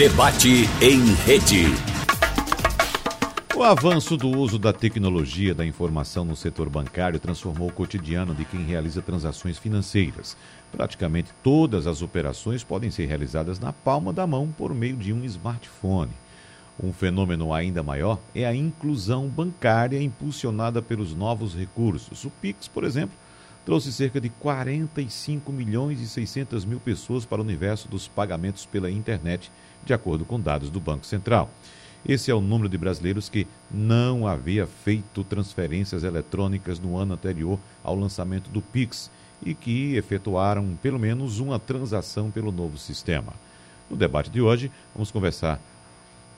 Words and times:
Debate 0.00 0.64
em 0.80 1.12
rede. 1.26 1.66
O 3.54 3.62
avanço 3.62 4.16
do 4.16 4.30
uso 4.30 4.58
da 4.58 4.72
tecnologia 4.72 5.54
da 5.54 5.66
informação 5.66 6.24
no 6.24 6.34
setor 6.34 6.70
bancário 6.70 7.20
transformou 7.20 7.68
o 7.68 7.72
cotidiano 7.72 8.34
de 8.34 8.46
quem 8.46 8.64
realiza 8.64 9.02
transações 9.02 9.58
financeiras. 9.58 10.38
Praticamente 10.72 11.28
todas 11.42 11.86
as 11.86 12.00
operações 12.00 12.64
podem 12.64 12.90
ser 12.90 13.04
realizadas 13.04 13.60
na 13.60 13.74
palma 13.74 14.10
da 14.10 14.26
mão 14.26 14.48
por 14.56 14.74
meio 14.74 14.96
de 14.96 15.12
um 15.12 15.22
smartphone. 15.22 16.12
Um 16.82 16.94
fenômeno 16.94 17.52
ainda 17.52 17.82
maior 17.82 18.18
é 18.34 18.46
a 18.46 18.54
inclusão 18.54 19.28
bancária 19.28 20.02
impulsionada 20.02 20.80
pelos 20.80 21.14
novos 21.14 21.54
recursos. 21.54 22.24
O 22.24 22.30
Pix, 22.30 22.66
por 22.66 22.84
exemplo, 22.84 23.18
trouxe 23.66 23.92
cerca 23.92 24.18
de 24.18 24.30
45 24.30 25.52
milhões 25.52 26.00
e 26.00 26.08
600 26.08 26.64
mil 26.64 26.80
pessoas 26.80 27.26
para 27.26 27.42
o 27.42 27.44
universo 27.44 27.86
dos 27.86 28.08
pagamentos 28.08 28.64
pela 28.64 28.90
internet, 28.90 29.52
de 29.84 29.92
acordo 29.92 30.24
com 30.24 30.40
dados 30.40 30.70
do 30.70 30.80
Banco 30.80 31.06
Central. 31.06 31.50
Esse 32.06 32.30
é 32.30 32.34
o 32.34 32.40
número 32.40 32.68
de 32.68 32.78
brasileiros 32.78 33.28
que 33.28 33.46
não 33.70 34.26
havia 34.26 34.66
feito 34.66 35.22
transferências 35.24 36.02
eletrônicas 36.02 36.78
no 36.78 36.96
ano 36.96 37.14
anterior 37.14 37.58
ao 37.84 37.94
lançamento 37.94 38.48
do 38.50 38.62
Pix 38.62 39.10
e 39.44 39.54
que 39.54 39.96
efetuaram 39.96 40.78
pelo 40.82 40.98
menos 40.98 41.40
uma 41.40 41.58
transação 41.58 42.30
pelo 42.30 42.50
novo 42.50 42.78
sistema. 42.78 43.32
No 43.88 43.96
debate 43.96 44.30
de 44.30 44.40
hoje, 44.40 44.70
vamos 44.94 45.10
conversar 45.10 45.60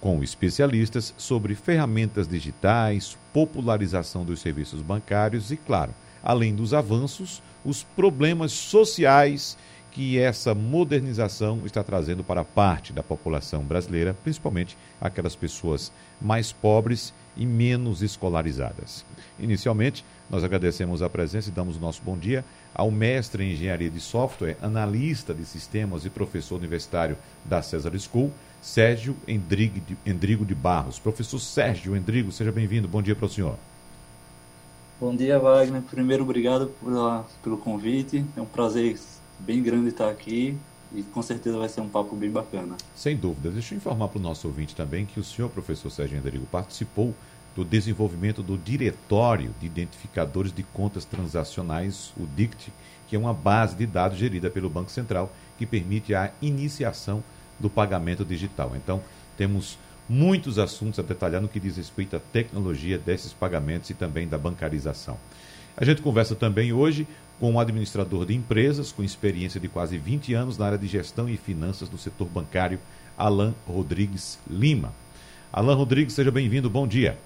com 0.01 0.23
especialistas 0.23 1.15
sobre 1.17 1.55
ferramentas 1.55 2.27
digitais, 2.27 3.17
popularização 3.33 4.25
dos 4.25 4.41
serviços 4.41 4.83
bancários 4.83 5.53
e, 5.53 5.57
claro, 5.57 5.95
além 6.23 6.55
dos 6.55 6.75
avanços, 6.75 7.41
os 7.65 7.85
problemas 7.85 8.51
sociais 8.51 9.57
que 9.93 10.19
essa 10.19 10.55
modernização 10.55 11.61
está 11.67 11.85
trazendo 11.85 12.25
para 12.25 12.45
parte 12.45 12.93
da 12.93 13.03
população 13.03 13.63
brasileira, 13.63 14.17
principalmente 14.25 14.77
aquelas 15.01 15.37
pessoas 15.37 15.93
mais 16.21 16.51
pobres 16.51 17.13
e 17.37 17.45
menos 17.45 18.03
escolarizadas. 18.03 19.05
Inicialmente, 19.39 20.05
nós 20.31 20.43
agradecemos 20.43 21.03
a 21.03 21.11
presença 21.11 21.51
e 21.51 21.53
damos 21.53 21.77
o 21.77 21.81
nosso 21.81 22.03
bom 22.03 22.17
dia 22.17 22.43
ao 22.75 22.91
mestre 22.91 23.45
em 23.45 23.53
engenharia 23.53 23.91
de 23.91 24.01
software, 24.01 24.57
analista 24.63 25.35
de 25.35 25.45
sistemas 25.45 26.07
e 26.07 26.11
professor 26.11 26.57
universitário 26.57 27.19
da 27.45 27.61
César 27.61 27.93
School, 27.99 28.33
Sérgio 28.63 29.15
Endrigo 29.29 30.45
de 30.47 30.55
Barros. 30.55 30.99
Professor 30.99 31.39
Sérgio 31.39 31.95
Endrigo, 31.95 32.33
seja 32.33 32.51
bem-vindo. 32.51 32.89
Bom 32.89 33.03
dia 33.03 33.15
para 33.15 33.27
o 33.27 33.29
senhor. 33.29 33.57
Bom 34.99 35.15
dia, 35.15 35.39
Wagner. 35.39 35.83
Primeiro, 35.83 36.23
obrigado 36.23 36.73
pelo 37.43 37.59
convite. 37.59 38.25
É 38.37 38.41
um 38.41 38.47
prazer 38.47 38.97
bem 39.45 39.63
grande 39.63 39.89
estar 39.89 40.09
aqui 40.09 40.57
e 40.95 41.03
com 41.03 41.23
certeza 41.23 41.59
vai 41.59 41.69
ser 41.69 41.81
um 41.81 41.89
papo 41.89 42.15
bem 42.15 42.31
bacana. 42.31 42.77
Sem 42.95 43.17
dúvida. 43.17 43.51
Deixa 43.51 43.75
eu 43.75 43.79
informar 43.79 44.09
para 44.09 44.19
o 44.19 44.23
nosso 44.23 44.47
ouvinte 44.47 44.75
também 44.75 45.07
que 45.07 45.19
o 45.19 45.25
senhor, 45.25 45.49
professor 45.49 45.91
Sérgio 45.91 46.19
Enderigo, 46.19 46.47
participou 46.47 47.15
do 47.55 47.65
desenvolvimento 47.65 48.43
do 48.43 48.57
Diretório 48.57 49.55
de 49.61 49.67
Identificadores 49.67 50.53
de 50.53 50.63
Contas 50.63 51.05
Transacionais, 51.05 52.13
o 52.17 52.27
DICT, 52.27 52.73
que 53.09 53.17
é 53.17 53.19
uma 53.19 53.35
base 53.35 53.77
de 53.77 53.87
dados 53.87 54.19
gerida 54.19 54.49
pelo 54.49 54.71
Banco 54.71 54.91
Central 54.91 55.31
que 55.59 55.67
permite 55.67 56.15
a 56.15 56.33
iniciação 56.41 57.23
do 57.59 57.69
pagamento 57.69 58.25
digital. 58.25 58.73
Então, 58.75 59.03
temos 59.37 59.79
muitos 60.09 60.59
assuntos 60.59 60.99
a 60.99 61.03
detalhar 61.03 61.41
no 61.41 61.49
que 61.49 61.61
diz 61.61 61.77
respeito 61.77 62.17
à 62.17 62.21
tecnologia 62.21 62.99
desses 62.99 63.33
pagamentos 63.33 63.91
e 63.91 63.95
também 63.95 64.27
da 64.27 64.39
bancarização. 64.39 65.17
A 65.77 65.85
gente 65.85 66.03
conversa 66.03 66.35
também 66.35 66.73
hoje 66.73 67.07
com 67.41 67.53
um 67.53 67.59
administrador 67.59 68.27
de 68.27 68.35
empresas 68.35 68.93
com 68.93 69.03
experiência 69.03 69.59
de 69.59 69.69
quase 69.69 69.99
20 69.99 70.35
anos 70.35 70.59
na 70.59 70.67
área 70.67 70.79
de 70.79 70.87
gestão 70.87 71.29
e 71.29 71.37
finanças 71.37 71.89
do 71.89 71.99
setor 71.99 72.29
bancário, 72.29 72.79
Alan 73.17 73.55
Rodrigues 73.67 74.39
Lima. 74.49 74.93
Alan 75.53 75.75
Rodrigues, 75.75 76.15
seja 76.15 76.31
bem-vindo, 76.31 76.71
bom 76.71 76.87
dia. 76.87 77.19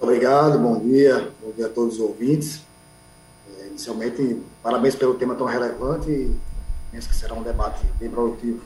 Obrigado, 0.00 0.58
bom 0.58 0.78
dia, 0.80 1.32
bom 1.42 1.52
dia 1.52 1.66
a 1.66 1.68
todos 1.68 1.94
os 1.94 2.00
ouvintes. 2.00 2.62
É, 3.58 3.66
inicialmente, 3.66 4.40
parabéns 4.62 4.94
pelo 4.94 5.14
tema 5.14 5.34
tão 5.34 5.46
relevante 5.46 6.10
e 6.10 6.36
penso 6.92 7.08
que 7.08 7.14
será 7.14 7.34
um 7.34 7.42
debate 7.42 7.84
bem 7.98 8.08
produtivo. 8.08 8.60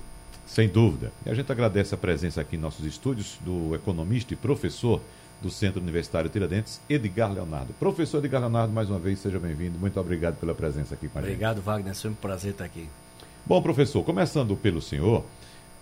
Sem 0.47 0.69
dúvida. 0.69 1.12
E 1.25 1.30
a 1.30 1.34
gente 1.34 1.50
agradece 1.50 1.94
a 1.94 1.98
presença 1.98 2.41
aqui 2.41 2.56
em 2.56 2.59
nossos 2.59 2.84
estúdios 2.84 3.38
do 3.44 3.75
economista 3.75 4.34
e 4.34 4.36
professor 4.36 5.00
do 5.40 5.50
Centro 5.50 5.80
Universitário 5.80 6.28
Tiradentes, 6.28 6.80
Edgar 6.88 7.32
Leonardo. 7.32 7.72
Professor 7.74 8.18
Edgar 8.18 8.40
Leonardo, 8.40 8.72
mais 8.72 8.90
uma 8.90 8.98
vez, 8.98 9.18
seja 9.18 9.38
bem-vindo. 9.38 9.78
Muito 9.78 9.98
obrigado 9.98 10.36
pela 10.36 10.54
presença 10.54 10.94
aqui 10.94 11.08
com 11.08 11.18
a 11.18 11.22
gente. 11.22 11.30
Obrigado, 11.30 11.62
Wagner. 11.62 11.92
É 11.92 11.94
sempre 11.94 12.10
um 12.10 12.14
prazer 12.14 12.52
estar 12.52 12.64
aqui. 12.64 12.88
Bom, 13.46 13.60
professor, 13.62 14.04
começando 14.04 14.54
pelo 14.54 14.82
senhor, 14.82 15.24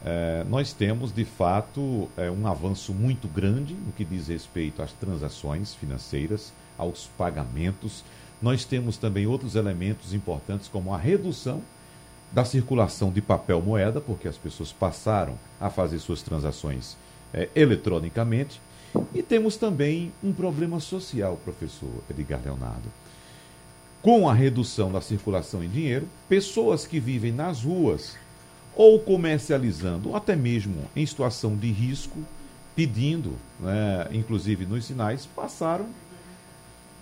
eh, 0.05 0.45
nós 0.49 0.73
temos, 0.73 1.13
de 1.13 1.25
fato, 1.25 2.09
eh, 2.17 2.31
um 2.31 2.47
avanço 2.47 2.95
muito 2.95 3.27
grande 3.27 3.75
no 3.75 3.93
que 3.93 4.05
diz 4.05 4.29
respeito 4.29 4.81
às 4.81 4.93
transações 4.93 5.75
financeiras, 5.75 6.53
aos 6.77 7.07
pagamentos. 7.19 8.05
Nós 8.41 8.65
temos 8.65 8.97
também 8.97 9.27
outros 9.27 9.57
elementos 9.57 10.15
importantes, 10.15 10.69
como 10.69 10.95
a 10.95 10.97
redução 10.97 11.61
da 12.31 12.45
circulação 12.45 13.11
de 13.11 13.21
papel 13.21 13.61
moeda, 13.61 14.01
porque 14.01 14.29
as 14.29 14.37
pessoas 14.37 14.73
passaram 14.73 15.37
a 15.61 15.69
fazer 15.69 15.99
suas 15.99 16.23
transações 16.23 16.97
eh, 17.35 17.49
eletronicamente. 17.55 18.61
E 19.15 19.23
temos 19.23 19.57
também 19.57 20.13
um 20.23 20.33
problema 20.33 20.81
social, 20.81 21.39
professor 21.45 21.91
Edgar 22.11 22.41
Leonardo. 22.45 22.89
Com 24.03 24.29
a 24.29 24.35
redução 24.35 24.93
da 24.93 25.01
circulação 25.01 25.63
em 25.63 25.69
dinheiro, 25.69 26.09
pessoas 26.29 26.87
que 26.87 27.01
vivem 27.01 27.33
nas 27.33 27.63
ruas 27.65 28.17
ou 28.77 29.01
comercializando, 29.01 30.11
ou 30.11 30.17
até 30.17 30.37
mesmo 30.37 30.85
em 30.95 31.05
situação 31.05 31.57
de 31.57 31.71
risco, 31.71 32.17
pedindo, 32.77 33.33
né, 33.59 34.07
inclusive 34.13 34.65
nos 34.65 34.85
sinais, 34.85 35.27
passaram 35.27 35.87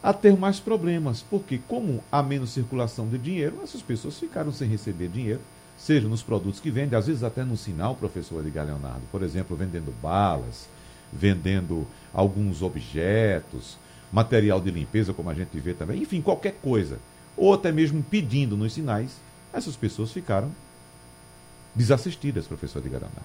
a 0.03 0.13
ter 0.13 0.37
mais 0.39 0.59
problemas, 0.59 1.23
porque 1.29 1.61
como 1.69 2.03
há 2.11 2.23
menos 2.23 2.51
circulação 2.51 3.07
de 3.09 3.19
dinheiro, 3.19 3.61
essas 3.63 3.83
pessoas 3.83 4.19
ficaram 4.19 4.53
sem 4.53 4.69
receber 4.69 5.09
dinheiro, 5.09 5.41
seja 5.77 6.09
nos 6.09 6.23
produtos 6.23 6.61
que 6.61 6.71
vendem, 6.71 6.99
às 6.99 7.07
vezes 7.07 7.23
até 7.23 7.45
no 7.45 7.57
sinal, 7.57 7.95
professor 7.95 8.41
Edgar 8.41 8.65
Leonardo, 8.65 9.03
por 9.13 9.23
exemplo, 9.23 9.55
vendendo 9.55 9.93
balas, 10.01 10.69
vendendo 11.13 11.87
alguns 12.13 12.63
objetos, 12.63 13.79
material 14.13 14.61
de 14.61 14.71
limpeza, 14.71 15.13
como 15.13 15.31
a 15.31 15.35
gente 15.35 15.59
vê 15.59 15.75
também, 15.75 16.03
enfim, 16.03 16.21
qualquer 16.21 16.55
coisa. 16.63 16.99
Ou 17.37 17.53
até 17.53 17.71
mesmo 17.71 18.03
pedindo 18.03 18.57
nos 18.57 18.73
sinais, 18.73 19.17
essas 19.53 19.77
pessoas 19.77 20.13
ficaram 20.13 20.51
desassistidas, 21.75 22.47
professor 22.47 22.81
de 22.81 22.89
Guaraná. 22.89 23.23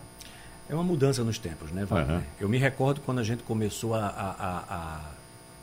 É 0.70 0.74
uma 0.74 0.84
mudança 0.84 1.24
nos 1.24 1.38
tempos, 1.38 1.72
né, 1.72 1.86
Wagner? 1.86 2.18
Uhum. 2.18 2.24
Eu 2.40 2.50
me 2.50 2.58
recordo 2.58 3.02
quando 3.02 3.20
a 3.20 3.24
gente 3.24 3.44
começou 3.44 3.96
a, 3.96 4.06
a, 4.06 4.76
a, 4.76 5.02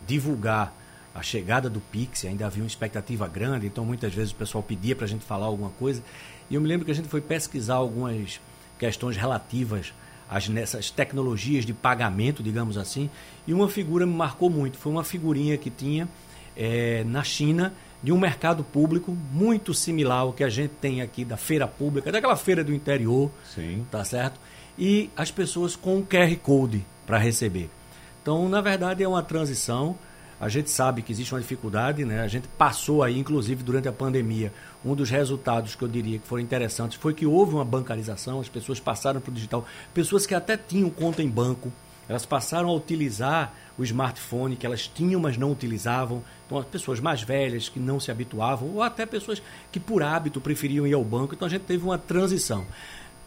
divulgar 0.07 0.73
a 1.15 1.23
chegada 1.23 1.69
do 1.69 1.81
Pix, 1.81 2.25
ainda 2.25 2.47
havia 2.47 2.63
uma 2.63 2.69
expectativa 2.69 3.27
grande, 3.27 3.67
então 3.67 3.85
muitas 3.85 4.15
vezes 4.15 4.33
o 4.33 4.35
pessoal 4.35 4.63
pedia 4.63 4.95
para 4.95 5.05
a 5.05 5.09
gente 5.09 5.25
falar 5.25 5.47
alguma 5.47 5.71
coisa. 5.71 6.03
E 6.51 6.55
eu 6.55 6.61
me 6.61 6.69
lembro 6.69 6.85
que 6.85 6.91
a 6.91 6.95
gente 6.95 7.09
foi 7.09 7.21
pesquisar 7.21 7.75
algumas 7.75 8.41
questões 8.79 9.17
relativas 9.17 9.93
as, 10.29 10.49
nessas 10.49 10.91
tecnologias 10.91 11.65
de 11.65 11.73
pagamento, 11.73 12.43
digamos 12.43 12.77
assim, 12.77 13.09
e 13.47 13.55
uma 13.55 13.69
figura 13.69 14.07
me 14.07 14.15
marcou 14.15 14.51
muito. 14.51 14.79
Foi 14.79 14.93
uma 14.93 15.05
figurinha 15.05 15.57
que 15.57 15.71
tinha 15.71 16.09
é, 16.57 17.05
na 17.05 17.23
China 17.23 17.73
de 18.03 18.13
um 18.13 18.19
mercado 18.19 18.63
público 18.63 19.17
muito 19.33 19.75
similar 19.75 20.21
ao 20.21 20.33
que 20.33 20.45
a 20.45 20.49
gente 20.49 20.73
tem 20.81 21.03
aqui 21.03 21.25
da 21.25 21.37
feira 21.37 21.67
pública, 21.67 22.13
daquela 22.13 22.37
feira 22.37 22.63
do 22.63 22.73
interior, 22.73 23.31
Sim. 23.55 23.85
tá 23.91 24.05
certo? 24.05 24.39
E 24.79 25.11
as 25.17 25.31
pessoas 25.31 25.75
com 25.75 26.03
QR 26.05 26.37
Code 26.37 26.85
para 27.07 27.19
receber. 27.19 27.69
Então, 28.23 28.49
na 28.49 28.61
verdade, 28.61 29.03
é 29.03 29.09
uma 29.09 29.23
transição 29.23 29.97
a 30.41 30.49
gente 30.49 30.71
sabe 30.71 31.03
que 31.03 31.11
existe 31.11 31.35
uma 31.35 31.41
dificuldade, 31.41 32.05
né? 32.05 32.21
A 32.21 32.29
gente 32.29 32.47
passou 32.49 33.03
aí, 33.03 33.19
inclusive 33.19 33.63
durante 33.63 33.89
a 33.89 33.93
pandemia, 33.93 34.53
um 34.85 34.95
dos 34.95 35.11
resultados 35.11 35.75
que 35.75 35.83
eu 35.83 35.89
diria 35.89 36.19
que 36.19 36.27
foram 36.27 36.43
interessantes 36.43 36.97
foi 36.97 37.13
que 37.13 37.27
houve 37.27 37.55
uma 37.55 37.65
bancarização, 37.65 38.41
as 38.41 38.49
pessoas 38.49 38.79
passaram 38.79 39.21
para 39.21 39.31
o 39.31 39.35
digital, 39.35 39.67
pessoas 39.93 40.27
que 40.27 40.35
até 40.35 40.57
tinham 40.57 40.89
conta 40.91 41.23
em 41.23 41.29
banco, 41.29 41.73
elas 42.09 42.25
passaram 42.25 42.69
a 42.69 42.73
utilizar 42.73 43.53
o 43.77 43.85
smartphone 43.85 44.57
que 44.57 44.65
elas 44.65 44.89
tinham, 44.89 45.21
mas 45.21 45.37
não 45.37 45.53
utilizavam. 45.53 46.23
Então, 46.47 46.59
as 46.59 46.65
pessoas 46.65 47.01
mais 47.01 47.23
velhas 47.23 47.69
que 47.69 47.79
não 47.79 48.01
se 48.01 48.11
habituavam, 48.11 48.71
ou 48.75 48.83
até 48.83 49.05
pessoas 49.05 49.43
que 49.71 49.79
por 49.79 50.03
hábito 50.03 50.41
preferiam 50.41 50.87
ir 50.87 50.95
ao 50.95 51.05
banco. 51.05 51.35
Então, 51.35 51.47
a 51.47 51.51
gente 51.51 51.63
teve 51.63 51.85
uma 51.85 51.99
transição. 51.99 52.67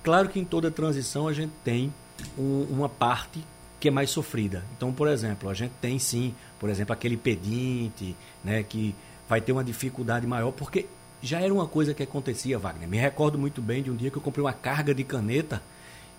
Claro 0.04 0.30
que 0.30 0.40
em 0.40 0.44
toda 0.44 0.72
transição 0.72 1.28
a 1.28 1.34
gente 1.34 1.54
tem 1.64 1.94
um, 2.38 2.66
uma 2.72 2.90
parte 2.90 3.44
que 3.82 3.90
é 3.90 3.92
mais 3.92 4.10
sofrida. 4.10 4.64
Então, 4.78 4.94
por 4.94 5.10
exemplo, 5.10 5.50
a 5.50 5.54
gente 5.54 5.74
tem 5.82 6.00
sim 6.00 6.34
por 6.62 6.70
exemplo, 6.70 6.94
aquele 6.94 7.18
pedinte, 7.18 8.16
né, 8.44 8.62
que 8.62 8.94
vai 9.28 9.42
ter 9.42 9.52
uma 9.52 9.64
dificuldade 9.64 10.28
maior, 10.28 10.52
porque 10.52 10.86
já 11.20 11.42
era 11.42 11.52
uma 11.52 11.66
coisa 11.66 11.92
que 11.92 12.04
acontecia, 12.04 12.60
Wagner. 12.60 12.88
Me 12.88 12.98
recordo 13.00 13.36
muito 13.36 13.64
bem 13.64 13.82
de 13.82 13.90
um 13.90 13.96
dia 13.96 14.12
que 14.12 14.18
eu 14.18 14.22
comprei 14.22 14.46
uma 14.46 14.54
carga 14.54 14.94
de 14.94 15.04
caneta 15.04 15.60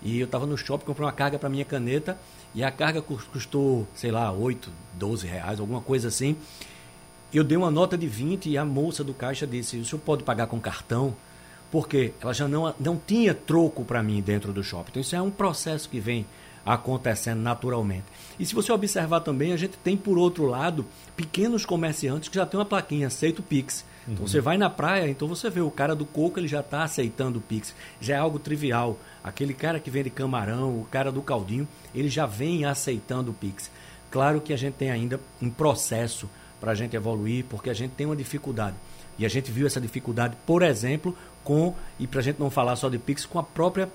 e 0.01 0.19
eu 0.19 0.25
estava 0.25 0.45
no 0.45 0.57
shopping, 0.57 0.83
comprei 0.83 1.05
uma 1.05 1.13
carga 1.13 1.39
para 1.39 1.47
minha 1.47 1.63
caneta 1.63 2.17
e 2.53 2.61
a 2.61 2.69
carga 2.69 3.01
custou, 3.01 3.87
sei 3.95 4.11
lá, 4.11 4.33
8, 4.33 4.69
12 4.95 5.25
reais, 5.25 5.61
alguma 5.61 5.79
coisa 5.79 6.09
assim. 6.09 6.35
Eu 7.33 7.45
dei 7.45 7.57
uma 7.57 7.71
nota 7.71 7.97
de 7.97 8.05
20 8.05 8.49
e 8.49 8.57
a 8.57 8.65
moça 8.65 9.01
do 9.01 9.13
caixa 9.13 9.47
disse: 9.47 9.77
o 9.77 9.85
senhor 9.85 10.01
pode 10.01 10.23
pagar 10.23 10.47
com 10.47 10.59
cartão? 10.59 11.15
porque 11.73 12.13
ela 12.21 12.31
já 12.35 12.47
não, 12.47 12.71
não 12.79 12.95
tinha 12.95 13.33
troco 13.33 13.83
para 13.83 14.03
mim 14.03 14.21
dentro 14.21 14.53
do 14.53 14.63
shopping. 14.63 14.91
Então 14.91 15.01
isso 15.01 15.15
é 15.15 15.21
um 15.23 15.31
processo 15.31 15.89
que 15.89 15.99
vem 15.99 16.23
acontecendo 16.65 17.41
naturalmente. 17.41 18.05
E 18.39 18.45
se 18.45 18.55
você 18.55 18.71
observar 18.71 19.19
também, 19.19 19.53
a 19.53 19.57
gente 19.57 19.77
tem 19.77 19.97
por 19.97 20.17
outro 20.17 20.45
lado 20.45 20.85
pequenos 21.15 21.65
comerciantes 21.65 22.29
que 22.29 22.35
já 22.35 22.45
tem 22.45 22.59
uma 22.59 22.65
plaquinha 22.65 23.07
aceito 23.07 23.43
Pix. 23.43 23.85
Então 24.07 24.23
uhum. 24.23 24.27
você 24.27 24.41
vai 24.41 24.57
na 24.57 24.69
praia, 24.69 25.09
então 25.09 25.27
você 25.27 25.49
vê 25.49 25.61
o 25.61 25.71
cara 25.71 25.95
do 25.95 26.05
coco, 26.05 26.39
ele 26.39 26.47
já 26.47 26.59
está 26.59 26.83
aceitando 26.83 27.39
o 27.39 27.41
Pix. 27.41 27.73
Já 28.01 28.15
é 28.15 28.17
algo 28.17 28.39
trivial. 28.39 28.97
Aquele 29.23 29.53
cara 29.53 29.79
que 29.79 29.89
vende 29.89 30.09
camarão, 30.09 30.79
o 30.79 30.85
cara 30.85 31.11
do 31.11 31.21
caldinho, 31.21 31.67
ele 31.95 32.09
já 32.09 32.25
vem 32.25 32.65
aceitando 32.65 33.31
o 33.31 33.33
Pix. 33.33 33.71
Claro 34.11 34.41
que 34.41 34.53
a 34.53 34.57
gente 34.57 34.75
tem 34.75 34.91
ainda 34.91 35.19
um 35.41 35.49
processo 35.49 36.29
para 36.59 36.71
a 36.71 36.75
gente 36.75 36.95
evoluir, 36.95 37.45
porque 37.49 37.69
a 37.69 37.73
gente 37.73 37.91
tem 37.91 38.05
uma 38.05 38.15
dificuldade. 38.15 38.75
E 39.17 39.25
a 39.25 39.29
gente 39.29 39.51
viu 39.51 39.67
essa 39.67 39.79
dificuldade, 39.79 40.35
por 40.45 40.61
exemplo, 40.61 41.15
com, 41.43 41.75
e 41.99 42.07
para 42.07 42.19
a 42.19 42.23
gente 42.23 42.39
não 42.39 42.49
falar 42.49 42.75
só 42.75 42.89
de 42.89 42.97
Pix, 42.97 43.25
com 43.25 43.37
a 43.37 43.43
própria 43.43 43.89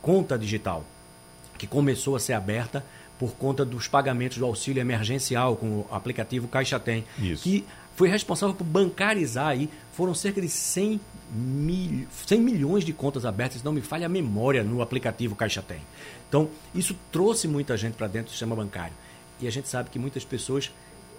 conta 0.00 0.38
digital, 0.38 0.84
que 1.60 1.66
começou 1.66 2.16
a 2.16 2.18
ser 2.18 2.32
aberta 2.32 2.82
por 3.18 3.32
conta 3.32 3.66
dos 3.66 3.86
pagamentos 3.86 4.38
do 4.38 4.46
auxílio 4.46 4.80
emergencial 4.80 5.56
com 5.56 5.80
o 5.80 5.86
aplicativo 5.90 6.48
Caixa 6.48 6.80
Tem, 6.80 7.04
Isso. 7.18 7.42
que 7.42 7.66
foi 7.94 8.08
responsável 8.08 8.54
por 8.54 8.64
bancarizar 8.64 9.48
aí, 9.48 9.68
foram 9.92 10.14
cerca 10.14 10.40
de 10.40 10.48
100, 10.48 10.98
mil, 11.30 12.06
100 12.26 12.40
milhões 12.40 12.82
de 12.82 12.94
contas 12.94 13.26
abertas, 13.26 13.58
se 13.58 13.64
não 13.64 13.74
me 13.74 13.82
falha 13.82 14.06
a 14.06 14.08
memória, 14.08 14.64
no 14.64 14.80
aplicativo 14.80 15.36
Caixa 15.36 15.60
Tem. 15.60 15.82
Então, 16.30 16.48
isso 16.74 16.96
trouxe 17.12 17.46
muita 17.46 17.76
gente 17.76 17.92
para 17.92 18.06
dentro 18.06 18.28
do 18.28 18.30
sistema 18.30 18.56
bancário. 18.56 18.94
E 19.38 19.46
a 19.46 19.52
gente 19.52 19.68
sabe 19.68 19.90
que 19.90 19.98
muitas 19.98 20.24
pessoas 20.24 20.72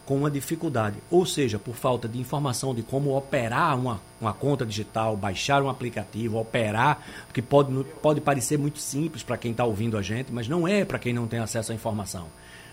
com 0.05 0.17
uma 0.17 0.31
dificuldade, 0.31 0.97
ou 1.09 1.25
seja, 1.25 1.59
por 1.59 1.75
falta 1.75 2.07
de 2.07 2.19
informação 2.19 2.73
de 2.73 2.81
como 2.81 3.15
operar 3.15 3.77
uma, 3.77 4.01
uma 4.19 4.33
conta 4.33 4.65
digital, 4.65 5.15
baixar 5.15 5.61
um 5.61 5.69
aplicativo, 5.69 6.39
operar, 6.39 7.01
que 7.33 7.41
pode, 7.41 7.83
pode 8.01 8.19
parecer 8.19 8.57
muito 8.57 8.79
simples 8.79 9.23
para 9.23 9.37
quem 9.37 9.51
está 9.51 9.63
ouvindo 9.63 9.97
a 9.97 10.01
gente, 10.01 10.31
mas 10.31 10.47
não 10.47 10.67
é 10.67 10.83
para 10.83 10.99
quem 10.99 11.13
não 11.13 11.27
tem 11.27 11.39
acesso 11.39 11.71
à 11.71 11.75
informação, 11.75 12.27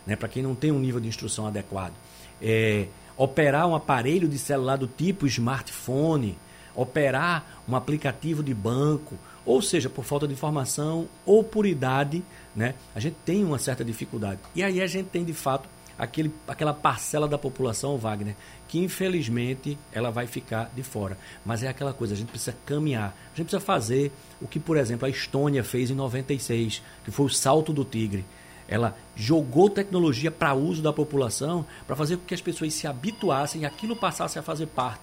né? 0.06 0.16
para 0.16 0.28
quem 0.28 0.42
não 0.42 0.54
tem 0.54 0.72
um 0.72 0.78
nível 0.78 1.00
de 1.00 1.08
instrução 1.08 1.46
adequado. 1.46 1.92
É, 2.40 2.86
operar 3.16 3.66
um 3.66 3.74
aparelho 3.74 4.26
de 4.26 4.38
celular 4.38 4.76
do 4.76 4.86
tipo 4.86 5.26
smartphone, 5.26 6.38
operar 6.74 7.62
um 7.68 7.76
aplicativo 7.76 8.42
de 8.42 8.54
banco, 8.54 9.16
ou 9.44 9.60
seja, 9.60 9.90
por 9.90 10.04
falta 10.04 10.26
de 10.26 10.32
informação 10.32 11.08
ou 11.26 11.44
por 11.44 11.66
idade, 11.66 12.22
né? 12.54 12.74
a 12.94 13.00
gente 13.00 13.16
tem 13.24 13.44
uma 13.44 13.58
certa 13.58 13.84
dificuldade. 13.84 14.40
E 14.54 14.62
aí 14.62 14.80
a 14.80 14.86
gente 14.86 15.08
tem 15.08 15.24
de 15.24 15.32
fato 15.32 15.68
aquele, 15.98 16.32
aquela 16.46 16.72
parcela 16.72 17.26
da 17.26 17.36
população, 17.36 17.98
Wagner, 17.98 18.36
que 18.68 18.78
infelizmente 18.78 19.76
ela 19.92 20.10
vai 20.10 20.26
ficar 20.26 20.70
de 20.74 20.82
fora. 20.82 21.18
Mas 21.44 21.62
é 21.62 21.68
aquela 21.68 21.92
coisa, 21.92 22.14
a 22.14 22.16
gente 22.16 22.28
precisa 22.28 22.56
caminhar. 22.64 23.16
A 23.34 23.36
gente 23.36 23.46
precisa 23.46 23.60
fazer 23.60 24.12
o 24.40 24.46
que, 24.46 24.60
por 24.60 24.76
exemplo, 24.76 25.06
a 25.06 25.10
Estônia 25.10 25.64
fez 25.64 25.90
em 25.90 25.94
96, 25.94 26.82
que 27.04 27.10
foi 27.10 27.26
o 27.26 27.30
salto 27.30 27.72
do 27.72 27.84
tigre. 27.84 28.24
Ela 28.68 28.96
jogou 29.16 29.68
tecnologia 29.68 30.30
para 30.30 30.54
uso 30.54 30.82
da 30.82 30.92
população, 30.92 31.66
para 31.86 31.96
fazer 31.96 32.18
com 32.18 32.26
que 32.26 32.34
as 32.34 32.40
pessoas 32.40 32.74
se 32.74 32.86
habituassem 32.86 33.62
e 33.62 33.66
aquilo 33.66 33.96
passasse 33.96 34.38
a 34.38 34.42
fazer 34.42 34.66
parte 34.66 35.00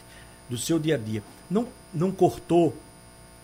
do 0.48 0.58
seu 0.58 0.80
dia 0.80 0.96
a 0.96 0.98
dia. 0.98 1.24
Não, 1.50 1.68
não 1.94 2.12
cortou 2.12 2.76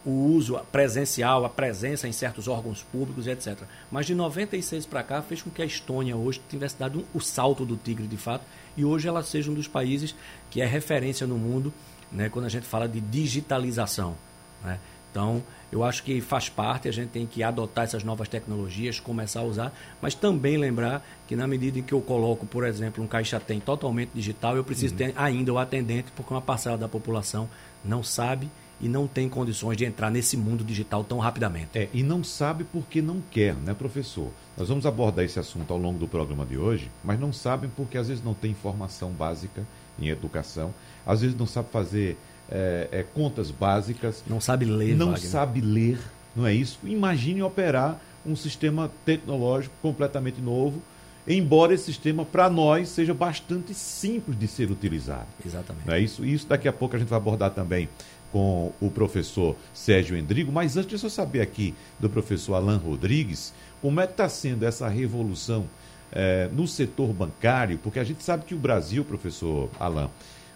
o 0.05 0.09
uso 0.09 0.59
presencial, 0.71 1.45
a 1.45 1.49
presença 1.49 2.07
em 2.07 2.11
certos 2.11 2.47
órgãos 2.47 2.83
públicos, 2.83 3.27
etc. 3.27 3.59
Mas 3.91 4.05
de 4.05 4.15
96 4.15 4.85
para 4.85 5.03
cá 5.03 5.21
fez 5.21 5.41
com 5.41 5.49
que 5.49 5.61
a 5.61 5.65
Estônia 5.65 6.15
hoje 6.15 6.41
tivesse 6.49 6.77
dado 6.77 6.99
um, 6.99 7.03
o 7.13 7.19
salto 7.19 7.65
do 7.65 7.77
tigre 7.77 8.07
de 8.07 8.17
fato 8.17 8.43
e 8.75 8.83
hoje 8.83 9.07
ela 9.07 9.21
seja 9.21 9.51
um 9.51 9.53
dos 9.53 9.67
países 9.67 10.15
que 10.49 10.61
é 10.61 10.65
referência 10.65 11.27
no 11.27 11.37
mundo 11.37 11.73
né, 12.11 12.29
quando 12.29 12.45
a 12.45 12.49
gente 12.49 12.65
fala 12.65 12.87
de 12.87 12.99
digitalização. 12.99 14.15
Né? 14.63 14.79
Então, 15.11 15.43
eu 15.71 15.83
acho 15.83 16.03
que 16.03 16.21
faz 16.21 16.49
parte, 16.49 16.87
a 16.87 16.91
gente 16.91 17.09
tem 17.09 17.25
que 17.25 17.43
adotar 17.43 17.83
essas 17.83 18.03
novas 18.03 18.29
tecnologias, 18.29 18.99
começar 18.99 19.41
a 19.41 19.43
usar, 19.43 19.73
mas 20.01 20.15
também 20.15 20.57
lembrar 20.57 21.05
que 21.27 21.35
na 21.35 21.45
medida 21.45 21.79
em 21.79 21.83
que 21.83 21.93
eu 21.93 22.01
coloco, 22.01 22.45
por 22.45 22.65
exemplo, 22.65 23.03
um 23.03 23.07
caixa 23.07 23.39
tem 23.39 23.59
totalmente 23.59 24.11
digital, 24.13 24.55
eu 24.55 24.63
preciso 24.63 24.93
uhum. 24.93 24.97
ter 24.97 25.13
ainda 25.17 25.51
o 25.51 25.57
atendente, 25.57 26.11
porque 26.15 26.33
uma 26.33 26.41
parcela 26.41 26.77
da 26.77 26.87
população 26.87 27.49
não 27.83 28.01
sabe 28.01 28.49
e 28.81 28.89
não 28.89 29.07
tem 29.07 29.29
condições 29.29 29.77
de 29.77 29.85
entrar 29.85 30.09
nesse 30.09 30.35
mundo 30.35 30.63
digital 30.63 31.03
tão 31.03 31.19
rapidamente. 31.19 31.77
É, 31.77 31.87
e 31.93 32.01
não 32.01 32.23
sabe 32.23 32.63
porque 32.63 33.01
não 33.01 33.21
quer, 33.31 33.53
né, 33.55 33.73
professor? 33.73 34.29
Nós 34.57 34.67
vamos 34.67 34.85
abordar 34.85 35.23
esse 35.23 35.39
assunto 35.39 35.71
ao 35.71 35.77
longo 35.79 35.99
do 35.99 36.07
programa 36.07 36.45
de 36.45 36.57
hoje, 36.57 36.89
mas 37.03 37.19
não 37.19 37.31
sabem 37.31 37.69
porque 37.75 37.97
às 37.97 38.07
vezes 38.07 38.23
não 38.23 38.33
tem 38.33 38.51
informação 38.51 39.11
básica 39.11 39.63
em 39.99 40.07
educação, 40.07 40.73
às 41.05 41.21
vezes 41.21 41.37
não 41.37 41.45
sabe 41.45 41.69
fazer 41.71 42.17
é, 42.49 42.87
é, 42.91 43.03
contas 43.03 43.51
básicas. 43.51 44.23
Não 44.27 44.41
sabe 44.41 44.65
ler, 44.65 44.95
Não 44.95 45.11
Wagner. 45.11 45.29
sabe 45.29 45.61
ler, 45.61 45.99
não 46.35 46.45
é 46.45 46.53
isso? 46.53 46.79
Imagine 46.83 47.43
operar 47.43 47.99
um 48.25 48.35
sistema 48.35 48.91
tecnológico 49.05 49.75
completamente 49.81 50.41
novo, 50.41 50.81
embora 51.27 51.73
esse 51.73 51.85
sistema, 51.85 52.25
para 52.25 52.49
nós, 52.49 52.89
seja 52.89 53.13
bastante 53.13 53.73
simples 53.73 54.37
de 54.37 54.47
ser 54.47 54.71
utilizado. 54.71 55.27
Exatamente. 55.45 55.87
Não 55.87 55.93
é 55.93 55.99
isso? 55.99 56.25
Isso 56.25 56.47
daqui 56.47 56.67
a 56.67 56.73
pouco 56.73 56.95
a 56.95 56.99
gente 56.99 57.09
vai 57.09 57.17
abordar 57.17 57.51
também 57.51 57.87
com 58.31 58.71
o 58.79 58.89
professor 58.89 59.55
Sérgio 59.73 60.17
Endrigo, 60.17 60.51
mas 60.51 60.77
antes 60.77 60.99
de 60.99 61.05
eu 61.05 61.09
saber 61.09 61.41
aqui 61.41 61.73
do 61.99 62.09
professor 62.09 62.55
Alan 62.55 62.77
Rodrigues, 62.77 63.53
como 63.81 63.99
é 63.99 64.07
que 64.07 64.13
está 64.13 64.29
sendo 64.29 64.63
essa 64.63 64.87
revolução 64.87 65.65
é, 66.11 66.49
no 66.53 66.67
setor 66.67 67.13
bancário, 67.13 67.77
porque 67.77 67.99
a 67.99 68.03
gente 68.03 68.23
sabe 68.23 68.45
que 68.45 68.55
o 68.55 68.59
Brasil, 68.59 69.03
professor 69.03 69.69
Alan, 69.79 70.09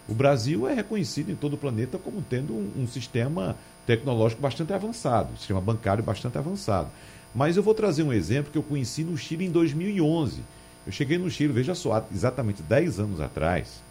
o 0.08 0.14
Brasil 0.14 0.68
é 0.68 0.74
reconhecido 0.74 1.30
em 1.30 1.34
todo 1.34 1.54
o 1.54 1.58
planeta 1.58 1.98
como 1.98 2.22
tendo 2.22 2.52
um, 2.52 2.82
um 2.82 2.86
sistema 2.86 3.56
tecnológico 3.86 4.40
bastante 4.40 4.72
avançado, 4.72 5.36
sistema 5.36 5.60
bancário 5.60 6.02
bastante 6.02 6.38
avançado. 6.38 6.88
Mas 7.34 7.56
eu 7.56 7.62
vou 7.62 7.74
trazer 7.74 8.02
um 8.02 8.12
exemplo 8.12 8.50
que 8.50 8.58
eu 8.58 8.62
conheci 8.62 9.04
no 9.04 9.16
Chile 9.16 9.44
em 9.44 9.50
2011. 9.50 10.40
Eu 10.86 10.92
cheguei 10.92 11.18
no 11.18 11.28
Chile, 11.28 11.52
veja 11.52 11.74
só, 11.74 12.06
exatamente 12.14 12.62
10 12.62 13.00
anos 13.00 13.20
atrás, 13.20 13.82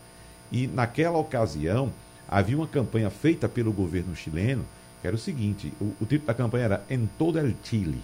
e 0.52 0.68
naquela 0.68 1.18
ocasião 1.18 1.92
havia 2.27 2.57
uma 2.57 2.68
campanha 2.68 3.10
feita 3.10 3.48
pelo 3.48 3.72
governo 3.72 4.16
chileno, 4.16 4.66
que 5.01 5.07
era 5.07 5.16
o 5.16 5.19
seguinte: 5.19 5.72
o, 5.80 5.94
o 6.01 6.06
título 6.06 6.27
da 6.27 6.33
campanha 6.33 6.66
era 6.66 6.83
Em 6.89 7.07
todo 7.18 7.39
el 7.39 7.54
Chile. 7.63 8.01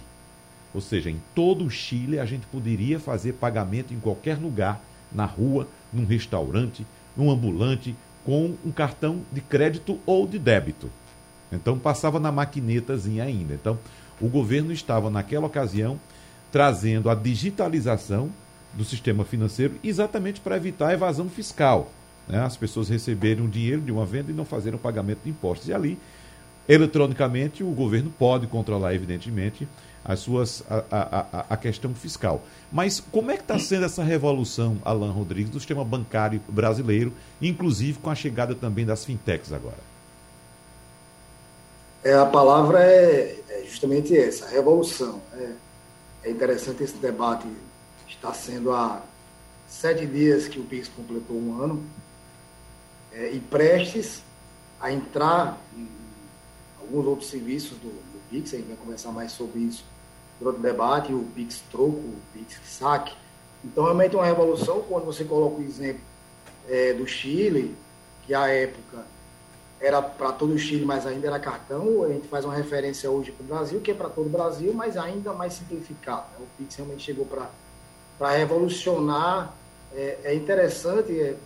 Ou 0.74 0.80
seja, 0.80 1.10
em 1.10 1.20
todo 1.34 1.64
o 1.64 1.70
Chile 1.70 2.18
a 2.18 2.24
gente 2.24 2.46
poderia 2.46 2.98
fazer 2.98 3.34
pagamento 3.34 3.92
em 3.92 4.00
qualquer 4.00 4.38
lugar, 4.38 4.80
na 5.12 5.26
rua, 5.26 5.68
num 5.92 6.06
restaurante, 6.06 6.86
num 7.16 7.30
ambulante, 7.30 7.94
com 8.24 8.54
um 8.64 8.70
cartão 8.70 9.22
de 9.30 9.40
crédito 9.40 9.98
ou 10.06 10.26
de 10.26 10.38
débito. 10.38 10.90
Então 11.50 11.78
passava 11.78 12.18
na 12.18 12.32
maquinetazinha 12.32 13.24
ainda. 13.24 13.54
Então 13.54 13.78
o 14.20 14.28
governo 14.28 14.72
estava 14.72 15.10
naquela 15.10 15.46
ocasião 15.46 16.00
trazendo 16.50 17.10
a 17.10 17.14
digitalização 17.14 18.30
do 18.72 18.84
sistema 18.84 19.24
financeiro 19.24 19.74
exatamente 19.84 20.40
para 20.40 20.56
evitar 20.56 20.88
a 20.88 20.92
evasão 20.94 21.28
fiscal 21.28 21.90
né, 22.32 22.40
as 22.40 22.56
pessoas 22.56 22.88
receberem 22.88 23.44
um 23.44 23.48
dinheiro 23.48 23.82
de 23.82 23.92
uma 23.92 24.06
venda 24.06 24.30
e 24.30 24.34
não 24.34 24.46
fazerem 24.46 24.78
o 24.78 24.80
pagamento 24.80 25.20
de 25.22 25.28
impostos. 25.28 25.68
E 25.68 25.74
ali, 25.74 25.98
eletronicamente, 26.66 27.62
o 27.62 27.70
governo 27.72 28.10
pode 28.18 28.46
controlar, 28.46 28.94
evidentemente, 28.94 29.68
as 30.02 30.20
suas, 30.20 30.64
a, 30.70 30.82
a, 30.90 31.46
a 31.50 31.56
questão 31.58 31.94
fiscal. 31.94 32.42
Mas 32.72 33.00
como 33.00 33.30
é 33.30 33.36
que 33.36 33.42
está 33.42 33.58
sendo 33.58 33.84
essa 33.84 34.02
revolução, 34.02 34.78
Alan 34.82 35.12
Rodrigues, 35.12 35.50
do 35.50 35.60
sistema 35.60 35.84
bancário 35.84 36.40
brasileiro, 36.48 37.12
inclusive 37.40 37.98
com 37.98 38.08
a 38.08 38.14
chegada 38.14 38.54
também 38.54 38.86
das 38.86 39.04
fintechs 39.04 39.52
agora? 39.52 39.92
É, 42.02 42.14
a 42.14 42.24
palavra 42.24 42.82
é, 42.82 43.38
é 43.50 43.64
justamente 43.68 44.16
essa, 44.16 44.48
revolução. 44.48 45.20
É, 45.34 45.50
é 46.24 46.30
interessante 46.30 46.82
esse 46.82 46.96
debate. 46.96 47.46
Está 48.08 48.32
sendo 48.32 48.72
há 48.72 49.02
sete 49.68 50.06
dias 50.06 50.48
que 50.48 50.58
o 50.58 50.64
PIX 50.64 50.88
completou 50.88 51.36
um 51.36 51.62
ano 51.62 51.84
é, 53.14 53.30
e 53.32 53.40
prestes 53.40 54.22
a 54.80 54.92
entrar 54.92 55.58
em 55.76 55.88
alguns 56.80 57.06
outros 57.06 57.30
serviços 57.30 57.78
do, 57.78 57.88
do 57.88 58.20
Pix, 58.30 58.52
a 58.52 58.56
gente 58.56 58.68
vai 58.68 58.76
conversar 58.76 59.12
mais 59.12 59.32
sobre 59.32 59.60
isso 59.60 59.84
durante 60.40 60.58
o 60.58 60.62
debate, 60.62 61.12
o 61.12 61.24
Pix 61.34 61.62
Troco, 61.70 61.98
o 61.98 62.18
Pix 62.32 62.58
Saque. 62.64 63.14
Então, 63.64 63.84
realmente 63.84 64.14
é 64.14 64.18
uma 64.18 64.26
revolução 64.26 64.82
quando 64.82 65.04
você 65.04 65.24
coloca 65.24 65.60
o 65.60 65.62
exemplo 65.62 66.00
é, 66.68 66.92
do 66.92 67.06
Chile, 67.06 67.76
que 68.26 68.34
à 68.34 68.48
época 68.48 69.04
era 69.80 70.00
para 70.00 70.32
todo 70.32 70.54
o 70.54 70.58
Chile, 70.58 70.84
mas 70.84 71.06
ainda 71.06 71.26
era 71.26 71.38
cartão. 71.38 72.04
A 72.04 72.08
gente 72.08 72.28
faz 72.28 72.44
uma 72.44 72.54
referência 72.54 73.10
hoje 73.10 73.32
para 73.32 73.44
o 73.44 73.46
Brasil, 73.46 73.80
que 73.80 73.90
é 73.90 73.94
para 73.94 74.08
todo 74.08 74.26
o 74.26 74.30
Brasil, 74.30 74.72
mas 74.72 74.96
ainda 74.96 75.32
mais 75.32 75.54
simplificado. 75.54 76.26
Né? 76.32 76.38
O 76.40 76.56
Pix 76.56 76.76
realmente 76.76 77.02
chegou 77.02 77.26
para 77.26 78.30
revolucionar. 78.30 79.54
É, 79.94 80.18
é 80.24 80.34
interessante, 80.34 81.12
é, 81.20 81.36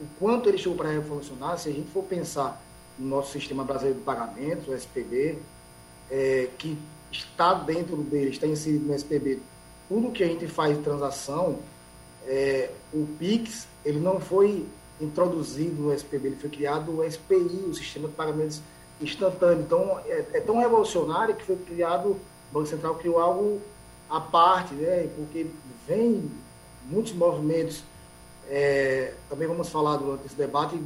o 0.00 0.06
quanto 0.18 0.48
ele 0.48 0.58
chegou 0.58 0.76
para 0.76 0.90
revolucionar, 0.90 1.58
se 1.58 1.68
a 1.68 1.72
gente 1.72 1.90
for 1.90 2.04
pensar 2.04 2.62
no 2.98 3.08
nosso 3.08 3.32
sistema 3.32 3.64
brasileiro 3.64 3.98
de 3.98 4.04
pagamentos, 4.04 4.68
o 4.68 4.74
SPB, 4.74 5.38
é, 6.10 6.48
que 6.58 6.78
está 7.10 7.54
dentro 7.54 7.96
dele, 7.96 8.30
está 8.30 8.46
inserido 8.46 8.86
no 8.86 8.94
SPB, 8.94 9.40
tudo 9.88 10.10
que 10.10 10.22
a 10.22 10.26
gente 10.26 10.46
faz 10.46 10.76
de 10.76 10.82
transação, 10.82 11.58
é, 12.26 12.70
o 12.92 13.06
PIX, 13.18 13.66
ele 13.84 14.00
não 14.00 14.18
foi 14.18 14.66
introduzido 15.00 15.82
no 15.82 15.92
SPB, 15.92 16.28
ele 16.28 16.36
foi 16.36 16.50
criado 16.50 16.98
o 16.98 17.10
SPI, 17.10 17.64
o 17.68 17.74
Sistema 17.74 18.08
de 18.08 18.14
Pagamentos 18.14 18.60
instantâneo. 19.00 19.62
Então, 19.62 20.00
é, 20.06 20.24
é, 20.32 20.40
tão 20.40 20.58
revolucionário 20.58 21.34
que 21.34 21.44
foi 21.44 21.56
criado, 21.56 22.10
o 22.10 22.20
Banco 22.52 22.66
Central 22.66 22.94
criou 22.96 23.18
algo 23.18 23.60
à 24.08 24.20
parte, 24.20 24.74
né? 24.74 25.08
porque 25.16 25.46
vem 25.86 26.30
muitos 26.88 27.12
movimentos. 27.12 27.82
É, 28.48 29.14
também 29.28 29.48
vamos 29.48 29.68
falar 29.68 29.96
durante 29.96 30.26
esse 30.26 30.36
debate 30.36 30.76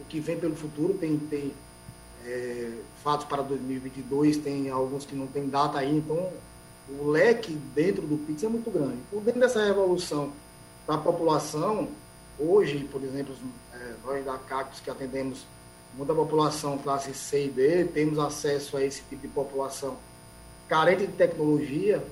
o 0.00 0.04
que 0.08 0.20
vem 0.20 0.38
pelo 0.38 0.56
futuro. 0.56 0.94
Tem, 0.94 1.16
tem 1.18 1.52
é, 2.24 2.70
fatos 3.02 3.26
para 3.26 3.42
2022, 3.42 4.38
tem 4.38 4.70
alguns 4.70 5.04
que 5.04 5.14
não 5.14 5.26
tem 5.26 5.48
data 5.48 5.78
ainda. 5.78 5.98
Então, 5.98 6.30
o 7.00 7.08
leque 7.08 7.52
dentro 7.74 8.02
do 8.02 8.16
Pix 8.26 8.42
é 8.42 8.48
muito 8.48 8.70
grande. 8.70 8.98
Por 9.10 9.22
dentro 9.22 9.40
dessa 9.40 9.64
revolução 9.64 10.32
da 10.86 10.98
população, 10.98 11.88
hoje, 12.38 12.88
por 12.90 13.02
exemplo, 13.02 13.34
é, 13.72 13.94
nós 14.04 14.24
da 14.24 14.38
CACOS 14.38 14.80
que 14.80 14.90
atendemos 14.90 15.46
muita 15.94 16.14
população 16.14 16.78
classe 16.78 17.14
C 17.14 17.46
e 17.46 17.48
D, 17.48 17.84
temos 17.84 18.18
acesso 18.18 18.76
a 18.76 18.84
esse 18.84 19.02
tipo 19.02 19.22
de 19.22 19.28
população 19.28 19.96
carente 20.68 21.06
de 21.06 21.12
tecnologia 21.12 22.02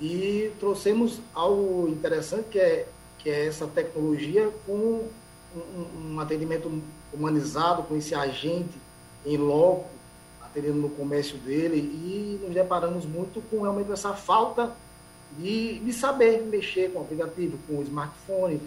e 0.00 0.52
trouxemos 0.60 1.20
algo 1.34 1.88
interessante 1.88 2.48
que 2.50 2.58
é, 2.58 2.86
que 3.26 3.30
é 3.30 3.44
essa 3.44 3.66
tecnologia 3.66 4.52
com 4.64 5.08
um, 5.52 6.12
um 6.12 6.20
atendimento 6.20 6.70
humanizado, 7.12 7.82
com 7.82 7.96
esse 7.96 8.14
agente 8.14 8.78
em 9.24 9.36
loco, 9.36 9.90
atendendo 10.40 10.76
no 10.76 10.88
comércio 10.90 11.36
dele 11.38 11.76
e 11.76 12.40
nos 12.40 12.54
deparamos 12.54 13.04
muito 13.04 13.42
com 13.50 13.62
realmente 13.62 13.90
essa 13.90 14.14
falta 14.14 14.76
de, 15.36 15.80
de 15.80 15.92
saber 15.92 16.40
mexer 16.42 16.92
com 16.92 17.00
o 17.00 17.02
aplicativo, 17.02 17.58
com 17.66 17.78
o 17.78 17.82
smartphone. 17.82 18.60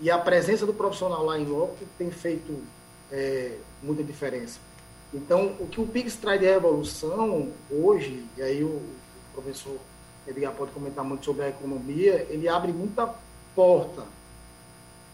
E 0.00 0.10
a 0.10 0.18
presença 0.18 0.66
do 0.66 0.74
profissional 0.74 1.24
lá 1.24 1.38
em 1.38 1.44
loco 1.44 1.76
tem 1.96 2.10
feito 2.10 2.64
é, 3.12 3.56
muita 3.80 4.02
diferença. 4.02 4.58
Então, 5.14 5.54
o 5.60 5.68
que 5.68 5.80
o 5.80 5.86
Pix 5.86 6.16
traz 6.16 6.40
de 6.40 6.46
revolução 6.46 7.52
hoje, 7.70 8.26
e 8.36 8.42
aí 8.42 8.64
o, 8.64 8.66
o 8.66 9.32
professor 9.32 9.78
Edgar 10.26 10.54
pode 10.54 10.72
comentar 10.72 11.04
muito 11.04 11.24
sobre 11.24 11.44
a 11.44 11.50
economia, 11.50 12.26
ele 12.30 12.48
abre 12.48 12.72
muita 12.72 13.14
porta 13.54 14.04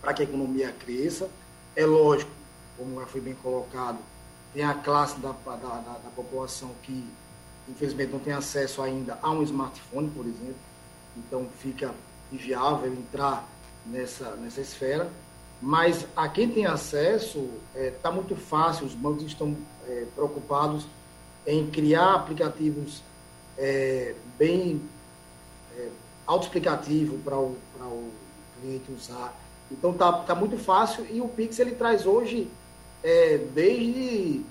para 0.00 0.14
que 0.14 0.22
a 0.22 0.24
economia 0.24 0.72
cresça. 0.72 1.28
É 1.74 1.84
lógico, 1.84 2.30
como 2.76 3.00
já 3.00 3.06
foi 3.06 3.20
bem 3.20 3.34
colocado, 3.34 3.98
tem 4.54 4.64
a 4.64 4.74
classe 4.74 5.18
da, 5.20 5.32
da, 5.32 5.56
da, 5.56 5.78
da 5.80 6.10
população 6.14 6.70
que, 6.82 7.04
infelizmente, 7.68 8.12
não 8.12 8.20
tem 8.20 8.32
acesso 8.32 8.80
ainda 8.82 9.18
a 9.22 9.30
um 9.30 9.42
smartphone, 9.42 10.10
por 10.10 10.24
exemplo. 10.24 10.56
Então, 11.16 11.46
fica 11.60 11.94
inviável 12.32 12.92
entrar 12.92 13.46
nessa, 13.84 14.36
nessa 14.36 14.60
esfera. 14.60 15.10
Mas 15.60 16.06
a 16.14 16.28
quem 16.28 16.50
tem 16.50 16.66
acesso, 16.66 17.48
está 17.74 17.80
é, 17.80 17.90
tá 17.90 18.10
muito 18.10 18.36
fácil, 18.36 18.86
os 18.86 18.94
bancos 18.94 19.24
estão 19.24 19.56
é, 19.86 20.06
preocupados 20.14 20.86
em 21.46 21.70
criar 21.70 22.14
aplicativos 22.14 23.02
é, 23.56 24.14
bem 24.38 24.82
é, 25.76 25.88
autoexplicativo 26.26 27.18
para 27.18 27.36
o, 27.36 27.56
o 27.80 28.12
cliente 28.60 28.92
usar. 28.92 29.34
Então 29.70 29.92
tá, 29.92 30.12
tá 30.12 30.34
muito 30.34 30.56
fácil 30.56 31.06
e 31.10 31.20
o 31.20 31.28
Pix 31.28 31.58
ele 31.58 31.72
traz 31.72 32.06
hoje 32.06 32.48
é, 33.02 33.38
desde 33.52 34.44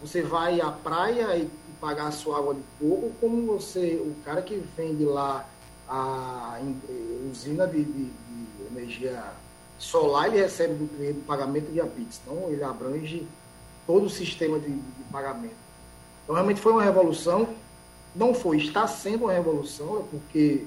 você 0.00 0.22
vai 0.22 0.60
à 0.60 0.70
praia 0.70 1.36
e, 1.36 1.48
pagar 1.80 2.06
a 2.06 2.12
sua 2.12 2.38
água 2.38 2.54
de 2.54 2.62
coco, 2.80 3.12
como 3.20 3.46
você, 3.46 3.96
o 3.96 4.14
cara 4.24 4.40
que 4.40 4.56
vende 4.74 5.04
lá 5.04 5.46
a, 5.86 6.58
a 6.58 6.60
usina 7.30 7.66
de, 7.66 7.84
de, 7.84 8.04
de 8.04 8.66
energia 8.70 9.22
solar 9.78 10.28
ele 10.28 10.40
recebe 10.40 10.74
do 10.74 10.88
cliente 10.88 11.20
pagamento 11.20 11.70
via 11.70 11.84
Pix. 11.84 12.20
Então, 12.24 12.48
ele 12.48 12.62
abrange 12.62 13.26
todo 13.86 14.06
o 14.06 14.10
sistema 14.10 14.58
de, 14.58 14.70
de, 14.70 15.04
pagamento. 15.12 15.56
Então, 16.22 16.34
realmente 16.34 16.60
foi 16.60 16.72
uma 16.72 16.82
revolução. 16.82 17.48
Não 18.14 18.32
foi, 18.32 18.58
está 18.58 18.86
sendo 18.86 19.24
uma 19.24 19.32
revolução, 19.32 19.98
é 19.98 20.02
porque 20.10 20.64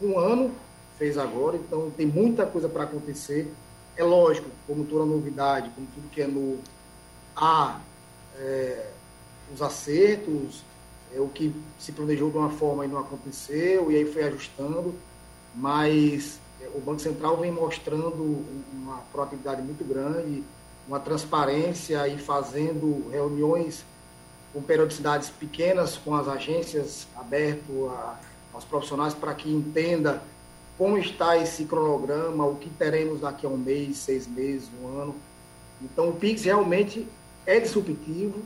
um 0.00 0.18
ano 0.18 0.52
fez 0.98 1.18
agora, 1.18 1.56
então 1.56 1.90
tem 1.90 2.06
muita 2.06 2.46
coisa 2.46 2.68
para 2.68 2.84
acontecer. 2.84 3.52
É 3.96 4.02
lógico, 4.02 4.48
como 4.66 4.84
toda 4.84 5.04
novidade, 5.04 5.70
como 5.74 5.86
tudo 5.94 6.10
que 6.10 6.22
é 6.22 6.26
novo, 6.26 6.58
há 7.36 7.80
é, 8.36 8.90
os 9.52 9.60
acertos, 9.60 10.64
é, 11.14 11.20
o 11.20 11.28
que 11.28 11.54
se 11.78 11.92
planejou 11.92 12.30
de 12.30 12.36
uma 12.36 12.50
forma 12.50 12.84
e 12.84 12.88
não 12.88 12.98
aconteceu, 12.98 13.90
e 13.90 13.96
aí 13.96 14.04
foi 14.04 14.24
ajustando, 14.24 14.94
mas 15.54 16.40
o 16.74 16.80
Banco 16.80 17.00
Central 17.00 17.36
vem 17.38 17.50
mostrando 17.50 18.44
uma 18.72 18.98
proatividade 19.12 19.62
muito 19.62 19.84
grande, 19.84 20.42
uma 20.86 21.00
transparência 21.00 22.06
e 22.08 22.18
fazendo 22.18 23.08
reuniões 23.10 23.84
com 24.52 24.62
periodicidades 24.62 25.30
pequenas 25.30 25.96
com 25.96 26.14
as 26.14 26.28
agências, 26.28 27.06
aberto 27.16 27.90
a, 27.90 28.18
aos 28.52 28.64
profissionais 28.64 29.14
para 29.14 29.34
que 29.34 29.50
entenda 29.50 30.22
como 30.82 30.98
está 30.98 31.38
esse 31.38 31.64
cronograma, 31.64 32.44
o 32.44 32.56
que 32.56 32.68
teremos 32.68 33.20
daqui 33.20 33.46
a 33.46 33.48
um 33.48 33.56
mês, 33.56 33.98
seis 33.98 34.26
meses, 34.26 34.68
um 34.82 34.88
ano. 35.00 35.14
Então, 35.80 36.08
o 36.08 36.12
Pix 36.12 36.42
realmente 36.42 37.06
é 37.46 37.60
disruptivo 37.60 38.42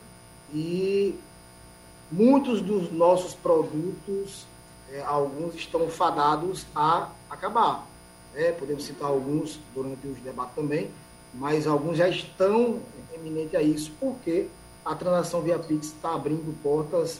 e 0.53 1.19
muitos 2.13 2.61
dos 2.61 2.93
nossos 2.93 3.33
produtos, 3.33 4.47
é, 4.93 5.01
alguns 5.03 5.55
estão 5.55 5.89
fadados 5.89 6.67
a 6.75 7.09
acabar. 7.31 7.87
É, 8.35 8.53
podemos 8.53 8.85
citar 8.85 9.09
alguns 9.09 9.59
durante 9.75 10.07
os 10.07 10.19
debates 10.19 10.55
também, 10.55 10.91
mas 11.33 11.67
alguns 11.67 11.97
já 11.97 12.11
estão 12.11 12.81
eminentes 13.15 13.55
a 13.55 13.63
isso, 13.63 13.91
porque 13.99 14.49
a 14.85 14.95
transação 14.95 15.41
via 15.41 15.59
Pix 15.59 15.87
está 15.87 16.15
abrindo 16.15 16.55
portas 16.63 17.19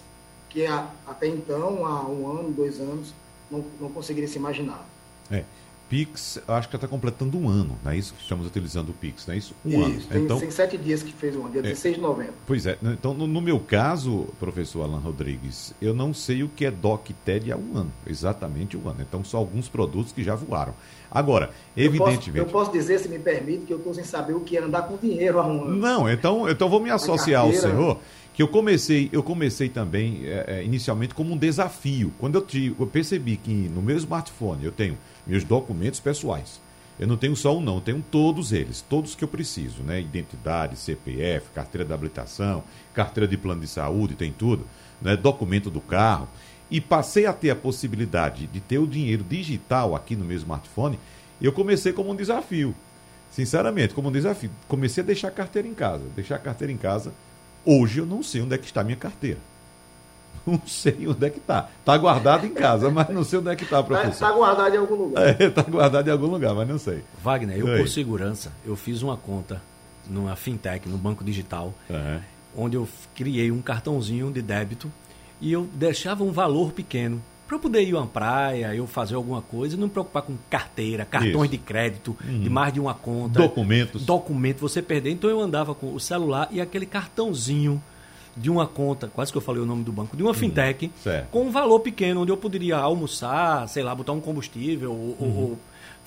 que 0.51 0.67
até 0.67 1.27
então, 1.27 1.87
há 1.87 2.07
um 2.07 2.31
ano, 2.39 2.51
dois 2.51 2.79
anos, 2.79 3.15
não, 3.51 3.65
não 3.81 3.89
conseguiria 3.89 4.29
se 4.29 4.37
imaginar. 4.37 4.85
É. 5.31 5.45
Pix, 5.89 6.41
acho 6.49 6.69
que 6.69 6.75
está 6.75 6.89
completando 6.89 7.39
um 7.39 7.49
ano, 7.49 7.79
não 7.85 7.93
é 7.93 7.97
isso? 7.97 8.13
Estamos 8.21 8.45
utilizando 8.45 8.89
o 8.89 8.93
Pix, 8.93 9.25
não 9.27 9.35
é 9.35 9.39
isso? 9.39 9.55
Um 9.65 9.71
isso, 9.71 9.85
ano. 9.85 10.01
Tem, 10.01 10.23
então, 10.25 10.41
tem 10.41 10.51
sete 10.51 10.77
dias 10.77 11.01
que 11.01 11.13
fez 11.13 11.37
um 11.37 11.43
ano, 11.43 11.51
dia 11.51 11.61
é, 11.61 11.63
16 11.63 11.95
de 11.95 12.01
novembro. 12.01 12.35
Pois 12.45 12.67
é. 12.67 12.77
Então, 12.83 13.15
no, 13.15 13.27
no, 13.27 13.41
meu 13.41 13.61
caso, 13.61 14.27
professor 14.41 14.83
Alan 14.83 14.99
Rodrigues, 14.99 15.73
eu 15.81 15.95
não 15.95 16.13
sei 16.13 16.43
o 16.43 16.49
que 16.49 16.67
é 16.67 16.73
DocTed 16.73 17.53
há 17.53 17.57
um 17.57 17.77
ano, 17.77 17.93
exatamente 18.05 18.77
um 18.77 18.89
ano. 18.89 19.01
Então, 19.01 19.23
são 19.23 19.39
alguns 19.39 19.69
produtos 19.69 20.13
que 20.13 20.25
já 20.25 20.35
voaram. 20.35 20.75
Agora, 21.09 21.51
evidentemente. 21.77 22.37
Eu 22.37 22.47
posso, 22.47 22.57
eu 22.57 22.65
posso 22.65 22.73
dizer, 22.73 22.99
se 22.99 23.09
me 23.09 23.21
permite, 23.21 23.65
que 23.67 23.73
eu 23.73 23.79
estou 23.79 23.95
sem 23.95 24.03
saber 24.03 24.33
o 24.33 24.41
que 24.41 24.57
é 24.57 24.63
andar 24.63 24.83
com 24.83 24.97
dinheiro 24.97 25.39
há 25.39 25.47
um 25.47 25.67
ano. 25.67 25.77
Não, 25.77 26.11
então, 26.11 26.51
então 26.51 26.69
vou 26.69 26.81
me 26.81 26.91
associar 26.91 27.43
ao 27.43 27.53
senhor 27.53 28.01
que 28.37 28.43
eu 28.43 28.49
comecei, 28.49 29.09
eu 29.13 29.23
comecei 29.23 29.71
também 29.71 30.27
é, 30.27 30.59
é, 30.59 30.63
inicialmente 30.63 31.15
como 31.15 31.33
um 31.33 31.39
desafio. 31.39 32.13
Quando 32.19 32.35
eu, 32.35 32.43
tive, 32.43 32.77
eu 32.79 32.87
percebi 32.87 33.39
que 33.39 33.51
no 33.51 33.81
meu 33.81 33.97
smartphone 33.97 34.63
eu 34.63 34.71
tenho 34.71 34.99
meus 35.27 35.43
documentos 35.43 36.01
pessoais. 36.01 36.61
Eu 37.01 37.07
não 37.07 37.17
tenho 37.17 37.35
só 37.35 37.57
um 37.57 37.63
não, 37.63 37.77
eu 37.77 37.81
tenho 37.81 38.05
todos 38.11 38.53
eles, 38.53 38.83
todos 38.83 39.15
que 39.15 39.25
eu 39.25 39.29
preciso, 39.29 39.83
né? 39.83 40.03
Identidade, 40.03 40.77
CPF, 40.77 41.47
carteira 41.55 41.83
de 41.83 41.95
habilitação, 41.95 42.63
carteira 42.93 43.27
de 43.27 43.39
plano 43.39 43.63
de 43.63 43.69
saúde, 43.69 44.15
tem 44.15 44.31
tudo, 44.31 44.67
né? 45.01 45.17
Documento 45.17 45.71
do 45.71 45.81
carro. 45.81 46.29
E 46.71 46.79
passei 46.79 47.25
a 47.25 47.33
ter 47.33 47.49
a 47.49 47.57
possibilidade 47.57 48.47
de 48.49 48.61
ter 48.61 48.77
o 48.77 48.87
dinheiro 48.87 49.25
digital 49.25 49.97
aqui 49.97 50.15
no 50.15 50.27
meu 50.27 50.37
smartphone. 50.37 50.99
Eu 51.41 51.53
comecei 51.53 51.91
como 51.91 52.11
um 52.11 52.17
desafio. 52.17 52.75
Sinceramente, 53.31 53.95
como 53.95 54.11
um 54.11 54.13
desafio. 54.13 54.51
Comecei 54.69 55.03
a 55.03 55.07
deixar 55.07 55.29
a 55.29 55.31
carteira 55.31 55.67
em 55.67 55.75
casa. 55.75 56.05
Deixar 56.15 56.37
a 56.37 56.39
carteira 56.39 56.71
em 56.71 56.77
casa 56.77 57.15
Hoje 57.67 57.99
eu 57.99 58.07
não 58.07 58.23
sei 58.23 58.41
onde 58.41 58.55
é 58.55 58.59
que 58.59 58.65
está 58.65 58.81
a 58.81 58.85
minha 58.85 58.97
carteira. 58.97 59.39
Não 60.47 60.63
sei 60.65 61.09
onde 61.09 61.27
é 61.27 61.31
que 61.31 61.39
está. 61.39 61.69
Está 61.81 61.99
guardado 61.99 62.47
em 62.47 62.55
casa, 62.55 62.89
mas 62.89 63.09
não 63.09 63.25
sei 63.25 63.41
onde 63.41 63.51
é 63.51 63.57
que 63.57 63.65
está, 63.65 63.83
professor. 63.83 64.13
Está 64.13 64.29
tá 64.29 64.33
guardado 64.33 64.75
em 64.77 64.79
algum 64.79 64.95
lugar. 64.95 65.41
Está 65.41 65.61
é, 65.61 65.65
guardado 65.65 66.07
em 66.07 66.11
algum 66.13 66.27
lugar, 66.27 66.55
mas 66.55 66.69
não 66.69 66.79
sei. 66.79 67.03
Wagner, 67.21 67.59
eu 67.59 67.67
Oi. 67.67 67.79
por 67.79 67.89
segurança, 67.89 68.53
eu 68.65 68.77
fiz 68.77 69.03
uma 69.03 69.17
conta 69.17 69.61
numa 70.09 70.37
fintech, 70.37 70.89
no 70.89 70.97
banco 70.97 71.25
digital, 71.25 71.75
uhum. 71.91 72.21
onde 72.57 72.77
eu 72.77 72.89
criei 73.13 73.51
um 73.51 73.61
cartãozinho 73.61 74.31
de 74.31 74.41
débito 74.41 74.89
e 75.41 75.51
eu 75.51 75.69
deixava 75.75 76.23
um 76.23 76.31
valor 76.31 76.71
pequeno 76.71 77.21
para 77.47 77.57
eu 77.57 77.61
poder 77.61 77.83
ir 77.83 77.95
a 77.95 77.99
uma 77.99 78.07
praia, 78.07 78.75
eu 78.75 78.87
fazer 78.87 79.15
alguma 79.15 79.41
coisa, 79.41 79.77
e 79.77 79.79
não 79.79 79.87
me 79.87 79.93
preocupar 79.93 80.23
com 80.23 80.37
carteira, 80.51 81.05
cartões 81.05 81.51
Isso. 81.51 81.51
de 81.51 81.59
crédito, 81.59 82.17
uhum. 82.25 82.41
de 82.41 82.51
mais 82.51 82.73
de 82.73 82.81
uma 82.81 82.93
conta. 82.93 83.41
Documentos. 83.41 84.05
Documento, 84.05 84.61
você 84.61 84.83
perder. 84.83 85.11
Então 85.11 85.31
eu 85.31 85.41
andava 85.41 85.75
com 85.75 85.95
o 85.95 86.01
celular 86.01 86.49
e 86.51 86.61
aquele 86.61 86.87
cartãozinho 86.87 87.83
de 88.37 88.51
uma 88.51 88.67
conta, 88.67 89.09
quase 89.09 89.33
que 89.33 89.39
eu 89.39 89.43
falei 89.43 89.63
o 89.63 89.67
nome 89.67 89.83
do 89.83 89.93
banco, 89.93 90.17
de 90.17 90.23
uma 90.23 90.31
uhum. 90.31 90.35
fintech, 90.35 90.91
com 91.31 91.47
um 91.47 91.51
valor 91.51 91.81
pequeno, 91.81 92.23
onde 92.23 92.31
eu 92.31 92.37
poderia 92.37 92.77
almoçar, 92.77 93.67
sei 93.69 93.83
lá, 93.83 93.95
botar 93.95 94.13
um 94.13 94.21
combustível, 94.21 94.93
ou, 94.93 95.17
uhum. 95.19 95.59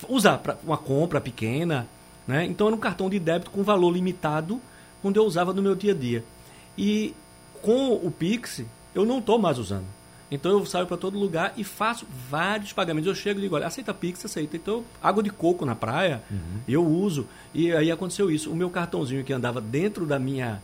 ou 0.08 0.16
usar 0.16 0.38
para 0.38 0.56
uma 0.62 0.76
compra 0.76 1.20
pequena. 1.20 1.88
Né? 2.28 2.44
Então 2.44 2.68
era 2.68 2.76
um 2.76 2.78
cartão 2.78 3.10
de 3.10 3.18
débito 3.18 3.50
com 3.50 3.62
valor 3.62 3.90
limitado, 3.90 4.60
onde 5.02 5.18
eu 5.18 5.24
usava 5.24 5.52
no 5.52 5.62
meu 5.62 5.74
dia 5.74 5.92
a 5.92 5.96
dia. 5.96 6.22
E 6.78 7.14
com 7.62 7.94
o 7.94 8.10
Pix, 8.10 8.62
eu 8.94 9.04
não 9.04 9.18
estou 9.18 9.38
mais 9.38 9.58
usando. 9.58 9.86
Então 10.30 10.52
eu 10.52 10.64
saio 10.64 10.86
para 10.86 10.96
todo 10.96 11.18
lugar 11.18 11.52
e 11.56 11.64
faço 11.64 12.06
vários 12.28 12.72
pagamentos. 12.72 13.08
Eu 13.08 13.14
chego 13.14 13.40
e 13.40 13.42
digo, 13.42 13.56
olha, 13.56 13.66
aceita 13.66 13.92
Pix, 13.92 14.24
aceita. 14.24 14.56
Então, 14.56 14.84
água 15.02 15.22
de 15.22 15.30
coco 15.30 15.66
na 15.66 15.74
praia, 15.74 16.22
uhum. 16.30 16.60
eu 16.68 16.86
uso. 16.86 17.26
E 17.52 17.72
aí 17.72 17.90
aconteceu 17.90 18.30
isso. 18.30 18.50
O 18.50 18.54
meu 18.54 18.70
cartãozinho 18.70 19.24
que 19.24 19.32
andava 19.32 19.60
dentro 19.60 20.06
da 20.06 20.18
minha 20.18 20.62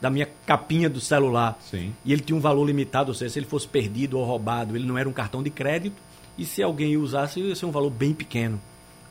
da 0.00 0.10
minha 0.10 0.28
capinha 0.44 0.90
do 0.90 1.00
celular. 1.00 1.58
Sim. 1.70 1.94
E 2.04 2.12
ele 2.12 2.20
tinha 2.20 2.36
um 2.36 2.40
valor 2.40 2.64
limitado, 2.66 3.10
ou 3.10 3.14
seja, 3.14 3.32
se 3.32 3.38
ele 3.38 3.46
fosse 3.46 3.66
perdido 3.66 4.18
ou 4.18 4.24
roubado, 4.24 4.76
ele 4.76 4.86
não 4.86 4.98
era 4.98 5.08
um 5.08 5.12
cartão 5.12 5.42
de 5.42 5.48
crédito. 5.48 5.96
E 6.36 6.44
se 6.44 6.62
alguém 6.62 6.96
usasse, 6.98 7.40
ia 7.40 7.54
ser 7.54 7.64
um 7.64 7.70
valor 7.70 7.88
bem 7.88 8.12
pequeno 8.12 8.60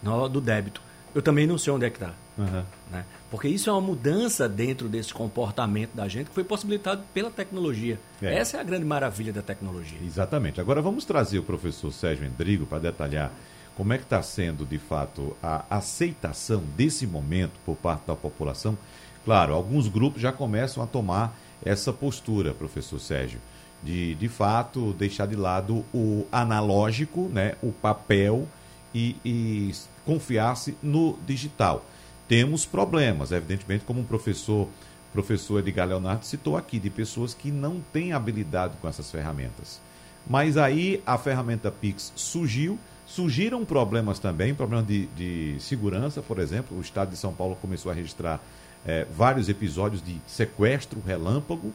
no, 0.03 0.27
do 0.27 0.39
débito. 0.39 0.81
Eu 1.15 1.21
também 1.21 1.47
não 1.47 1.57
sei 1.57 1.73
onde 1.73 1.85
é 1.85 1.89
que 1.89 1.95
está. 1.95 2.13
Uhum. 2.37 2.63
Né? 2.91 3.05
Porque 3.29 3.47
isso 3.47 3.69
é 3.69 3.73
uma 3.73 3.81
mudança 3.81 4.49
dentro 4.49 4.89
desse 4.89 5.13
comportamento 5.13 5.93
da 5.93 6.07
gente 6.07 6.27
que 6.27 6.33
foi 6.33 6.43
possibilitado 6.43 7.03
pela 7.13 7.29
tecnologia. 7.29 7.99
É. 8.21 8.35
Essa 8.35 8.57
é 8.57 8.59
a 8.59 8.63
grande 8.63 8.85
maravilha 8.85 9.31
da 9.31 9.41
tecnologia. 9.41 9.97
Exatamente. 10.03 10.59
Agora 10.59 10.81
vamos 10.81 11.05
trazer 11.05 11.39
o 11.39 11.43
professor 11.43 11.91
Sérgio 11.91 12.25
Endrigo 12.25 12.65
para 12.65 12.79
detalhar 12.79 13.31
como 13.75 13.93
é 13.93 13.97
que 13.97 14.03
está 14.03 14.21
sendo, 14.21 14.65
de 14.65 14.77
fato, 14.77 15.35
a 15.41 15.65
aceitação 15.69 16.63
desse 16.75 17.07
momento 17.07 17.53
por 17.65 17.75
parte 17.75 18.05
da 18.07 18.15
população. 18.15 18.77
Claro, 19.25 19.53
alguns 19.53 19.87
grupos 19.87 20.21
já 20.21 20.31
começam 20.31 20.83
a 20.83 20.87
tomar 20.87 21.35
essa 21.65 21.93
postura, 21.93 22.53
professor 22.53 22.99
Sérgio, 22.99 23.39
de, 23.81 24.15
de 24.15 24.29
fato, 24.29 24.93
deixar 24.93 25.27
de 25.27 25.35
lado 25.35 25.83
o 25.93 26.25
analógico, 26.31 27.29
né, 27.29 27.55
o 27.61 27.71
papel 27.71 28.47
e, 28.93 29.15
e 29.25 29.71
confiar-se 30.05 30.77
no 30.81 31.17
digital. 31.25 31.85
Temos 32.33 32.65
problemas, 32.65 33.31
evidentemente, 33.31 33.85
como 33.85 34.01
o 34.01 34.03
professor 34.03 34.67
professor 35.13 35.59
Edgar 35.59 35.87
Leonardo 35.87 36.25
citou 36.25 36.57
aqui, 36.57 36.79
de 36.79 36.89
pessoas 36.89 37.35
que 37.35 37.51
não 37.51 37.79
têm 37.93 38.11
habilidade 38.11 38.73
com 38.81 38.87
essas 38.87 39.11
ferramentas. 39.11 39.79
Mas 40.27 40.57
aí 40.57 40.99
a 41.05 41.15
ferramenta 41.15 41.69
Pix 41.69 42.11
surgiu, 42.15 42.79
surgiram 43.05 43.63
problemas 43.63 44.17
também, 44.17 44.55
problemas 44.55 44.87
de, 44.87 45.05
de 45.15 45.57
segurança, 45.59 46.23
por 46.23 46.39
exemplo. 46.39 46.75
O 46.75 46.81
Estado 46.81 47.11
de 47.11 47.17
São 47.17 47.31
Paulo 47.31 47.55
começou 47.61 47.91
a 47.91 47.93
registrar 47.93 48.41
é, 48.83 49.05
vários 49.15 49.47
episódios 49.47 50.01
de 50.01 50.19
sequestro 50.25 50.99
relâmpago. 51.05 51.71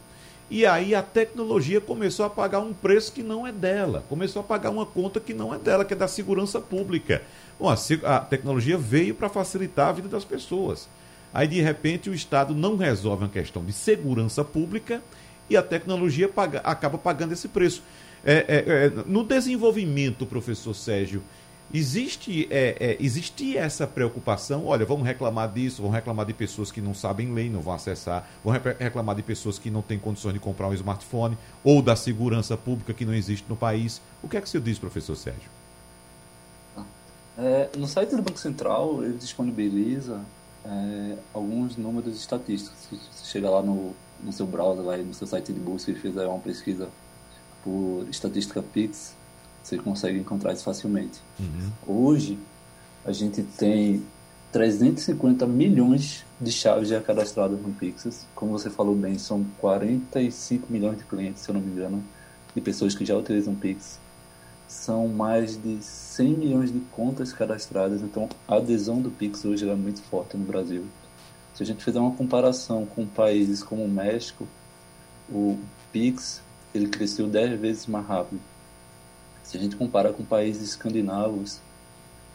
E 0.50 0.64
aí 0.64 0.95
a 0.95 1.02
tecnologia 1.02 1.81
começou 1.81 2.25
a 2.25 2.31
pagar 2.31 2.61
um 2.61 2.73
preço 2.73 3.12
que 3.12 3.23
não 3.23 3.47
é 3.47 3.52
dela, 3.52 4.02
começou 4.09 4.40
a 4.40 4.43
pagar 4.43 4.71
uma 4.71 4.87
conta 4.87 5.21
que 5.21 5.35
não 5.35 5.55
é 5.55 5.59
dela, 5.59 5.85
que 5.85 5.93
é 5.93 5.97
da 5.97 6.09
segurança 6.09 6.59
pública. 6.59 7.23
Bom, 7.61 7.69
a, 7.71 8.21
tecnologia 8.21 8.78
veio 8.78 9.14
para 9.14 9.28
facilitar 9.28 9.88
a 9.88 9.93
vida 9.93 10.09
das 10.09 10.25
pessoas. 10.25 10.88
Aí, 11.35 11.47
de 11.47 11.61
repente, 11.61 12.09
o 12.09 12.14
Estado 12.14 12.55
não 12.55 12.76
resolve 12.76 13.25
uma 13.25 13.31
questão 13.31 13.62
de 13.62 13.75
segurança 13.75 14.43
pública 14.43 15.02
e 15.50 15.57
a 15.57 15.62
tecnologia 15.62 16.28
paga, 16.28 16.61
acaba 16.61 16.97
pagando 16.97 17.33
esse 17.33 17.49
preço. 17.49 17.83
É, 18.25 18.33
é, 18.49 18.87
é, 18.87 18.93
no 19.07 19.23
desenvolvimento, 19.23 20.25
professor 20.25 20.75
Sérgio, 20.75 21.23
existe, 21.72 22.48
é, 22.50 22.76
é, 22.80 22.96
existia 23.00 23.60
essa 23.60 23.87
preocupação? 23.87 24.66
Olha, 24.66 24.84
vamos 24.84 25.06
reclamar 25.06 25.52
disso, 25.52 25.82
vamos 25.82 25.94
reclamar 25.94 26.26
de 26.26 26.32
pessoas 26.32 26.72
que 26.72 26.80
não 26.80 26.94
sabem 26.94 27.32
ler, 27.32 27.50
não 27.50 27.60
vão 27.60 27.75
acessar, 27.75 28.28
vão 28.42 28.52
reclamar 28.52 29.16
de 29.16 29.22
pessoas 29.22 29.58
que 29.58 29.70
não 29.70 29.82
têm 29.82 29.98
condições 29.98 30.32
de 30.32 30.40
comprar 30.40 30.68
um 30.68 30.75
smartphone, 30.75 31.37
ou 31.62 31.82
da 31.82 31.96
segurança 31.96 32.56
pública 32.56 32.94
que 32.94 33.04
não 33.04 33.14
existe 33.14 33.46
no 33.48 33.56
país. 33.56 34.00
O 34.22 34.28
que 34.28 34.37
é 34.37 34.40
que 34.40 34.46
o 34.46 34.50
senhor 34.50 34.62
diz, 34.62 34.78
professor 34.78 35.16
Sérgio? 35.16 35.50
É, 37.37 37.70
no 37.76 37.87
site 37.87 38.16
do 38.16 38.22
Banco 38.22 38.38
Central, 38.38 39.04
ele 39.04 39.16
disponibiliza 39.16 40.20
é, 40.64 41.16
alguns 41.32 41.76
números 41.76 42.16
estatísticos. 42.16 42.88
Você 43.12 43.30
chega 43.30 43.48
lá 43.48 43.62
no, 43.62 43.94
no 44.22 44.32
seu 44.32 44.46
browser, 44.46 44.84
lá 44.84 44.96
no 44.96 45.14
seu 45.14 45.26
site 45.26 45.52
de 45.52 45.60
busca 45.60 45.90
e 45.92 45.94
fizer 45.94 46.26
uma 46.26 46.40
pesquisa 46.40 46.88
por 47.62 48.06
estatística 48.10 48.62
Pix, 48.62 49.14
você 49.62 49.77
consegue 49.77 50.19
encontrar 50.19 50.53
isso 50.53 50.65
facilmente. 50.65 51.21
Uhum. 51.38 51.71
Hoje, 51.87 52.38
a 53.05 53.12
gente 53.12 53.43
tem 53.43 54.03
350 54.53 55.47
milhões 55.47 56.25
de 56.41 56.50
chaves 56.50 56.88
já 56.88 57.00
cadastradas 57.00 57.61
no 57.61 57.73
Pix. 57.73 58.27
Como 58.35 58.53
você 58.53 58.71
falou 58.71 58.95
bem, 58.95 59.19
são 59.19 59.45
45 59.59 60.73
milhões 60.73 60.99
de 60.99 61.05
clientes, 61.05 61.43
se 61.43 61.50
eu 61.50 61.55
não 61.55 61.61
me 61.61 61.73
engano, 61.73 62.03
de 62.55 62.61
pessoas 62.61 62.95
que 62.95 63.05
já 63.05 63.17
utilizam 63.17 63.55
Pix 63.55 63.99
são 64.69 65.09
mais 65.09 65.61
de 65.61 65.83
100 65.83 66.29
milhões 66.29 66.71
de 66.71 66.79
contas 66.93 67.33
cadastradas, 67.33 68.03
então 68.03 68.29
a 68.47 68.57
adesão 68.57 69.01
do 69.01 69.11
Pix 69.11 69.44
hoje 69.44 69.68
é 69.68 69.75
muito 69.75 70.03
forte 70.03 70.37
no 70.37 70.44
Brasil. 70.44 70.85
Se 71.55 71.62
a 71.62 71.66
gente 71.66 71.83
fizer 71.83 71.99
uma 71.99 72.14
comparação 72.14 72.85
com 72.85 73.07
países 73.07 73.62
como 73.62 73.83
o 73.83 73.88
México, 73.88 74.47
o 75.31 75.59
Pix 75.90 76.42
ele 76.75 76.88
cresceu 76.88 77.27
10 77.27 77.59
vezes 77.59 77.87
mais 77.87 78.07
rápido. 78.07 78.40
Se 79.48 79.56
a 79.56 79.61
gente 79.61 79.74
compara 79.74 80.12
com 80.12 80.24
países 80.24 80.62
escandinavos, 80.62 81.61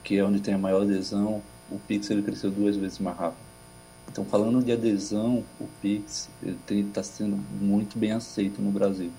que 0.04 0.18
é 0.18 0.24
onde 0.24 0.42
tem 0.42 0.54
a 0.54 0.58
maior 0.58 0.82
adesão, 0.82 1.42
o 1.72 1.80
Pix 1.80 2.10
ele 2.10 2.22
cresceu 2.22 2.52
duas 2.52 2.76
vezes 2.76 3.00
mais 3.00 3.18
rápido. 3.18 3.42
Então, 4.12 4.26
falando 4.26 4.62
de 4.62 4.72
adesão, 4.72 5.44
o 5.60 5.68
Pix 5.82 6.30
está 6.70 7.02
sendo 7.02 7.38
muito 7.62 7.98
bem 7.98 8.12
aceito 8.12 8.62
no 8.62 8.72
Brasil 8.72 9.12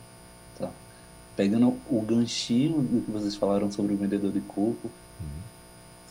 pegando 1.36 1.76
o 1.90 2.00
ganchinho 2.00 2.80
do 2.80 3.00
que 3.02 3.10
vocês 3.10 3.34
falaram 3.34 3.70
sobre 3.70 3.94
o 3.94 3.96
vendedor 3.96 4.30
de 4.30 4.40
coco, 4.40 4.88
uhum. 5.20 5.42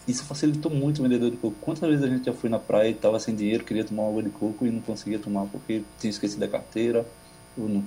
isso 0.08 0.24
facilitou 0.26 0.72
muito 0.72 1.00
o 1.00 1.04
vendedor 1.04 1.32
de 1.32 1.38
coco. 1.38 1.56
Quantas 1.62 1.90
vezes 1.90 2.04
a 2.04 2.08
gente 2.08 2.26
já 2.26 2.34
foi 2.34 2.50
na 2.50 2.60
praia 2.60 2.90
e 2.90 2.92
estava 2.92 3.20
sem 3.20 3.36
dinheiro, 3.36 3.64
queria 3.64 3.84
tomar 3.84 4.08
água 4.08 4.22
de 4.22 4.30
coco 4.30 4.66
e 4.66 4.72
não 4.72 4.82
conseguia 4.82 5.20
tomar 5.20 5.46
porque 5.46 5.84
tinha 6.00 6.12
esquecido 6.12 6.44
a 6.44 6.48
carteira, 6.48 7.06
ou 7.58 7.70
não, 7.70 7.84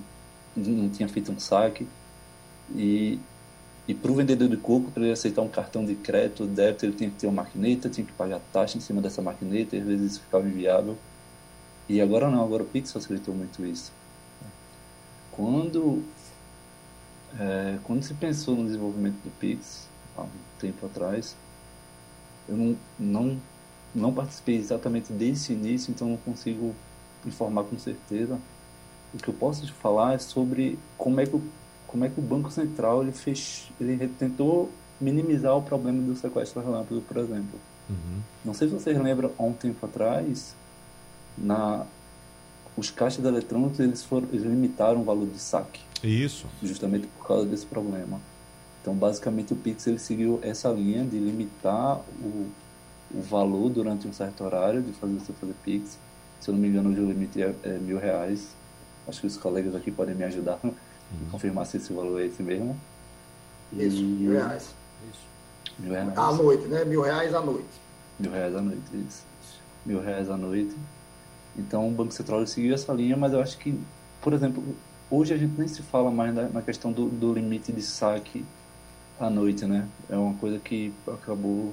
não 0.56 0.88
tinha 0.88 1.08
feito 1.08 1.30
um 1.30 1.38
saque. 1.38 1.86
E, 2.74 3.18
e 3.88 3.94
para 3.94 4.10
o 4.10 4.14
vendedor 4.14 4.48
de 4.48 4.56
coco, 4.56 4.90
para 4.90 5.02
ele 5.04 5.12
aceitar 5.12 5.42
um 5.42 5.48
cartão 5.48 5.84
de 5.84 5.94
crédito 5.94 6.46
débito, 6.46 6.86
ele 6.86 6.94
tinha 6.94 7.10
que 7.10 7.16
ter 7.16 7.26
uma 7.26 7.42
maquineta, 7.42 7.88
tinha 7.88 8.06
que 8.06 8.12
pagar 8.12 8.40
taxa 8.52 8.76
em 8.76 8.80
cima 8.80 9.00
dessa 9.00 9.22
maquineta, 9.22 9.76
e 9.76 9.80
às 9.80 9.86
vezes 9.86 10.12
isso 10.12 10.20
ficava 10.20 10.46
inviável. 10.46 10.96
E 11.88 12.00
agora 12.00 12.28
não, 12.28 12.42
agora 12.42 12.64
o 12.64 12.66
Pix 12.66 12.92
facilitou 12.92 13.32
muito 13.32 13.64
isso. 13.64 13.92
Quando 15.30 16.02
é, 17.38 17.78
quando 17.84 18.02
se 18.02 18.14
pensou 18.14 18.56
no 18.56 18.64
desenvolvimento 18.64 19.16
do 19.22 19.30
Pix, 19.38 19.88
há 20.16 20.22
um 20.22 20.28
tempo 20.58 20.86
atrás, 20.86 21.36
eu 22.48 22.56
não, 22.56 22.76
não, 22.98 23.40
não 23.94 24.12
participei 24.12 24.56
exatamente 24.56 25.12
desse 25.12 25.52
início, 25.52 25.90
então 25.90 26.08
não 26.08 26.16
consigo 26.16 26.74
informar 27.24 27.64
com 27.64 27.78
certeza. 27.78 28.38
O 29.12 29.18
que 29.18 29.28
eu 29.28 29.34
posso 29.34 29.66
te 29.66 29.72
falar 29.72 30.14
é 30.14 30.18
sobre 30.18 30.78
como 30.96 31.20
é 31.20 31.26
que 31.26 31.36
o, 31.36 31.42
como 31.86 32.04
é 32.04 32.08
que 32.08 32.18
o 32.18 32.22
Banco 32.22 32.50
Central 32.50 33.02
ele 33.02 33.12
fez, 33.12 33.70
ele 33.80 34.08
tentou 34.08 34.70
minimizar 35.00 35.56
o 35.56 35.62
problema 35.62 36.02
do 36.02 36.14
sequestro 36.16 36.62
relâmpago, 36.62 37.00
por 37.02 37.16
exemplo. 37.18 37.58
Uhum. 37.88 38.20
Não 38.44 38.54
sei 38.54 38.68
se 38.68 38.74
vocês 38.74 38.98
lembram, 39.00 39.30
há 39.38 39.42
um 39.42 39.52
tempo 39.52 39.84
atrás, 39.86 40.54
na, 41.36 41.86
os 42.76 42.90
caixas 42.90 43.24
eletrônicos 43.24 43.78
eles, 43.80 44.02
foram, 44.04 44.28
eles 44.32 44.42
limitaram 44.42 45.00
o 45.00 45.04
valor 45.04 45.26
de 45.26 45.38
saque. 45.38 45.80
Isso. 46.02 46.46
Justamente 46.62 47.06
por 47.06 47.26
causa 47.26 47.46
desse 47.46 47.66
problema. 47.66 48.20
Então, 48.82 48.94
basicamente, 48.94 49.52
o 49.52 49.56
Pix 49.56 49.86
ele 49.86 49.98
seguiu 49.98 50.38
essa 50.42 50.68
linha 50.70 51.04
de 51.04 51.18
limitar 51.18 52.00
o, 52.20 52.46
o 53.12 53.20
valor 53.20 53.68
durante 53.68 54.06
um 54.06 54.12
certo 54.12 54.44
horário 54.44 54.82
de 54.82 54.92
fazer 54.92 55.14
você 55.14 55.32
fazer 55.32 55.54
Pix. 55.64 55.98
Se 56.40 56.50
eu 56.50 56.54
não 56.54 56.60
me 56.60 56.68
engano, 56.68 56.90
hoje 56.90 57.00
o 57.00 57.06
limite 57.06 57.42
é, 57.42 57.54
é 57.64 57.78
mil 57.78 57.98
reais. 57.98 58.54
Acho 59.08 59.20
que 59.20 59.26
os 59.26 59.36
colegas 59.36 59.74
aqui 59.74 59.90
podem 59.90 60.14
me 60.14 60.24
ajudar 60.24 60.60
uhum. 61.12 61.30
confirmar 61.30 61.66
se 61.66 61.76
esse 61.76 61.92
valor 61.92 62.20
é 62.20 62.26
esse 62.26 62.42
mesmo. 62.42 62.78
Isso, 63.72 63.96
e... 63.96 64.02
mil 64.02 64.32
reais. 64.32 64.74
Isso. 65.10 65.26
Mil 65.78 65.92
reais. 65.92 66.18
À 66.18 66.32
noite, 66.32 66.66
né? 66.68 66.84
Mil 66.84 67.02
reais 67.02 67.34
à 67.34 67.40
noite. 67.40 67.80
Mil 68.18 68.30
reais 68.30 68.54
à 68.54 68.60
noite, 68.60 68.82
isso. 69.08 69.24
Mil 69.84 70.00
reais 70.00 70.30
à 70.30 70.36
noite. 70.36 70.76
Então, 71.58 71.88
o 71.88 71.90
Banco 71.90 72.12
Central 72.12 72.46
seguiu 72.46 72.74
essa 72.74 72.92
linha, 72.92 73.16
mas 73.16 73.32
eu 73.32 73.40
acho 73.40 73.56
que, 73.58 73.78
por 74.20 74.32
exemplo, 74.32 74.62
Hoje 75.08 75.32
a 75.32 75.36
gente 75.36 75.56
nem 75.56 75.68
se 75.68 75.82
fala 75.82 76.10
mais 76.10 76.34
na, 76.34 76.48
na 76.48 76.62
questão 76.62 76.90
do, 76.90 77.08
do, 77.08 77.32
limite 77.32 77.70
de 77.72 77.80
saque 77.80 78.44
à 79.20 79.30
noite, 79.30 79.64
né? 79.64 79.88
É 80.10 80.16
uma 80.16 80.34
coisa 80.34 80.58
que 80.58 80.92
acabou 81.06 81.72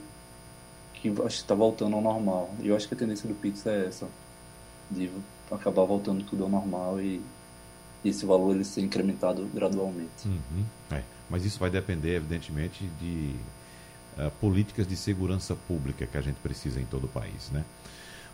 que 0.93 1.09
acho 1.09 1.17
que 1.17 1.27
está 1.27 1.55
voltando 1.55 1.95
ao 1.95 2.01
normal. 2.01 2.51
E 2.59 2.67
eu 2.67 2.75
acho 2.75 2.87
que 2.87 2.93
a 2.93 2.97
tendência 2.97 3.27
do 3.27 3.33
Pix 3.33 3.65
é 3.65 3.87
essa, 3.87 4.07
de 4.91 5.09
acabar 5.51 5.83
voltando 5.83 6.23
tudo 6.23 6.43
ao 6.43 6.49
normal 6.49 7.01
e, 7.01 7.21
e 8.03 8.09
esse 8.09 8.25
valor 8.25 8.53
ele 8.53 8.63
ser 8.63 8.81
incrementado 8.81 9.47
gradualmente. 9.53 10.25
Uhum. 10.25 10.65
É. 10.91 11.01
Mas 11.29 11.45
isso 11.45 11.59
vai 11.59 11.69
depender, 11.69 12.15
evidentemente, 12.15 12.89
de 12.99 13.35
uh, 14.17 14.29
políticas 14.39 14.87
de 14.87 14.95
segurança 14.95 15.55
pública 15.67 16.05
que 16.05 16.17
a 16.17 16.21
gente 16.21 16.35
precisa 16.37 16.79
em 16.79 16.85
todo 16.85 17.05
o 17.05 17.07
país, 17.07 17.49
né? 17.51 17.63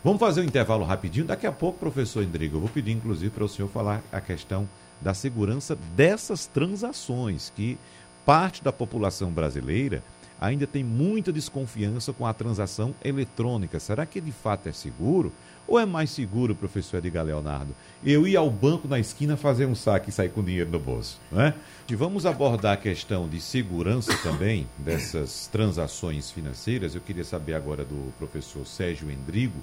Vamos 0.02 0.18
fazer 0.18 0.40
um 0.40 0.44
intervalo 0.44 0.82
rapidinho. 0.84 1.26
Daqui 1.26 1.46
a 1.46 1.52
pouco, 1.52 1.78
professor 1.78 2.22
Endrigo, 2.22 2.56
eu 2.56 2.60
vou 2.60 2.70
pedir, 2.70 2.92
inclusive, 2.92 3.30
para 3.30 3.44
o 3.44 3.48
senhor 3.48 3.68
falar 3.68 4.02
a 4.10 4.20
questão 4.20 4.66
da 4.98 5.12
segurança 5.12 5.76
dessas 5.94 6.46
transações, 6.46 7.52
que 7.54 7.78
parte 8.24 8.64
da 8.64 8.72
população 8.72 9.30
brasileira 9.30 10.02
ainda 10.40 10.66
tem 10.66 10.82
muita 10.82 11.30
desconfiança 11.30 12.14
com 12.14 12.26
a 12.26 12.32
transação 12.32 12.94
eletrônica. 13.04 13.78
Será 13.78 14.06
que 14.06 14.20
de 14.20 14.32
fato 14.32 14.68
é 14.68 14.72
seguro? 14.72 15.32
Ou 15.70 15.78
é 15.78 15.86
mais 15.86 16.10
seguro, 16.10 16.52
professor 16.52 16.96
Edgar 16.96 17.24
Leonardo, 17.24 17.72
eu 18.04 18.26
ir 18.26 18.36
ao 18.36 18.50
banco 18.50 18.88
na 18.88 18.98
esquina 18.98 19.36
fazer 19.36 19.66
um 19.66 19.74
saque 19.76 20.10
e 20.10 20.12
sair 20.12 20.30
com 20.30 20.42
dinheiro 20.42 20.68
no 20.68 20.80
bolso? 20.80 21.20
Né? 21.30 21.54
E 21.88 21.94
vamos 21.94 22.26
abordar 22.26 22.72
a 22.72 22.76
questão 22.76 23.28
de 23.28 23.40
segurança 23.40 24.12
também 24.20 24.66
dessas 24.76 25.46
transações 25.46 26.28
financeiras. 26.28 26.96
Eu 26.96 27.00
queria 27.00 27.22
saber 27.22 27.54
agora 27.54 27.84
do 27.84 28.12
professor 28.18 28.66
Sérgio 28.66 29.12
Endrigo, 29.12 29.60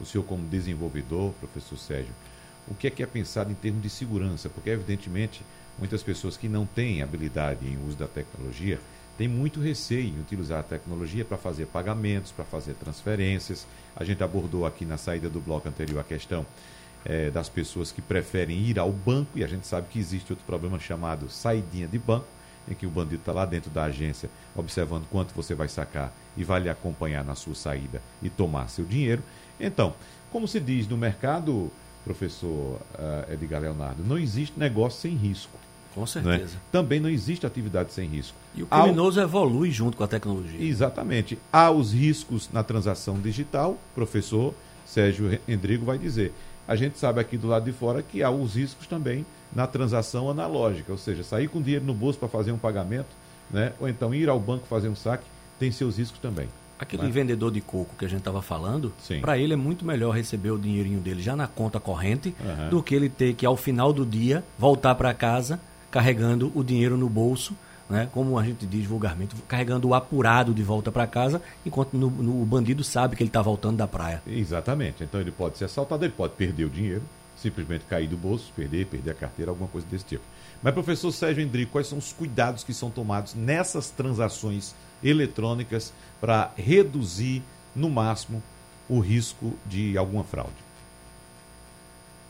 o 0.00 0.04
senhor 0.04 0.24
como 0.24 0.44
desenvolvedor, 0.44 1.32
professor 1.34 1.78
Sérgio, 1.78 2.12
o 2.66 2.74
que 2.74 2.88
é 2.88 2.90
que 2.90 3.04
é 3.04 3.06
pensado 3.06 3.52
em 3.52 3.54
termos 3.54 3.80
de 3.80 3.90
segurança, 3.90 4.48
porque 4.48 4.70
evidentemente 4.70 5.40
muitas 5.78 6.02
pessoas 6.02 6.36
que 6.36 6.48
não 6.48 6.66
têm 6.66 7.00
habilidade 7.00 7.64
em 7.64 7.78
uso 7.86 7.96
da 7.96 8.08
tecnologia 8.08 8.80
têm 9.16 9.28
muito 9.28 9.60
receio 9.60 10.08
em 10.08 10.20
utilizar 10.20 10.60
a 10.60 10.62
tecnologia 10.62 11.24
para 11.24 11.36
fazer 11.36 11.66
pagamentos, 11.66 12.32
para 12.32 12.44
fazer 12.44 12.74
transferências. 12.74 13.66
A 13.94 14.04
gente 14.04 14.22
abordou 14.22 14.66
aqui 14.66 14.84
na 14.84 14.96
saída 14.96 15.28
do 15.28 15.40
bloco 15.40 15.68
anterior 15.68 16.00
a 16.00 16.04
questão 16.04 16.44
é, 17.04 17.30
das 17.30 17.48
pessoas 17.48 17.92
que 17.92 18.02
preferem 18.02 18.58
ir 18.58 18.78
ao 18.78 18.90
banco, 18.90 19.38
e 19.38 19.44
a 19.44 19.46
gente 19.46 19.66
sabe 19.66 19.88
que 19.90 19.98
existe 19.98 20.32
outro 20.32 20.44
problema 20.46 20.78
chamado 20.78 21.28
saidinha 21.28 21.86
de 21.86 21.98
banco, 21.98 22.26
em 22.68 22.74
que 22.74 22.86
o 22.86 22.90
bandido 22.90 23.16
está 23.16 23.32
lá 23.32 23.44
dentro 23.44 23.70
da 23.70 23.84
agência 23.84 24.30
observando 24.56 25.06
quanto 25.10 25.34
você 25.34 25.54
vai 25.54 25.68
sacar 25.68 26.12
e 26.36 26.42
vai 26.42 26.60
lhe 26.60 26.70
acompanhar 26.70 27.22
na 27.22 27.34
sua 27.34 27.54
saída 27.54 28.00
e 28.22 28.30
tomar 28.30 28.68
seu 28.68 28.84
dinheiro. 28.84 29.22
Então, 29.60 29.94
como 30.32 30.48
se 30.48 30.58
diz 30.58 30.88
no 30.88 30.96
mercado, 30.96 31.70
professor 32.04 32.80
uh, 32.94 33.32
Edgar 33.32 33.60
Leonardo, 33.60 34.02
não 34.02 34.18
existe 34.18 34.58
negócio 34.58 35.00
sem 35.00 35.14
risco. 35.14 35.58
Com 35.94 36.02
é? 36.02 36.06
certeza. 36.06 36.54
Não 36.54 36.58
é? 36.58 36.72
Também 36.72 37.00
não 37.00 37.08
existe 37.08 37.46
atividade 37.46 37.92
sem 37.92 38.08
risco. 38.08 38.36
E 38.54 38.62
o 38.62 38.66
criminoso 38.66 39.20
evolui 39.20 39.70
junto 39.70 39.96
com 39.96 40.04
a 40.04 40.08
tecnologia. 40.08 40.60
Exatamente. 40.60 41.38
Há 41.52 41.70
os 41.70 41.92
riscos 41.92 42.50
na 42.52 42.62
transação 42.62 43.20
digital, 43.20 43.78
professor 43.94 44.54
Sérgio 44.84 45.38
Endrigo 45.48 45.84
vai 45.84 45.98
dizer. 45.98 46.32
A 46.66 46.76
gente 46.76 46.98
sabe 46.98 47.20
aqui 47.20 47.36
do 47.36 47.46
lado 47.46 47.64
de 47.64 47.72
fora 47.72 48.02
que 48.02 48.22
há 48.22 48.30
os 48.30 48.54
riscos 48.54 48.86
também 48.86 49.24
na 49.54 49.66
transação 49.66 50.30
analógica, 50.30 50.90
ou 50.90 50.98
seja, 50.98 51.22
sair 51.22 51.48
com 51.48 51.60
dinheiro 51.60 51.84
no 51.84 51.94
bolso 51.94 52.18
para 52.18 52.28
fazer 52.28 52.52
um 52.52 52.58
pagamento, 52.58 53.08
né? 53.50 53.72
ou 53.78 53.88
então 53.88 54.14
ir 54.14 54.28
ao 54.28 54.40
banco 54.40 54.66
fazer 54.66 54.88
um 54.88 54.96
saque, 54.96 55.24
tem 55.58 55.70
seus 55.70 55.98
riscos 55.98 56.18
também. 56.18 56.48
Aquele 56.78 57.04
né? 57.04 57.10
vendedor 57.10 57.52
de 57.52 57.60
coco 57.60 57.94
que 57.96 58.04
a 58.04 58.08
gente 58.08 58.20
estava 58.20 58.42
falando, 58.42 58.92
para 59.20 59.38
ele 59.38 59.52
é 59.52 59.56
muito 59.56 59.84
melhor 59.84 60.10
receber 60.10 60.50
o 60.50 60.58
dinheirinho 60.58 61.00
dele 61.00 61.22
já 61.22 61.36
na 61.36 61.46
conta 61.46 61.78
corrente 61.78 62.34
uhum. 62.40 62.68
do 62.70 62.82
que 62.82 62.94
ele 62.94 63.08
ter 63.08 63.34
que, 63.34 63.46
ao 63.46 63.56
final 63.56 63.92
do 63.92 64.04
dia, 64.04 64.42
voltar 64.58 64.94
para 64.96 65.14
casa 65.14 65.60
carregando 65.94 66.50
o 66.56 66.64
dinheiro 66.64 66.96
no 66.96 67.08
bolso, 67.08 67.54
né? 67.88 68.08
como 68.12 68.36
a 68.36 68.44
gente 68.44 68.66
diz 68.66 68.84
vulgarmente, 68.84 69.36
carregando 69.46 69.86
o 69.86 69.94
apurado 69.94 70.52
de 70.52 70.60
volta 70.60 70.90
para 70.90 71.06
casa, 71.06 71.40
enquanto 71.64 71.96
no, 71.96 72.10
no, 72.10 72.42
o 72.42 72.44
bandido 72.44 72.82
sabe 72.82 73.14
que 73.14 73.22
ele 73.22 73.28
está 73.28 73.40
voltando 73.40 73.76
da 73.76 73.86
praia. 73.86 74.20
Exatamente. 74.26 75.04
Então 75.04 75.20
ele 75.20 75.30
pode 75.30 75.56
ser 75.56 75.66
assaltado, 75.66 76.04
ele 76.04 76.12
pode 76.12 76.34
perder 76.34 76.64
o 76.64 76.68
dinheiro, 76.68 77.02
simplesmente 77.36 77.84
cair 77.84 78.08
do 78.08 78.16
bolso, 78.16 78.52
perder, 78.56 78.86
perder 78.86 79.12
a 79.12 79.14
carteira, 79.14 79.52
alguma 79.52 79.68
coisa 79.68 79.86
desse 79.88 80.04
tipo. 80.04 80.24
Mas, 80.60 80.74
professor 80.74 81.12
Sérgio 81.12 81.44
Endrico, 81.44 81.70
quais 81.70 81.86
são 81.86 81.98
os 81.98 82.12
cuidados 82.12 82.64
que 82.64 82.74
são 82.74 82.90
tomados 82.90 83.32
nessas 83.32 83.88
transações 83.90 84.74
eletrônicas 85.00 85.92
para 86.20 86.50
reduzir, 86.56 87.40
no 87.72 87.88
máximo, 87.88 88.42
o 88.88 88.98
risco 88.98 89.54
de 89.64 89.96
alguma 89.96 90.24
fraude? 90.24 90.63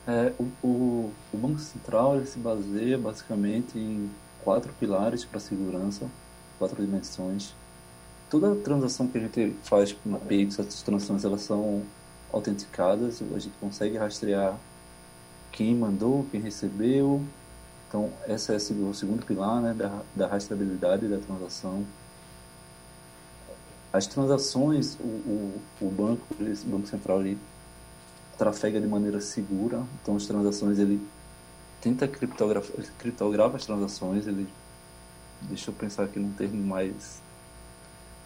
É, 0.07 0.33
o, 0.39 0.45
o, 0.67 1.13
o, 1.33 1.37
Banco 1.39 1.59
Central 1.59 2.25
se 2.27 2.39
baseia 2.39 2.99
basicamente 2.99 3.79
em 3.79 4.11
quatro 4.43 4.71
pilares 4.75 5.25
para 5.25 5.41
segurança, 5.41 6.07
quatro 6.59 6.85
dimensões. 6.85 7.55
Toda 8.29 8.55
transação 8.57 9.09
que 9.09 9.17
a 9.17 9.21
gente 9.23 9.57
faz 9.63 9.97
na 10.05 10.19
Pix, 10.19 10.59
essas 10.59 10.83
transações 10.83 11.25
elas 11.25 11.41
são 11.41 11.83
autenticadas, 12.31 13.23
a 13.35 13.39
gente 13.39 13.55
consegue 13.59 13.97
rastrear 13.97 14.59
quem 15.51 15.75
mandou, 15.75 16.27
quem 16.31 16.41
recebeu. 16.41 17.23
Então, 17.89 18.11
esse 18.29 18.53
é 18.53 18.57
o 18.57 18.93
segundo 18.93 19.25
pilar 19.25 19.63
né, 19.63 19.73
da, 19.73 20.03
da 20.15 20.27
rastreabilidade 20.27 21.09
da 21.09 21.19
transação. 21.19 21.85
As 23.93 24.07
transações, 24.07 24.99
o, 24.99 25.05
o, 25.05 25.63
o 25.81 25.91
banco, 25.91 26.27
o 26.39 26.69
Banco 26.69 26.89
Central, 26.89 27.21
ele 27.21 27.39
trafega 28.37 28.81
de 28.81 28.87
maneira 28.87 29.21
segura. 29.21 29.83
Então, 30.03 30.17
as 30.17 30.27
transações, 30.27 30.79
ele 30.79 31.01
tenta 31.81 32.09
criptografar, 32.09 32.85
criptografa 32.99 33.57
as 33.57 33.67
transações, 33.67 34.27
ele 34.27 34.49
deixa 35.43 35.71
eu 35.71 35.75
pensar 35.75 36.05
aqui 36.05 36.19
num 36.19 36.33
termo 36.33 36.63
mais 36.63 37.23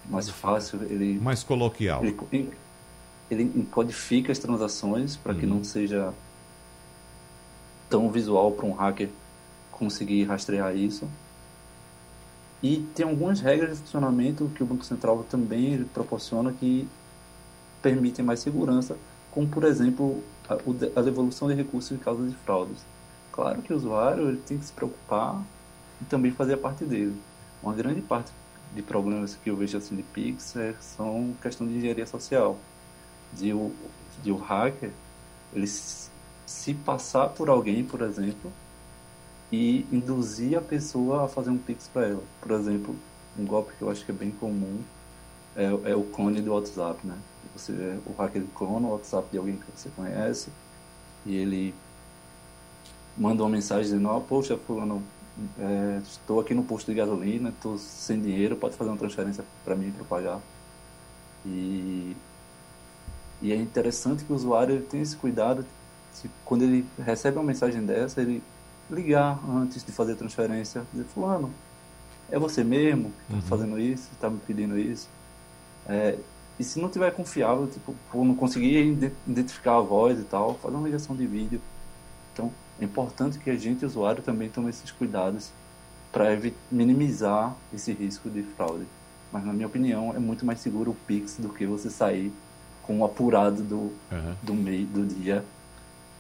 mais 0.09 0.29
fácil, 0.31 0.83
ele 0.85 1.19
mais 1.19 1.43
coloquial. 1.43 2.03
Ele, 2.05 2.51
ele 3.31 3.69
codifica 3.71 4.33
as 4.33 4.39
transações 4.39 5.17
para 5.17 5.33
uhum. 5.33 5.39
que 5.39 5.47
não 5.47 5.65
seja 5.65 6.15
tão 7.91 8.11
visual 8.11 8.53
para 8.53 8.67
um 8.67 8.73
hacker 8.73 9.11
conseguir 9.71 10.25
rastrear 10.25 10.77
isso. 10.77 11.09
E 12.63 12.79
tem 12.95 13.07
algumas 13.07 13.41
regras 13.41 13.77
de 13.77 13.85
funcionamento 13.85 14.51
que 14.55 14.63
o 14.63 14.67
Banco 14.67 14.85
Central 14.85 15.25
também 15.31 15.85
proporciona 15.95 16.53
que 16.53 16.89
permitem 17.81 18.25
mais 18.25 18.41
segurança, 18.41 18.97
como 19.31 19.47
por 19.49 19.65
exemplo 19.65 20.23
a, 20.49 21.03
devolução 21.03 21.49
de 21.49 21.55
recursos 21.55 21.93
em 21.93 21.99
caso 21.99 22.27
de 22.27 22.35
fraudes. 22.37 22.79
Claro 23.33 23.63
que 23.63 23.73
o 23.73 23.77
usuário 23.77 24.29
ele 24.29 24.39
tem 24.39 24.59
que 24.59 24.65
se 24.65 24.73
preocupar 24.73 25.43
e 26.01 26.05
também 26.05 26.33
fazer 26.33 26.55
a 26.55 26.59
parte 26.59 26.85
dele. 26.85 27.17
Uma 27.63 27.75
grande 27.75 28.01
parte 28.01 28.33
de 28.75 28.83
problemas 28.83 29.37
que 29.37 29.51
eu 29.51 29.57
vejo 29.57 29.77
assim 29.77 29.97
de 29.97 30.03
Pix 30.03 30.57
é, 30.57 30.75
são 30.81 31.35
questão 31.41 31.67
de 31.67 31.77
engenharia 31.77 32.07
social. 32.07 32.59
De 33.33 33.53
o, 33.53 33.73
de 34.23 34.33
o 34.33 34.37
hacker 34.37 34.91
ele 35.53 35.67
se 35.67 36.75
passar 36.85 37.29
por 37.29 37.49
alguém, 37.49 37.85
por 37.85 38.01
exemplo, 38.03 38.53
e 39.53 39.87
induzir 39.93 40.57
a 40.57 40.61
pessoa 40.61 41.25
a 41.25 41.29
fazer 41.29 41.51
um 41.51 41.59
pix 41.59 41.89
para 41.89 42.07
ela. 42.07 42.23
Por 42.41 42.53
exemplo, 42.53 42.95
um 43.39 43.45
golpe 43.45 43.73
que 43.77 43.83
eu 43.83 43.91
acho 43.91 44.05
que 44.05 44.11
é 44.11 44.15
bem 44.15 44.31
comum 44.31 44.83
é, 45.59 45.91
é 45.91 45.97
o 45.97 46.05
clone 46.05 46.41
do 46.41 46.55
WhatsApp, 46.55 47.05
né? 47.05 47.19
Você, 47.57 47.73
o 48.07 48.13
hacker 48.17 48.45
clona 48.55 48.87
o 48.87 48.93
WhatsApp 48.93 49.29
de 49.33 49.39
alguém 49.39 49.57
que 49.57 49.65
você 49.75 49.91
conhece 49.91 50.51
e 51.27 51.37
ele 51.37 51.75
manda 53.17 53.43
uma 53.43 53.51
mensagem 53.51 53.83
dizendo, 53.83 54.09
oh, 54.09 54.21
poxa, 54.21 54.57
fulano, 54.57 55.03
é, 55.59 56.01
estou 56.05 56.41
aqui 56.41 56.55
no 56.55 56.63
posto 56.63 56.87
de 56.87 56.97
gasolina, 56.97 57.49
estou 57.49 57.77
sem 57.77 58.21
dinheiro, 58.21 58.55
pode 58.55 58.77
fazer 58.77 58.91
uma 58.91 58.97
transferência 58.97 59.45
para 59.65 59.75
mim 59.75 59.91
para 59.91 60.05
pagar. 60.05 60.41
E, 61.45 62.17
e 63.43 63.53
é 63.53 63.57
interessante 63.57 64.25
que 64.25 64.33
o 64.33 64.37
usuário 64.37 64.81
tenha 64.83 65.03
esse 65.03 65.17
cuidado 65.17 65.67
se, 66.13 66.31
quando 66.45 66.63
ele 66.63 66.87
recebe 66.99 67.37
uma 67.37 67.45
mensagem 67.45 67.85
dessa, 67.85 68.21
ele 68.21 68.43
ligar 68.89 69.39
antes 69.49 69.85
de 69.85 69.91
fazer 69.93 70.13
a 70.13 70.17
transferência, 70.17 70.85
dizer, 70.93 71.05
fulano, 71.05 71.51
é 72.31 72.39
você 72.39 72.63
mesmo 72.63 73.11
que 73.11 73.23
está 73.23 73.35
uhum. 73.35 73.43
fazendo 73.43 73.79
isso, 73.79 74.09
está 74.13 74.31
me 74.31 74.39
pedindo 74.39 74.79
isso. 74.79 75.09
É, 75.89 76.19
e 76.59 76.65
se 76.65 76.81
não 76.81 76.89
tiver 76.89 77.11
confiável, 77.13 77.67
tipo, 77.69 77.95
por 78.11 78.25
não 78.25 78.35
conseguir 78.35 78.99
identificar 79.27 79.77
a 79.77 79.81
voz 79.81 80.19
e 80.19 80.25
tal, 80.25 80.55
fazer 80.55 80.77
uma 80.77 80.87
ligação 80.87 81.15
de 81.17 81.27
vídeo. 81.27 81.61
Então, 82.33 82.53
é 82.81 82.85
importante 82.85 83.39
que 83.39 83.49
a 83.49 83.57
gente, 83.57 83.85
usuário, 83.85 84.23
também 84.23 84.49
tome 84.49 84.71
esses 84.71 84.91
cuidados 84.91 85.51
para 86.13 86.27
minimizar 86.71 87.55
esse 87.73 87.93
risco 87.93 88.29
de 88.29 88.43
fraude. 88.43 88.85
Mas, 89.33 89.45
na 89.45 89.53
minha 89.53 89.67
opinião, 89.67 90.15
é 90.15 90.19
muito 90.19 90.45
mais 90.45 90.61
seguro 90.61 90.93
o 90.93 90.97
Pix 91.07 91.37
do 91.39 91.49
que 91.49 91.67
você 91.67 91.91
sair 91.91 92.33
com 92.83 93.01
o 93.01 93.05
apurado 93.05 93.63
do, 93.63 93.77
uhum. 93.77 94.35
do 94.43 94.55
meio 94.55 94.87
do 94.87 95.07
dia 95.07 95.45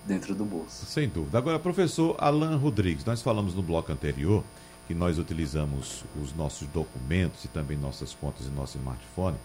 dentro 0.06 0.34
do 0.34 0.44
bolso. 0.44 0.86
Sem 0.86 1.08
dúvida. 1.08 1.38
Agora, 1.38 1.58
professor 1.58 2.14
Alan 2.18 2.56
Rodrigues, 2.56 3.04
nós 3.04 3.22
falamos 3.22 3.54
no 3.54 3.62
bloco 3.62 3.90
anterior 3.90 4.44
que 4.86 4.94
nós 4.94 5.18
utilizamos 5.18 6.04
os 6.22 6.34
nossos 6.34 6.66
documentos 6.68 7.44
e 7.44 7.48
também 7.48 7.76
nossas 7.76 8.14
contas 8.14 8.46
e 8.46 8.50
nosso 8.50 8.78
smartphone, 8.78 9.36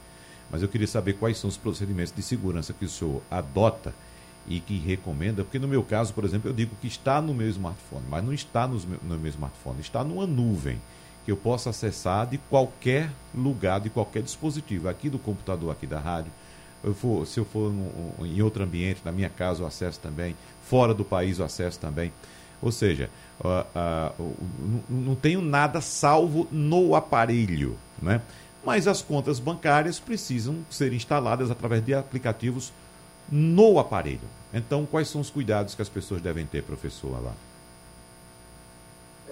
mas 0.53 0.61
eu 0.61 0.67
queria 0.67 0.85
saber 0.85 1.13
quais 1.13 1.39
são 1.39 1.49
os 1.49 1.57
procedimentos 1.57 2.13
de 2.15 2.21
segurança 2.21 2.73
que 2.73 2.85
o 2.85 2.89
senhor 2.89 3.23
adota 3.31 3.91
e 4.47 4.59
que 4.59 4.77
recomenda, 4.77 5.43
porque 5.43 5.57
no 5.57 5.67
meu 5.67 5.81
caso, 5.81 6.13
por 6.13 6.23
exemplo, 6.23 6.47
eu 6.47 6.53
digo 6.53 6.75
que 6.79 6.85
está 6.85 7.19
no 7.19 7.33
meu 7.33 7.49
smartphone, 7.49 8.05
mas 8.07 8.23
não 8.23 8.31
está 8.31 8.67
no 8.67 8.79
meu, 9.17 9.29
smartphone, 9.31 9.81
está 9.81 10.03
numa 10.03 10.27
nuvem 10.27 10.79
que 11.25 11.31
eu 11.31 11.37
possa 11.37 11.71
acessar 11.71 12.27
de 12.27 12.37
qualquer 12.37 13.09
lugar, 13.33 13.79
de 13.79 13.89
qualquer 13.89 14.21
dispositivo, 14.21 14.87
aqui 14.87 15.09
do 15.09 15.17
computador, 15.17 15.71
aqui 15.71 15.87
da 15.87 15.99
rádio, 15.99 16.31
eu 16.83 16.93
for, 16.93 17.25
se 17.25 17.39
eu 17.39 17.45
for 17.45 17.71
no, 17.71 18.23
em 18.23 18.39
outro 18.43 18.63
ambiente, 18.63 19.01
na 19.03 19.11
minha 19.11 19.29
casa 19.29 19.63
eu 19.63 19.65
acesso 19.65 19.99
também, 19.99 20.35
fora 20.61 20.93
do 20.93 21.03
país 21.03 21.39
eu 21.39 21.45
acesso 21.45 21.79
também. 21.79 22.13
Ou 22.61 22.71
seja, 22.71 23.09
uh, 23.41 24.13
uh, 24.19 24.35
não 24.87 25.15
tenho 25.15 25.41
nada 25.41 25.81
salvo 25.81 26.47
no 26.51 26.95
aparelho, 26.95 27.75
né? 27.99 28.21
Mas 28.65 28.87
as 28.87 29.01
contas 29.01 29.39
bancárias 29.39 29.99
precisam 29.99 30.65
ser 30.69 30.93
instaladas 30.93 31.51
através 31.51 31.83
de 31.83 31.93
aplicativos 31.93 32.71
no 33.31 33.79
aparelho. 33.79 34.27
Então, 34.53 34.85
quais 34.85 35.07
são 35.07 35.21
os 35.21 35.29
cuidados 35.29 35.75
que 35.75 35.81
as 35.81 35.89
pessoas 35.89 36.21
devem 36.21 36.45
ter, 36.45 36.63
professor? 36.63 37.19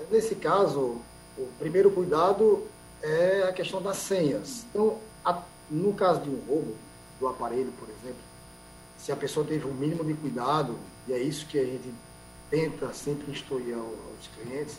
Nesse 0.09 0.35
caso, 0.35 0.97
o 1.37 1.47
primeiro 1.59 1.91
cuidado 1.91 2.67
é 3.01 3.43
a 3.47 3.53
questão 3.53 3.81
das 3.81 3.97
senhas. 3.97 4.65
Então, 4.69 4.97
a, 5.23 5.41
no 5.69 5.93
caso 5.93 6.21
de 6.21 6.29
um 6.29 6.39
roubo, 6.47 6.75
do 7.19 7.27
aparelho, 7.27 7.71
por 7.79 7.87
exemplo, 7.87 8.21
se 8.97 9.11
a 9.11 9.15
pessoa 9.15 9.45
teve 9.45 9.65
um 9.67 9.73
mínimo 9.73 10.03
de 10.03 10.15
cuidado, 10.15 10.77
e 11.07 11.13
é 11.13 11.19
isso 11.19 11.45
que 11.45 11.59
a 11.59 11.63
gente 11.63 11.93
tenta 12.49 12.91
sempre 12.93 13.31
instruir 13.31 13.75
aos 13.75 14.27
clientes, 14.35 14.77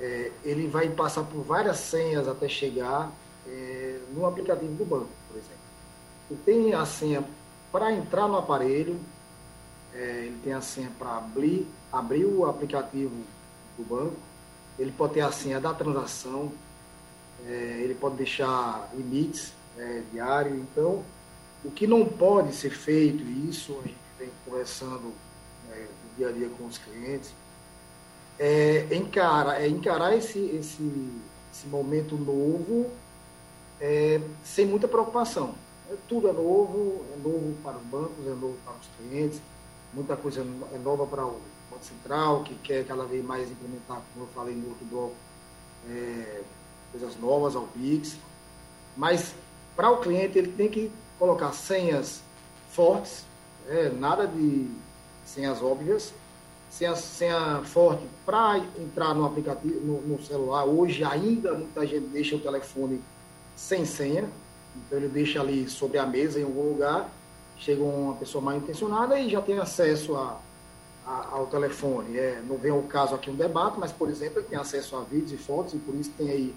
é, 0.00 0.30
ele 0.44 0.68
vai 0.68 0.88
passar 0.88 1.24
por 1.24 1.42
várias 1.42 1.78
senhas 1.78 2.26
até 2.26 2.48
chegar 2.48 3.12
é, 3.46 3.98
no 4.14 4.26
aplicativo 4.26 4.72
do 4.74 4.84
banco, 4.84 5.10
por 5.28 5.36
exemplo. 5.36 5.56
E 6.30 6.34
tem 6.36 6.74
a 6.74 6.84
senha 6.84 7.24
para 7.70 7.92
entrar 7.92 8.28
no 8.28 8.36
aparelho, 8.36 8.98
é, 9.94 10.24
ele 10.26 10.38
tem 10.42 10.52
a 10.52 10.60
senha 10.60 10.90
para 10.98 11.16
abrir, 11.16 11.66
abrir 11.90 12.24
o 12.24 12.46
aplicativo 12.46 13.14
do 13.76 13.84
banco, 13.84 14.16
ele 14.78 14.92
pode 14.92 15.14
ter 15.14 15.20
a 15.20 15.32
senha 15.32 15.60
da 15.60 15.74
transação, 15.74 16.52
é, 17.46 17.80
ele 17.82 17.94
pode 17.94 18.16
deixar 18.16 18.90
limites 18.94 19.52
é, 19.76 20.02
diários. 20.12 20.56
Então, 20.58 21.02
o 21.64 21.70
que 21.70 21.86
não 21.86 22.04
pode 22.04 22.54
ser 22.54 22.70
feito, 22.70 23.22
e 23.22 23.48
isso 23.48 23.72
a 23.78 23.88
gente 23.88 23.96
vem 24.18 24.30
conversando 24.44 25.12
é, 25.70 25.80
no 25.80 26.16
dia 26.16 26.28
a 26.28 26.32
dia 26.32 26.48
com 26.58 26.66
os 26.66 26.78
clientes, 26.78 27.34
é 28.38 28.86
encarar, 28.92 29.62
é 29.62 29.68
encarar 29.68 30.16
esse, 30.16 30.38
esse, 30.38 31.10
esse 31.52 31.66
momento 31.68 32.16
novo 32.16 32.90
é, 33.82 34.20
sem 34.44 34.64
muita 34.64 34.86
preocupação. 34.86 35.54
É, 35.90 35.96
tudo 36.08 36.28
é 36.28 36.32
novo, 36.32 37.04
é 37.12 37.16
novo 37.16 37.54
para 37.64 37.76
os 37.76 37.82
bancos, 37.82 38.26
é 38.26 38.30
novo 38.30 38.56
para 38.64 38.74
os 38.74 38.86
clientes, 38.96 39.42
muita 39.92 40.16
coisa 40.16 40.46
é 40.72 40.78
nova 40.78 41.04
para 41.04 41.26
o 41.26 41.40
Banco 41.68 41.84
Central, 41.84 42.44
que 42.44 42.54
quer 42.54 42.86
cada 42.86 43.04
vez 43.04 43.24
mais 43.24 43.50
implementar, 43.50 44.00
como 44.14 44.26
eu 44.26 44.28
falei 44.32 44.54
no 44.54 44.68
outro 44.68 44.86
bloco, 44.86 45.14
é, 45.90 46.42
coisas 46.92 47.18
novas 47.18 47.56
ao 47.56 47.64
Pix. 47.64 48.16
Mas 48.96 49.34
para 49.74 49.90
o 49.90 49.98
cliente 49.98 50.38
ele 50.38 50.52
tem 50.52 50.68
que 50.68 50.92
colocar 51.18 51.52
senhas 51.52 52.22
fortes, 52.70 53.24
é, 53.68 53.88
nada 53.88 54.26
de 54.26 54.70
senhas 55.24 55.60
óbvias, 55.60 56.12
senha, 56.70 56.94
senha 56.94 57.62
forte 57.64 58.04
para 58.24 58.58
entrar 58.78 59.14
no 59.14 59.24
aplicativo, 59.24 59.80
no, 59.80 60.00
no, 60.02 60.22
celular. 60.22 60.64
Hoje 60.64 61.02
ainda 61.02 61.54
muita 61.54 61.86
gente 61.86 62.06
deixa 62.06 62.36
o 62.36 62.40
telefone 62.40 63.02
sem 63.56 63.84
senha, 63.84 64.28
então 64.74 64.98
ele 64.98 65.08
deixa 65.08 65.40
ali 65.40 65.68
sobre 65.68 65.98
a 65.98 66.06
mesa 66.06 66.40
em 66.40 66.44
algum 66.44 66.70
lugar, 66.70 67.10
chega 67.58 67.82
uma 67.82 68.14
pessoa 68.14 68.42
mal 68.42 68.56
intencionada 68.56 69.18
e 69.18 69.30
já 69.30 69.40
tem 69.40 69.58
acesso 69.58 70.16
a, 70.16 70.40
a, 71.06 71.28
ao 71.32 71.46
telefone. 71.46 72.18
É, 72.18 72.42
não 72.46 72.56
vem 72.56 72.72
o 72.72 72.82
caso 72.82 73.14
aqui 73.14 73.30
um 73.30 73.36
debate, 73.36 73.78
mas 73.78 73.92
por 73.92 74.08
exemplo 74.08 74.40
ele 74.40 74.48
tem 74.48 74.58
acesso 74.58 74.96
a 74.96 75.02
vídeos 75.02 75.32
e 75.32 75.36
fotos 75.36 75.74
e 75.74 75.78
por 75.78 75.94
isso 75.94 76.10
tem 76.16 76.30
aí 76.30 76.54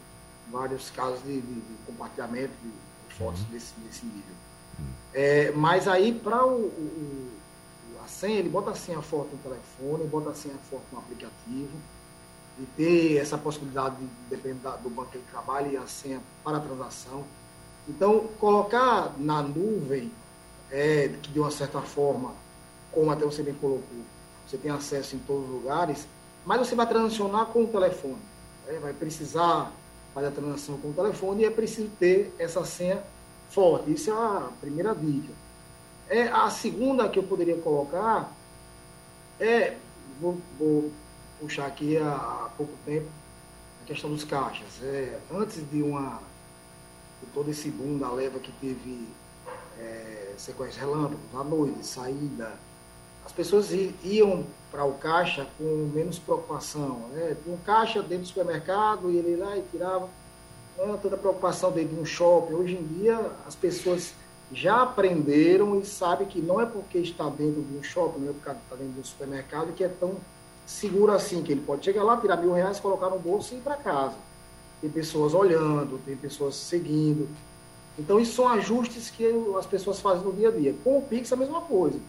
vários 0.52 0.90
casos 0.90 1.22
de, 1.24 1.42
de, 1.42 1.54
de 1.54 1.76
compartilhamento 1.86 2.54
de, 2.64 2.72
fotos 3.16 3.42
uhum. 3.42 3.48
desse, 3.52 3.74
desse 3.80 4.06
nível. 4.06 4.36
Uhum. 4.80 4.86
É, 5.14 5.52
mas 5.52 5.88
aí, 5.88 6.14
para 6.14 6.46
o, 6.46 6.66
o, 6.66 7.32
a 8.04 8.08
senha, 8.08 8.40
ele 8.40 8.50
bota 8.50 8.72
a 8.72 8.76
senha 8.76 9.02
forte 9.02 9.32
no 9.34 9.38
telefone, 9.38 10.08
bota 10.08 10.32
a 10.32 10.34
senha 10.34 10.56
forte 10.70 10.86
no 10.92 11.00
aplicativo, 11.00 11.72
e 12.60 12.66
ter 12.78 13.18
essa 13.18 13.38
possibilidade 13.38 13.96
de, 13.98 14.08
depender 14.30 14.70
do 14.82 14.90
banco 14.90 15.12
que 15.12 15.18
ele 15.18 15.26
trabalha, 15.30 15.68
e 15.68 15.78
a 15.78 15.88
senha 15.88 16.22
para 16.44 16.58
a 16.58 16.60
transação. 16.60 17.24
Então, 17.88 18.28
colocar 18.40 19.14
na 19.18 19.42
nuvem, 19.42 20.12
é, 20.72 21.10
que 21.22 21.32
de 21.32 21.40
uma 21.40 21.52
certa 21.52 21.82
forma, 21.82 22.34
como 22.92 23.12
até 23.12 23.26
você 23.26 23.44
bem 23.44 23.54
colocou, 23.54 24.00
você 24.48 24.58
tem 24.58 24.72
acesso 24.72 25.16
em 25.16 25.20
todos 25.20 25.46
os 25.46 25.52
lugares, 25.52 26.08
mas 26.46 26.60
você 26.60 26.76
vai 26.76 26.88
transacionar 26.88 27.48
com 27.48 27.64
o 27.64 27.68
telefone. 27.68 28.18
É, 28.68 28.80
vai 28.80 28.94
precisar 28.94 29.72
fazer 30.14 30.28
a 30.28 30.32
transação 30.32 30.78
com 30.78 30.90
o 30.90 30.94
telefone 30.94 31.44
e 31.44 31.46
é 31.46 31.50
preciso 31.50 31.90
ter 32.00 32.34
essa 32.40 32.64
senha 32.64 33.04
forte. 33.50 33.92
Isso 33.92 34.10
é 34.10 34.14
a 34.14 34.50
primeira 34.62 34.96
dica. 34.96 35.34
É, 36.08 36.28
a 36.28 36.50
segunda 36.50 37.10
que 37.10 37.20
eu 37.20 37.24
poderia 37.24 37.58
colocar 37.58 38.32
é, 39.40 39.76
vou, 40.20 40.38
vou 40.58 40.92
puxar 41.40 41.66
aqui 41.66 41.98
há, 41.98 42.50
pouco 42.58 42.74
tempo, 42.86 43.08
a 43.84 43.88
questão 43.88 44.10
dos 44.10 44.24
caixas. 44.24 44.82
É, 44.82 45.20
antes 45.32 45.64
de 45.70 45.82
uma 45.82 46.22
de 47.22 47.32
todo 47.34 47.50
esse 47.50 47.70
boom 47.70 47.98
da 47.98 48.12
leva 48.12 48.40
que 48.40 48.52
teve 48.54 49.08
é, 49.80 50.34
sequências 50.38 50.78
relâmpagos, 50.78 51.20
à 51.34 51.44
noite, 51.44 51.86
saída, 51.86 52.54
as 53.26 53.32
pessoas 53.32 53.72
iam 54.04 54.46
para 54.72 54.86
o 54.86 54.94
caixa 54.94 55.48
com 55.58 55.90
menos 55.94 56.20
preocupação. 56.20 57.08
Né? 57.10 57.36
Um 57.48 57.58
caixa 57.58 58.02
dentro 58.02 58.24
do 58.24 58.28
supermercado 58.28 59.10
e 59.10 59.18
ele 59.18 59.32
ia 59.32 59.46
lá 59.46 59.58
e 59.58 59.64
tirava. 59.72 60.10
Não 60.78 60.90
era 60.90 60.98
tanta 60.98 61.18
preocupação 61.18 61.72
dentro 61.72 61.96
de 61.96 62.02
um 62.02 62.06
shopping. 62.06 62.54
Hoje 62.54 62.76
em 62.76 62.84
dia, 62.84 63.18
as 63.48 63.56
pessoas 63.56 64.14
já 64.52 64.84
aprenderam 64.84 65.80
e 65.80 65.86
sabem 65.86 66.28
que 66.28 66.40
não 66.40 66.62
é 66.62 66.66
porque 66.66 67.00
está 67.00 67.30
dentro 67.30 67.64
de 67.64 67.78
um 67.78 67.82
shopping, 67.82 68.20
não 68.20 68.30
é 68.30 68.34
porque 68.34 68.50
está 68.50 68.76
dentro 68.76 68.94
de 68.94 69.00
um 69.00 69.04
supermercado 69.04 69.74
que 69.74 69.84
é 69.84 69.88
tão 69.88 70.18
seguro 70.66 71.12
assim, 71.12 71.44
que 71.44 71.52
ele 71.52 71.62
pode 71.62 71.86
chegar 71.86 72.04
lá, 72.04 72.18
tirar 72.18 72.38
mil 72.38 72.54
reais, 72.54 72.80
colocar 72.80 73.10
no 73.10 73.20
bolso 73.20 73.54
e 73.54 73.58
ir 73.58 73.62
para 73.62 73.76
casa. 73.76 74.16
Tem 74.82 74.90
pessoas 74.90 75.34
olhando, 75.34 76.00
tem 76.06 76.16
pessoas 76.16 76.56
seguindo. 76.56 77.30
Então, 77.98 78.20
isso 78.20 78.34
são 78.34 78.48
ajustes 78.50 79.10
que 79.10 79.26
as 79.58 79.66
pessoas 79.66 80.00
fazem 80.00 80.24
no 80.26 80.34
dia 80.34 80.50
a 80.50 80.52
dia. 80.52 80.76
Com 80.84 80.98
o 80.98 81.02
Pix, 81.02 81.32
a 81.32 81.36
mesma 81.36 81.62
coisa. 81.62 82.00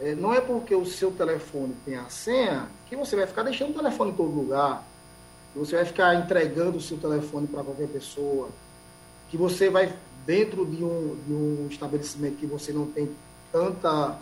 É, 0.00 0.14
não 0.14 0.32
é 0.32 0.40
porque 0.40 0.74
o 0.74 0.86
seu 0.86 1.10
telefone 1.12 1.76
tem 1.84 1.94
a 1.96 2.08
senha 2.08 2.68
que 2.88 2.96
você 2.96 3.14
vai 3.14 3.26
ficar 3.26 3.42
deixando 3.42 3.70
o 3.70 3.74
telefone 3.74 4.10
em 4.10 4.14
todo 4.14 4.30
lugar, 4.30 4.82
que 5.52 5.58
você 5.58 5.76
vai 5.76 5.84
ficar 5.84 6.14
entregando 6.14 6.78
o 6.78 6.80
seu 6.80 6.96
telefone 6.96 7.46
para 7.46 7.62
qualquer 7.62 7.86
pessoa, 7.88 8.48
que 9.28 9.36
você 9.36 9.68
vai 9.68 9.94
dentro 10.24 10.64
de 10.64 10.82
um, 10.82 11.16
de 11.26 11.32
um 11.32 11.66
estabelecimento 11.70 12.36
que 12.36 12.46
você 12.46 12.72
não 12.72 12.86
tem 12.86 13.10
tanta 13.52 14.18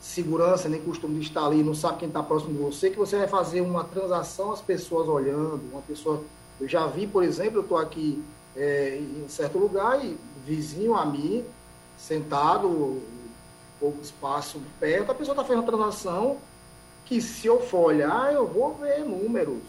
segurança 0.00 0.68
nem 0.68 0.80
costume 0.80 1.18
de 1.18 1.26
estar 1.26 1.44
ali, 1.44 1.62
não 1.62 1.74
sabe 1.74 1.98
quem 1.98 2.08
está 2.08 2.22
próximo 2.22 2.52
de 2.52 2.58
você, 2.58 2.90
que 2.90 2.96
você 2.98 3.18
vai 3.18 3.28
fazer 3.28 3.60
uma 3.60 3.84
transação 3.84 4.52
as 4.52 4.60
pessoas 4.60 5.08
olhando, 5.08 5.60
uma 5.72 5.82
pessoa. 5.82 6.22
Eu 6.60 6.68
já 6.68 6.86
vi, 6.86 7.06
por 7.06 7.22
exemplo, 7.22 7.58
eu 7.58 7.62
estou 7.62 7.78
aqui 7.78 8.22
é, 8.56 8.98
em 8.98 9.28
certo 9.28 9.58
lugar 9.58 10.04
e 10.04 10.16
vizinho 10.44 10.94
a 10.94 11.04
mim, 11.04 11.44
sentado, 11.96 13.02
pouco 13.78 14.00
espaço 14.00 14.60
perto, 14.80 15.12
a 15.12 15.14
pessoa 15.14 15.34
está 15.34 15.42
fazendo 15.42 15.62
uma 15.62 15.66
transação 15.66 16.38
que 17.04 17.20
se 17.20 17.46
eu 17.46 17.60
for 17.60 17.86
olhar, 17.86 18.32
eu 18.32 18.46
vou 18.46 18.74
ver 18.74 19.04
números. 19.04 19.62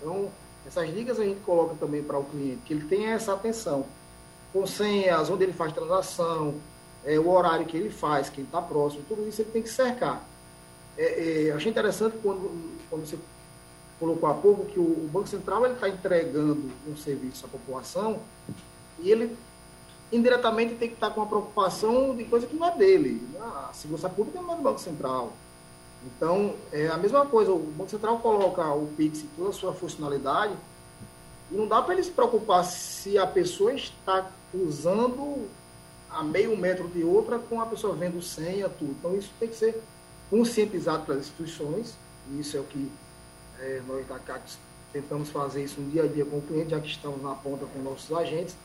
Então, 0.00 0.30
essas 0.66 0.94
dicas 0.94 1.18
a 1.18 1.24
gente 1.24 1.40
coloca 1.40 1.74
também 1.74 2.02
para 2.02 2.18
o 2.18 2.24
cliente, 2.24 2.60
que 2.64 2.72
ele 2.72 2.86
tenha 2.86 3.10
essa 3.10 3.32
atenção. 3.32 3.84
Com 4.52 4.66
senhas, 4.66 5.28
onde 5.28 5.44
ele 5.44 5.52
faz 5.52 5.72
transação, 5.72 6.54
é, 7.08 7.18
o 7.18 7.30
horário 7.30 7.64
que 7.64 7.76
ele 7.76 7.88
faz, 7.88 8.28
quem 8.28 8.44
está 8.44 8.60
próximo, 8.60 9.02
tudo 9.08 9.26
isso 9.26 9.40
ele 9.40 9.50
tem 9.50 9.62
que 9.62 9.70
cercar. 9.70 10.22
É, 10.96 11.48
é, 11.48 11.52
achei 11.52 11.70
interessante 11.70 12.18
quando, 12.22 12.76
quando 12.90 13.06
você 13.06 13.18
colocou 13.98 14.28
há 14.28 14.34
pouco 14.34 14.66
que 14.66 14.78
o, 14.78 14.82
o 14.82 15.08
Banco 15.10 15.26
Central 15.26 15.64
está 15.66 15.88
entregando 15.88 16.70
um 16.86 16.96
serviço 16.96 17.46
à 17.46 17.48
população 17.48 18.20
e 18.98 19.10
ele 19.10 19.34
indiretamente 20.12 20.74
tem 20.74 20.88
que 20.88 20.94
estar 20.94 21.10
com 21.10 21.20
uma 21.20 21.26
preocupação 21.26 22.14
de 22.14 22.24
coisa 22.24 22.46
que 22.46 22.54
não 22.54 22.68
é 22.68 22.76
dele. 22.76 23.26
A 23.40 23.70
segurança 23.72 24.08
pública 24.10 24.40
não 24.42 24.52
é 24.52 24.56
do 24.56 24.62
Banco 24.62 24.80
Central. 24.80 25.32
Então, 26.04 26.54
é 26.70 26.88
a 26.88 26.96
mesma 26.98 27.24
coisa, 27.24 27.52
o 27.52 27.58
Banco 27.58 27.90
Central 27.90 28.18
coloca 28.18 28.70
o 28.74 28.86
Pix 28.96 29.20
e 29.20 29.28
toda 29.36 29.50
a 29.50 29.52
sua 29.52 29.72
funcionalidade, 29.72 30.54
e 31.50 31.54
não 31.54 31.66
dá 31.66 31.80
para 31.80 31.94
ele 31.94 32.04
se 32.04 32.10
preocupar 32.10 32.64
se 32.64 33.18
a 33.18 33.26
pessoa 33.26 33.72
está 33.72 34.30
usando 34.54 35.48
a 36.10 36.22
meio 36.22 36.56
metro 36.56 36.88
de 36.88 37.04
outra 37.04 37.38
com 37.38 37.60
a 37.60 37.66
pessoa 37.66 37.94
vendo 37.94 38.20
senha, 38.22 38.68
tudo. 38.68 38.92
Então, 38.98 39.16
isso 39.16 39.30
tem 39.38 39.48
que 39.48 39.56
ser 39.56 39.80
conscientizado 40.30 41.06
pelas 41.06 41.22
instituições, 41.22 41.94
e 42.30 42.40
isso 42.40 42.56
é 42.56 42.60
o 42.60 42.64
que 42.64 42.90
é, 43.60 43.82
nós 43.86 44.06
da 44.06 44.18
CACS 44.18 44.58
tentamos 44.92 45.30
fazer 45.30 45.64
isso 45.64 45.80
no 45.80 45.90
dia 45.90 46.04
a 46.04 46.06
dia 46.06 46.24
com 46.24 46.38
o 46.38 46.42
cliente, 46.42 46.70
já 46.70 46.80
que 46.80 46.88
estamos 46.88 47.22
na 47.22 47.34
ponta 47.34 47.66
com 47.66 47.78
nossos 47.80 48.10
agentes, 48.16 48.56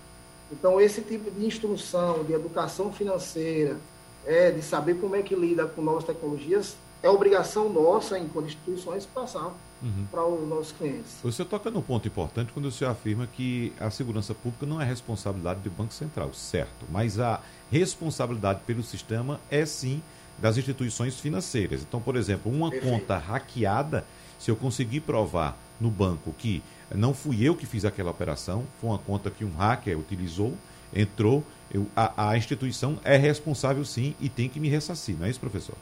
então, 0.53 0.79
esse 0.79 1.01
tipo 1.01 1.32
de 1.32 1.45
instrução, 1.45 2.23
de 2.23 2.34
educação 2.34 2.93
financeira, 2.93 3.77
é, 4.25 4.51
de 4.51 4.62
saber 4.62 4.95
como 4.99 5.15
é 5.15 5.23
que 5.23 5.36
lida 5.36 5.65
com 5.65 5.82
novas 5.82 6.03
tecnologias, 6.03 6.75
é 7.01 7.10
obrigação 7.10 7.69
nossa, 7.69 8.19
enquanto 8.19 8.47
instituições, 8.47 9.06
passar 9.06 9.51
uhum. 9.84 10.06
para 10.10 10.26
os 10.26 10.48
nossos 10.48 10.72
clientes. 10.72 11.17
Você 11.22 11.43
toca 11.43 11.69
num 11.69 11.82
ponto 11.82 12.08
importante 12.08 12.52
quando 12.54 12.72
você 12.72 12.86
afirma 12.86 13.28
que 13.28 13.74
a 13.80 13.89
segurança 13.89 14.34
pública 14.34 14.65
não 14.65 14.82
é 14.82 14.86
responsabilidade 14.86 15.60
do 15.60 15.69
Banco 15.69 15.93
Central, 15.93 16.34
certo, 16.34 16.86
mas 16.89 17.19
a 17.19 17.41
responsabilidade 17.72 18.62
pelo 18.65 18.82
sistema 18.82 19.39
é 19.52 19.65
sim 19.65 20.02
das 20.39 20.58
instituições 20.58 21.19
financeiras. 21.19 21.82
Então, 21.82 22.02
por 22.02 22.15
exemplo, 22.15 22.52
uma 22.52 22.72
Perfeito. 22.72 22.91
conta 22.91 23.17
hackeada, 23.17 24.06
se 24.39 24.50
eu 24.50 24.56
conseguir 24.56 25.02
provar 25.02 25.58
no 25.80 25.89
banco 25.89 26.34
que 26.34 26.63
não 26.93 27.13
fui 27.13 27.43
eu 27.43 27.56
que 27.56 27.65
fiz 27.65 27.86
aquela 27.86 28.12
operação, 28.12 28.65
foi 28.80 28.89
uma 28.89 29.00
conta 29.00 29.30
que 29.30 29.46
um 29.46 29.52
hacker 29.56 29.98
utilizou, 29.98 30.54
entrou, 30.93 31.43
eu, 31.74 31.88
a, 31.96 32.30
a, 32.30 32.38
instituição 32.38 33.00
é 33.04 33.17
responsável 33.17 33.84
sim 33.84 34.15
e 34.19 34.30
tem 34.30 34.48
que 34.48 34.60
me 34.60 34.69
ressarcir, 34.69 35.15
não 35.17 35.26
é 35.26 35.30
isso, 35.30 35.39
professor? 35.39 35.76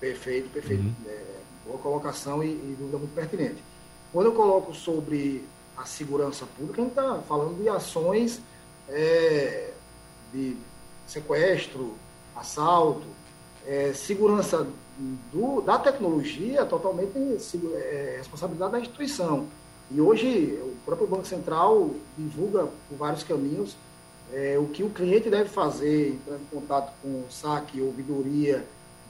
Perfeito, 0.00 0.48
perfeito. 0.50 0.82
Uhum. 0.82 0.94
É, 1.06 1.33
boa 1.64 1.78
colocação 1.78 2.42
e, 2.42 2.48
e 2.48 2.76
dúvida 2.78 2.98
muito 2.98 3.14
pertinente. 3.14 3.62
Quando 4.12 4.26
eu 4.26 4.32
coloco 4.32 4.74
sobre 4.74 5.44
a 5.76 5.84
segurança 5.84 6.46
pública, 6.56 6.80
a 6.80 6.84
gente 6.84 6.92
está 6.92 7.18
falando 7.26 7.60
de 7.60 7.68
ações 7.68 8.40
é, 8.88 9.70
de 10.32 10.56
sequestro, 11.06 11.94
assalto, 12.36 13.06
é, 13.66 13.92
segurança 13.92 14.66
do, 15.32 15.60
da 15.60 15.78
tecnologia 15.78 16.64
totalmente 16.64 17.12
é, 17.74 18.16
responsabilidade 18.18 18.72
da 18.72 18.80
instituição. 18.80 19.46
E 19.90 20.00
hoje 20.00 20.58
o 20.62 20.76
próprio 20.84 21.06
Banco 21.06 21.26
Central 21.26 21.90
divulga 22.16 22.68
por 22.88 22.96
vários 22.96 23.22
caminhos 23.22 23.76
é, 24.32 24.58
o 24.58 24.66
que 24.66 24.82
o 24.82 24.90
cliente 24.90 25.28
deve 25.28 25.48
fazer, 25.48 26.14
entrando 26.14 26.40
em 26.40 26.60
contato 26.60 26.92
com 27.02 27.24
saque, 27.30 27.80
ouvidoria 27.80 28.64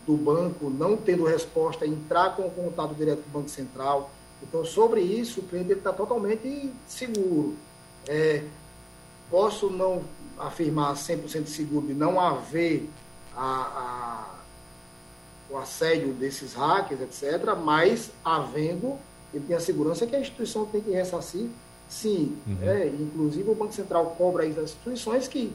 do 0.07 0.17
banco 0.17 0.69
não 0.71 0.97
tendo 0.97 1.25
resposta, 1.25 1.87
entrar 1.87 2.37
com 2.37 2.43
o 2.43 2.51
contato 2.51 2.95
direto 2.95 3.21
do 3.23 3.33
Banco 3.33 3.49
Central. 3.49 4.11
Então, 4.43 4.65
sobre 4.65 5.01
isso, 5.01 5.41
o 5.41 5.43
cliente 5.45 5.73
está 5.73 5.93
totalmente 5.93 6.71
seguro. 6.87 7.55
É, 8.07 8.45
posso 9.31 9.71
não 9.71 10.03
afirmar 10.39 10.95
100% 10.95 11.47
seguro 11.47 11.87
de 11.87 11.95
não 11.95 12.21
haver 12.21 12.89
a, 13.35 14.35
a, 15.51 15.53
o 15.53 15.57
assédio 15.57 16.13
desses 16.13 16.55
hackers, 16.55 17.01
etc., 17.01 17.55
mas 17.57 18.11
havendo, 18.25 18.99
ele 19.33 19.45
tem 19.47 19.57
a 19.57 19.61
segurança 19.61 20.07
que 20.07 20.15
a 20.15 20.21
instituição 20.21 20.67
tem 20.67 20.81
que 20.81 20.91
ressarcir, 20.91 21.49
sim. 21.89 22.37
Uhum. 22.47 22.59
É, 22.63 22.87
inclusive, 22.89 23.51
o 23.51 23.55
Banco 23.55 23.73
Central 23.73 24.15
cobra 24.19 24.47
das 24.51 24.71
instituições 24.71 25.27
que 25.27 25.53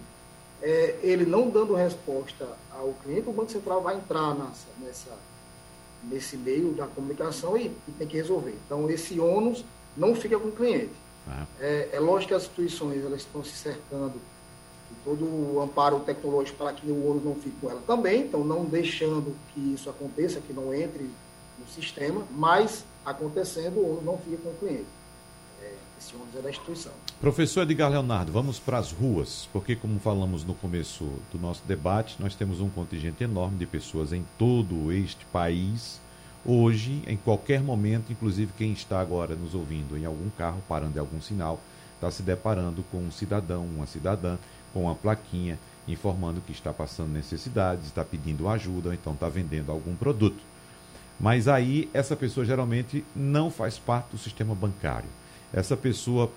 é, 0.61 0.97
ele 1.01 1.25
não 1.25 1.49
dando 1.49 1.73
resposta 1.73 2.47
ao 2.71 2.93
cliente, 3.03 3.29
o 3.29 3.33
Banco 3.33 3.51
Central 3.51 3.81
vai 3.81 3.95
entrar 3.95 4.35
nessa, 4.35 4.67
nessa, 4.79 5.17
nesse 6.03 6.37
meio 6.37 6.73
da 6.73 6.87
comunicação 6.87 7.57
e, 7.57 7.67
e, 7.87 7.91
tem 7.97 8.07
que 8.07 8.17
resolver. 8.17 8.55
Então, 8.65 8.89
esse 8.89 9.19
ônus 9.19 9.63
não 9.95 10.15
fica 10.15 10.37
com 10.37 10.49
o 10.49 10.51
cliente. 10.51 10.93
Ah. 11.27 11.45
É, 11.59 11.89
é 11.93 11.99
lógico 11.99 12.29
que 12.29 12.33
as 12.33 12.43
instituições 12.43 13.03
elas 13.03 13.21
estão 13.21 13.43
se 13.43 13.55
cercando 13.55 14.13
de 14.13 14.95
todo 15.03 15.23
o 15.25 15.61
amparo 15.61 15.99
tecnológico 15.99 16.57
para 16.57 16.73
que 16.73 16.89
o 16.89 17.09
ônus 17.09 17.23
não 17.23 17.35
fique 17.35 17.55
com 17.61 17.69
ela 17.69 17.81
também, 17.85 18.21
então 18.21 18.43
não 18.43 18.65
deixando 18.65 19.35
que 19.53 19.73
isso 19.73 19.89
aconteça, 19.89 20.41
que 20.41 20.53
não 20.53 20.73
entre 20.73 21.09
no 21.59 21.67
sistema, 21.67 22.23
mas 22.31 22.85
acontecendo, 23.05 23.77
o 23.77 23.91
ônus 23.91 24.03
não 24.03 24.17
fica 24.17 24.37
com 24.37 24.49
o 24.49 24.55
cliente. 24.55 24.98
Esse 25.99 26.15
é 26.37 26.41
da 26.41 26.49
instituição. 26.49 26.93
Professor 27.19 27.63
Edgar 27.63 27.91
Leonardo, 27.91 28.31
vamos 28.31 28.57
para 28.57 28.77
as 28.77 28.93
ruas, 28.93 29.49
porque, 29.51 29.75
como 29.75 29.99
falamos 29.99 30.45
no 30.45 30.53
começo 30.53 31.03
do 31.29 31.37
nosso 31.37 31.61
debate, 31.67 32.15
nós 32.19 32.33
temos 32.33 32.61
um 32.61 32.69
contingente 32.69 33.21
enorme 33.21 33.57
de 33.57 33.65
pessoas 33.65 34.13
em 34.13 34.25
todo 34.37 34.93
este 34.93 35.25
país. 35.25 35.99
Hoje, 36.45 37.03
em 37.05 37.17
qualquer 37.17 37.61
momento, 37.61 38.13
inclusive 38.13 38.53
quem 38.57 38.71
está 38.71 39.01
agora 39.01 39.35
nos 39.35 39.53
ouvindo 39.53 39.97
em 39.97 40.05
algum 40.05 40.29
carro, 40.29 40.63
parando 40.69 40.95
em 40.95 41.01
algum 41.01 41.21
sinal, 41.21 41.59
está 41.95 42.09
se 42.09 42.23
deparando 42.23 42.81
com 42.89 42.99
um 42.99 43.11
cidadão, 43.11 43.65
uma 43.65 43.85
cidadã, 43.85 44.37
com 44.73 44.83
uma 44.83 44.95
plaquinha 44.95 45.59
informando 45.85 46.39
que 46.39 46.53
está 46.53 46.71
passando 46.71 47.11
necessidades, 47.11 47.87
está 47.87 48.05
pedindo 48.05 48.47
ajuda, 48.47 48.87
ou 48.87 48.93
então 48.93 49.11
está 49.11 49.27
vendendo 49.27 49.69
algum 49.69 49.97
produto. 49.97 50.41
Mas 51.19 51.49
aí, 51.49 51.89
essa 51.93 52.15
pessoa 52.15 52.45
geralmente 52.45 53.03
não 53.13 53.51
faz 53.51 53.77
parte 53.77 54.11
do 54.11 54.17
sistema 54.17 54.55
bancário. 54.55 55.18
Essa 55.53 55.75
pessoa 55.75 56.31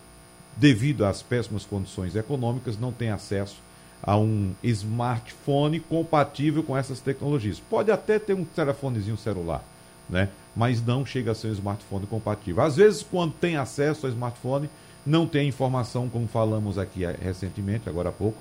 devido 0.57 1.05
às 1.05 1.22
péssimas 1.22 1.64
condições 1.64 2.14
econômicas, 2.16 2.79
não 2.79 2.92
tem 2.92 3.11
acesso 3.11 3.57
a 4.03 4.16
um 4.16 4.53
smartphone 4.62 5.79
compatível 5.79 6.62
com 6.62 6.77
essas 6.77 7.01
tecnologias. 7.01 7.61
Pode 7.61 7.90
até 7.90 8.18
ter 8.18 8.35
um 8.35 8.44
telefonezinho 8.44 9.16
celular, 9.16 9.64
né? 10.09 10.29
mas 10.57 10.85
não 10.85 11.07
chega 11.07 11.31
a 11.33 11.35
ser 11.35 11.48
um 11.48 11.53
smartphone 11.53 12.07
compatível. 12.07 12.62
Às 12.62 12.77
vezes, 12.77 13.03
quando 13.03 13.33
tem 13.33 13.57
acesso 13.57 14.07
ao 14.07 14.12
smartphone, 14.12 14.68
não 15.07 15.27
tem 15.27 15.48
informação, 15.48 16.09
como 16.09 16.27
falamos 16.27 16.79
aqui 16.79 17.05
recentemente, 17.20 17.88
agora 17.88 18.09
há 18.11 18.12
pouco, 18.12 18.38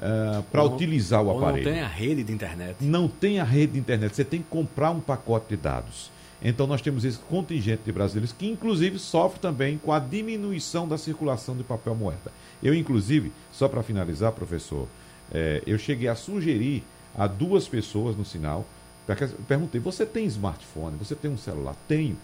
uh, 0.00 0.38
eh, 0.38 0.42
para 0.50 0.64
utilizar 0.64 1.22
o 1.22 1.30
aparelho. 1.30 1.64
Não 1.64 1.72
tem 1.72 1.82
a 1.82 1.88
rede 1.88 2.22
de 2.22 2.32
internet. 2.32 2.76
Não 2.80 3.08
tem 3.08 3.40
a 3.40 3.44
rede 3.44 3.72
de 3.74 3.78
internet. 3.78 4.14
Você 4.14 4.24
tem 4.24 4.40
que 4.40 4.48
comprar 4.48 4.90
um 4.90 5.00
pacote 5.00 5.46
de 5.48 5.56
dados. 5.56 6.10
Então 6.42 6.66
nós 6.66 6.80
temos 6.80 7.04
esse 7.04 7.18
contingente 7.18 7.82
de 7.84 7.92
brasileiros 7.92 8.32
que 8.32 8.48
inclusive 8.48 8.98
sofre 8.98 9.38
também 9.40 9.76
com 9.78 9.92
a 9.92 9.98
diminuição 9.98 10.88
da 10.88 10.96
circulação 10.96 11.56
de 11.56 11.62
papel 11.62 11.94
moeda. 11.94 12.32
Eu 12.62 12.74
inclusive, 12.74 13.32
só 13.52 13.68
para 13.68 13.82
finalizar, 13.82 14.32
professor, 14.32 14.88
é, 15.32 15.62
eu 15.66 15.78
cheguei 15.78 16.08
a 16.08 16.14
sugerir 16.14 16.82
a 17.16 17.26
duas 17.26 17.68
pessoas 17.68 18.16
no 18.16 18.24
sinal, 18.24 18.64
perguntei, 19.46 19.80
você 19.80 20.06
tem 20.06 20.24
smartphone, 20.26 20.96
você 20.96 21.14
tem 21.14 21.30
um 21.30 21.36
celular? 21.36 21.74
Tenho. 21.86 22.16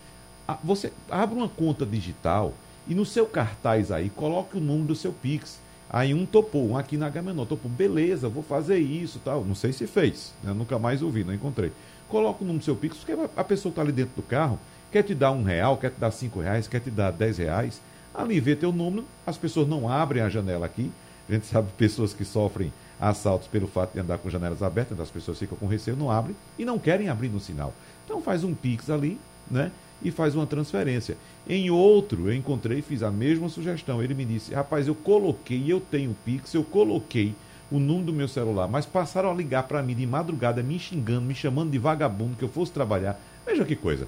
Você 0.63 0.93
abre 1.11 1.37
uma 1.37 1.49
conta 1.49 1.85
digital 1.85 2.55
e 2.87 2.95
no 2.95 3.05
seu 3.05 3.27
cartaz 3.27 3.91
aí 3.91 4.09
coloque 4.09 4.57
o 4.57 4.61
número 4.61 4.89
do 4.89 4.95
seu 4.95 5.13
Pix. 5.13 5.59
Aí 5.89 6.15
um 6.15 6.27
topou, 6.27 6.71
um 6.71 6.77
aqui 6.77 6.97
na 6.97 7.09
Gamenon, 7.09 7.45
topou, 7.45 7.71
beleza, 7.71 8.29
vou 8.29 8.43
fazer 8.43 8.79
isso 8.79 9.21
tal. 9.25 9.45
Não 9.45 9.55
sei 9.55 9.73
se 9.73 9.87
fez, 9.87 10.33
né? 10.43 10.53
nunca 10.53 10.79
mais 10.79 11.03
ouvi, 11.03 11.23
não 11.23 11.35
encontrei 11.35 11.71
coloca 12.09 12.43
o 12.43 12.47
número 12.47 12.61
do 12.61 12.65
seu 12.65 12.77
Pix, 12.77 12.97
porque 12.99 13.17
a 13.37 13.45
pessoa 13.45 13.71
está 13.71 13.83
ali 13.83 13.93
dentro 13.93 14.15
do 14.17 14.23
carro, 14.23 14.59
quer 14.91 15.03
te 15.03 15.15
dar 15.15 15.33
um 15.33 15.43
real, 15.43 15.77
quer 15.77 15.91
te 15.91 16.01
dar 16.01 16.11
cinco 16.11 16.41
reais, 16.41 16.69
quer 16.69 16.81
te 16.81 16.91
dar 16.91 17.11
dez 17.11 17.39
reais, 17.39 17.81
ali 18.15 18.41
vê 18.41 18.57
teu 18.57 18.73
número, 18.73 19.05
as 19.27 19.37
pessoas 19.37 19.69
não 19.69 19.89
abrem 19.89 20.23
a 20.23 20.29
janela 20.29 20.67
aqui, 20.67 20.91
a 21.29 21.33
gente 21.33 21.47
sabe 21.47 21.69
pessoas 21.77 22.13
que 22.13 22.25
sofrem 22.25 22.73
assaltos 23.01 23.47
pelo 23.49 23.67
fato 23.67 23.93
de 23.93 24.01
andar 24.01 24.19
com 24.19 24.31
janelas 24.31 24.63
abertas, 24.63 24.99
as 24.99 25.11
pessoas 25.11 25.39
ficam 25.39 25.57
com 25.59 25.67
receio, 25.67 25.97
não 25.97 26.11
abrem 26.11 26.35
e 26.59 26.65
não 26.65 26.79
querem 26.79 27.09
abrir 27.09 27.29
no 27.29 27.41
sinal. 27.41 27.75
Então 28.05 28.23
faz 28.23 28.45
um 28.45 28.55
Pix 28.55 28.89
ali, 28.89 29.19
né? 29.51 29.71
E 30.03 30.11
faz 30.11 30.35
uma 30.35 30.47
transferência. 30.47 31.17
Em 31.49 31.71
outro, 31.71 32.29
eu 32.29 32.35
encontrei, 32.35 32.83
fiz 32.83 33.03
a 33.03 33.11
mesma 33.11 33.49
sugestão. 33.49 34.03
Ele 34.03 34.15
me 34.15 34.25
disse: 34.25 34.55
rapaz, 34.55 34.87
eu 34.87 34.95
coloquei, 34.95 35.65
eu 35.67 35.81
tenho 35.81 36.15
Pix, 36.25 36.53
eu 36.55 36.63
coloquei 36.63 37.35
o 37.71 37.79
número 37.79 38.07
do 38.07 38.13
meu 38.13 38.29
celular, 38.29 38.69
mas 38.69 38.87
passaram 38.87 39.31
a 39.31 39.35
ligar 39.35 39.65
para 39.65 39.83
mim 39.83 39.95
de 39.95 40.07
madrugada, 40.07 40.63
me 40.63 40.79
xingando, 40.79 41.23
me 41.23 41.35
chamando 41.35 41.71
de 41.71 41.79
vagabundo, 41.79 42.37
que 42.37 42.45
eu 42.45 42.49
fosse 42.49 42.73
trabalhar. 42.73 43.21
Veja 43.45 43.65
que 43.65 43.77
coisa. 43.77 44.07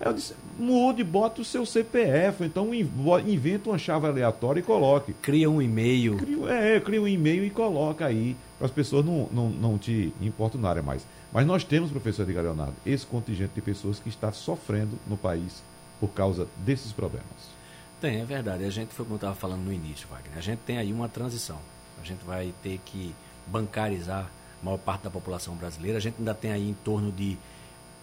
Aí 0.00 0.06
eu 0.06 0.12
disse, 0.12 0.34
mude, 0.58 1.02
bota 1.02 1.40
o 1.40 1.44
seu 1.44 1.66
CPF, 1.66 2.44
então 2.44 2.72
inventa 2.72 3.70
uma 3.70 3.78
chave 3.78 4.06
aleatória 4.06 4.60
e 4.60 4.62
coloque. 4.62 5.12
Cria 5.14 5.50
um 5.50 5.60
e-mail. 5.60 6.16
Cria, 6.16 6.50
é, 6.50 6.80
cria 6.80 7.02
um 7.02 7.08
e-mail 7.08 7.44
e 7.44 7.50
coloca 7.50 8.06
aí, 8.06 8.36
para 8.58 8.66
as 8.66 8.72
pessoas 8.72 9.04
não, 9.04 9.28
não, 9.32 9.50
não 9.50 9.78
te 9.78 10.12
importunarem 10.20 10.82
mais. 10.82 11.04
Mas 11.32 11.46
nós 11.46 11.64
temos, 11.64 11.90
professor 11.90 12.22
Edgar 12.22 12.44
Leonardo, 12.44 12.74
esse 12.86 13.04
contingente 13.04 13.52
de 13.54 13.60
pessoas 13.60 13.98
que 13.98 14.08
está 14.08 14.30
sofrendo 14.30 14.96
no 15.06 15.16
país 15.16 15.62
por 15.98 16.08
causa 16.10 16.46
desses 16.58 16.92
problemas. 16.92 17.58
Tem, 18.00 18.20
é 18.20 18.24
verdade. 18.24 18.64
A 18.64 18.70
gente 18.70 18.94
foi 18.94 19.04
como 19.04 19.14
eu 19.14 19.18
estava 19.18 19.34
falando 19.34 19.62
no 19.62 19.72
início, 19.72 20.06
Wagner. 20.08 20.38
A 20.38 20.40
gente 20.40 20.60
tem 20.60 20.78
aí 20.78 20.92
uma 20.92 21.08
transição. 21.08 21.58
A 22.00 22.04
gente 22.04 22.24
vai 22.24 22.52
ter 22.62 22.80
que 22.84 23.14
bancarizar 23.46 24.30
a 24.60 24.64
maior 24.64 24.78
parte 24.78 25.02
da 25.02 25.10
população 25.10 25.54
brasileira. 25.54 25.98
A 25.98 26.00
gente 26.00 26.16
ainda 26.18 26.34
tem 26.34 26.52
aí 26.52 26.68
em 26.68 26.74
torno 26.74 27.10
de 27.10 27.38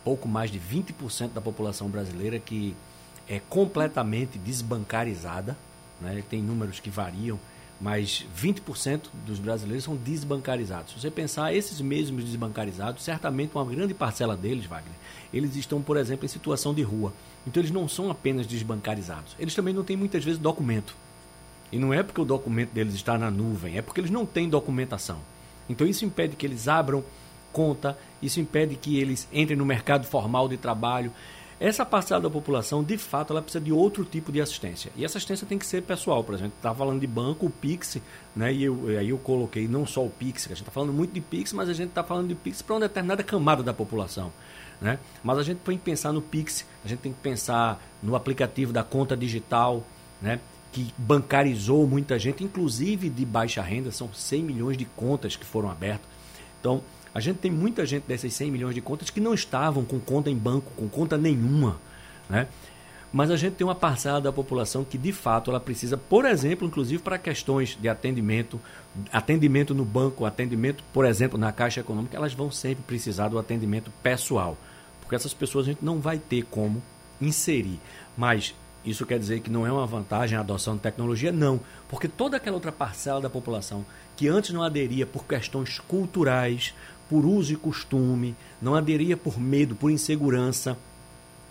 pouco 0.03 0.27
mais 0.27 0.51
de 0.51 0.59
20% 0.59 1.29
da 1.33 1.41
população 1.41 1.89
brasileira 1.89 2.39
que 2.39 2.75
é 3.27 3.39
completamente 3.49 4.37
desbancarizada. 4.37 5.57
Né? 5.99 6.23
Tem 6.29 6.41
números 6.41 6.79
que 6.79 6.89
variam, 6.89 7.39
mas 7.79 8.25
20% 8.39 9.09
dos 9.25 9.39
brasileiros 9.39 9.83
são 9.83 9.95
desbancarizados. 9.95 10.93
Se 10.93 11.01
você 11.01 11.11
pensar, 11.11 11.53
esses 11.53 11.81
mesmos 11.81 12.23
desbancarizados, 12.23 13.03
certamente 13.03 13.55
uma 13.55 13.65
grande 13.65 13.93
parcela 13.93 14.35
deles, 14.37 14.65
Wagner, 14.65 14.95
eles 15.33 15.55
estão, 15.55 15.81
por 15.81 15.97
exemplo, 15.97 16.25
em 16.25 16.29
situação 16.29 16.73
de 16.73 16.83
rua. 16.83 17.13
Então 17.45 17.61
eles 17.61 17.71
não 17.71 17.87
são 17.87 18.09
apenas 18.09 18.47
desbancarizados, 18.47 19.35
eles 19.39 19.53
também 19.53 19.73
não 19.73 19.83
têm 19.83 19.97
muitas 19.97 20.23
vezes 20.23 20.39
documento. 20.39 20.95
E 21.71 21.79
não 21.79 21.93
é 21.93 22.03
porque 22.03 22.21
o 22.21 22.25
documento 22.25 22.71
deles 22.71 22.93
está 22.93 23.17
na 23.17 23.29
nuvem, 23.31 23.77
é 23.77 23.81
porque 23.81 23.99
eles 23.99 24.11
não 24.11 24.25
têm 24.25 24.47
documentação. 24.47 25.19
Então 25.67 25.85
isso 25.85 26.05
impede 26.05 26.35
que 26.35 26.45
eles 26.45 26.67
abram 26.67 27.03
conta, 27.51 27.97
isso 28.21 28.39
impede 28.39 28.75
que 28.75 28.99
eles 28.99 29.27
entrem 29.31 29.57
no 29.57 29.65
mercado 29.65 30.05
formal 30.05 30.47
de 30.47 30.57
trabalho. 30.57 31.11
Essa 31.57 31.85
parcela 31.85 32.19
da 32.19 32.29
população, 32.29 32.83
de 32.83 32.97
fato, 32.97 33.31
ela 33.31 33.41
precisa 33.41 33.63
de 33.63 33.71
outro 33.71 34.03
tipo 34.03 34.29
de 34.29 34.41
assistência. 34.41 34.91
E 34.93 35.05
essa 35.05 35.17
assistência 35.17 35.47
tem 35.47 35.57
que 35.57 35.65
ser 35.65 35.81
pessoal. 35.83 36.21
Por 36.21 36.35
exemplo, 36.35 36.53
está 36.57 36.75
falando 36.75 36.99
de 36.99 37.07
banco, 37.07 37.45
o 37.45 37.49
Pix, 37.49 37.97
né? 38.35 38.53
e 38.53 38.65
eu, 38.65 38.87
aí 38.99 39.09
eu 39.09 39.17
coloquei 39.17 39.65
não 39.65 39.85
só 39.85 40.03
o 40.03 40.09
Pix, 40.09 40.45
que 40.45 40.51
a 40.51 40.55
gente 40.55 40.63
está 40.63 40.71
falando 40.71 40.91
muito 40.91 41.13
de 41.13 41.21
Pix, 41.21 41.53
mas 41.53 41.69
a 41.69 41.73
gente 41.73 41.89
está 41.89 42.03
falando 42.03 42.27
de 42.27 42.35
Pix 42.35 42.61
para 42.61 42.73
uma 42.73 42.81
determinada 42.81 43.23
camada 43.23 43.63
da 43.63 43.73
população. 43.73 44.33
Né? 44.81 44.99
Mas 45.23 45.37
a 45.37 45.43
gente 45.43 45.59
tem 45.59 45.77
que 45.77 45.83
pensar 45.83 46.11
no 46.11 46.21
Pix, 46.21 46.65
a 46.83 46.89
gente 46.89 46.99
tem 46.99 47.13
que 47.13 47.21
pensar 47.21 47.81
no 48.03 48.17
aplicativo 48.17 48.73
da 48.73 48.83
conta 48.83 49.15
digital, 49.15 49.81
né? 50.21 50.41
Que 50.75 50.93
bancarizou 50.97 51.87
muita 51.87 52.19
gente, 52.19 52.43
inclusive 52.43 53.09
de 53.09 53.25
baixa 53.25 53.61
renda, 53.61 53.91
são 53.91 54.13
100 54.13 54.43
milhões 54.43 54.75
de 54.75 54.83
contas 54.83 55.37
que 55.37 55.45
foram 55.45 55.71
abertas. 55.71 56.05
Então, 56.59 56.81
a 57.13 57.21
gente 57.21 57.37
tem 57.37 57.49
muita 57.49 57.85
gente 57.85 58.03
dessas 58.03 58.33
100 58.33 58.51
milhões 58.51 58.75
de 58.75 58.81
contas 58.81 59.09
que 59.09 59.21
não 59.21 59.33
estavam 59.33 59.85
com 59.85 60.01
conta 60.01 60.29
em 60.29 60.35
banco, 60.35 60.69
com 60.75 60.89
conta 60.89 61.17
nenhuma, 61.17 61.79
né? 62.29 62.49
Mas 63.13 63.31
a 63.31 63.37
gente 63.37 63.53
tem 63.53 63.65
uma 63.65 63.73
parcela 63.73 64.19
da 64.19 64.33
população 64.33 64.83
que, 64.83 64.97
de 64.97 65.13
fato, 65.13 65.49
ela 65.49 65.61
precisa, 65.61 65.95
por 65.95 66.25
exemplo, 66.25 66.67
inclusive 66.67 67.01
para 67.01 67.17
questões 67.17 67.77
de 67.79 67.87
atendimento, 67.87 68.59
atendimento 69.13 69.73
no 69.73 69.85
banco, 69.85 70.25
atendimento, 70.25 70.83
por 70.91 71.05
exemplo, 71.05 71.39
na 71.39 71.53
Caixa 71.53 71.79
Econômica, 71.79 72.17
elas 72.17 72.33
vão 72.33 72.51
sempre 72.51 72.83
precisar 72.83 73.29
do 73.29 73.39
atendimento 73.39 73.89
pessoal. 74.03 74.57
Porque 74.99 75.15
essas 75.15 75.33
pessoas 75.33 75.67
a 75.67 75.69
gente 75.71 75.85
não 75.85 76.01
vai 76.01 76.19
ter 76.19 76.43
como 76.43 76.83
inserir. 77.21 77.79
Mas 78.17 78.53
isso 78.85 79.05
quer 79.05 79.19
dizer 79.19 79.39
que 79.39 79.49
não 79.49 79.65
é 79.65 79.71
uma 79.71 79.85
vantagem 79.85 80.37
a 80.37 80.41
adoção 80.41 80.75
de 80.75 80.81
tecnologia? 80.81 81.31
Não, 81.31 81.59
porque 81.89 82.07
toda 82.07 82.37
aquela 82.37 82.55
outra 82.55 82.71
parcela 82.71 83.21
da 83.21 83.29
população 83.29 83.85
que 84.15 84.27
antes 84.27 84.51
não 84.51 84.63
aderia 84.63 85.05
por 85.05 85.25
questões 85.25 85.79
culturais, 85.79 86.73
por 87.09 87.25
uso 87.25 87.53
e 87.53 87.55
costume, 87.55 88.35
não 88.61 88.75
aderia 88.75 89.17
por 89.17 89.39
medo, 89.39 89.75
por 89.75 89.91
insegurança, 89.91 90.77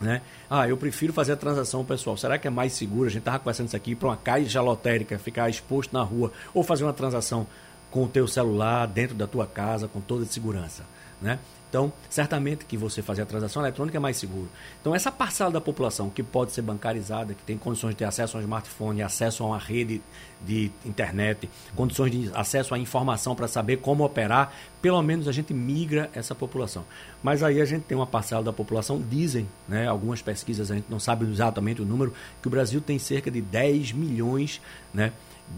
né? 0.00 0.22
Ah, 0.50 0.68
eu 0.68 0.76
prefiro 0.76 1.12
fazer 1.12 1.32
a 1.32 1.36
transação 1.36 1.84
pessoal. 1.84 2.16
Será 2.16 2.38
que 2.38 2.46
é 2.46 2.50
mais 2.50 2.72
seguro? 2.72 3.06
A 3.06 3.10
gente 3.10 3.20
estava 3.20 3.38
conversando 3.38 3.68
isso 3.68 3.76
aqui 3.76 3.94
para 3.94 4.08
uma 4.08 4.16
caixa 4.16 4.60
lotérica 4.60 5.18
ficar 5.18 5.48
exposto 5.48 5.92
na 5.92 6.02
rua 6.02 6.32
ou 6.52 6.62
fazer 6.62 6.84
uma 6.84 6.92
transação 6.92 7.46
com 7.90 8.04
o 8.04 8.08
teu 8.08 8.26
celular 8.26 8.86
dentro 8.86 9.14
da 9.14 9.26
tua 9.26 9.46
casa 9.46 9.86
com 9.86 10.00
toda 10.00 10.24
a 10.24 10.26
segurança. 10.26 10.84
né? 11.22 11.38
Então, 11.74 11.92
certamente 12.08 12.64
que 12.64 12.76
você 12.76 13.02
fazer 13.02 13.22
a 13.22 13.26
transação 13.26 13.60
eletrônica 13.60 13.96
é 13.96 14.00
mais 14.00 14.16
seguro. 14.16 14.48
Então, 14.80 14.94
essa 14.94 15.10
parcela 15.10 15.50
da 15.50 15.60
população 15.60 16.08
que 16.08 16.22
pode 16.22 16.52
ser 16.52 16.62
bancarizada, 16.62 17.34
que 17.34 17.42
tem 17.42 17.58
condições 17.58 17.90
de 17.90 17.96
ter 17.96 18.04
acesso 18.04 18.36
a 18.36 18.38
um 18.38 18.42
smartphone, 18.44 19.02
acesso 19.02 19.42
a 19.42 19.46
uma 19.48 19.58
rede 19.58 20.00
de 20.40 20.70
internet, 20.86 21.50
condições 21.74 22.12
de 22.12 22.30
acesso 22.32 22.76
à 22.76 22.78
informação 22.78 23.34
para 23.34 23.48
saber 23.48 23.78
como 23.78 24.04
operar, 24.04 24.52
pelo 24.80 25.02
menos 25.02 25.26
a 25.26 25.32
gente 25.32 25.52
migra 25.52 26.08
essa 26.14 26.32
população. 26.32 26.84
Mas 27.20 27.42
aí 27.42 27.60
a 27.60 27.64
gente 27.64 27.82
tem 27.82 27.98
uma 27.98 28.06
parcela 28.06 28.44
da 28.44 28.52
população, 28.52 29.02
dizem, 29.02 29.48
né, 29.66 29.88
algumas 29.88 30.22
pesquisas, 30.22 30.70
a 30.70 30.76
gente 30.76 30.86
não 30.88 31.00
sabe 31.00 31.28
exatamente 31.28 31.82
o 31.82 31.84
número, 31.84 32.14
que 32.40 32.46
o 32.46 32.50
Brasil 32.52 32.80
tem 32.80 33.00
cerca 33.00 33.32
de 33.32 33.40
10 33.40 33.90
milhões 33.90 34.60
né, 34.92 35.10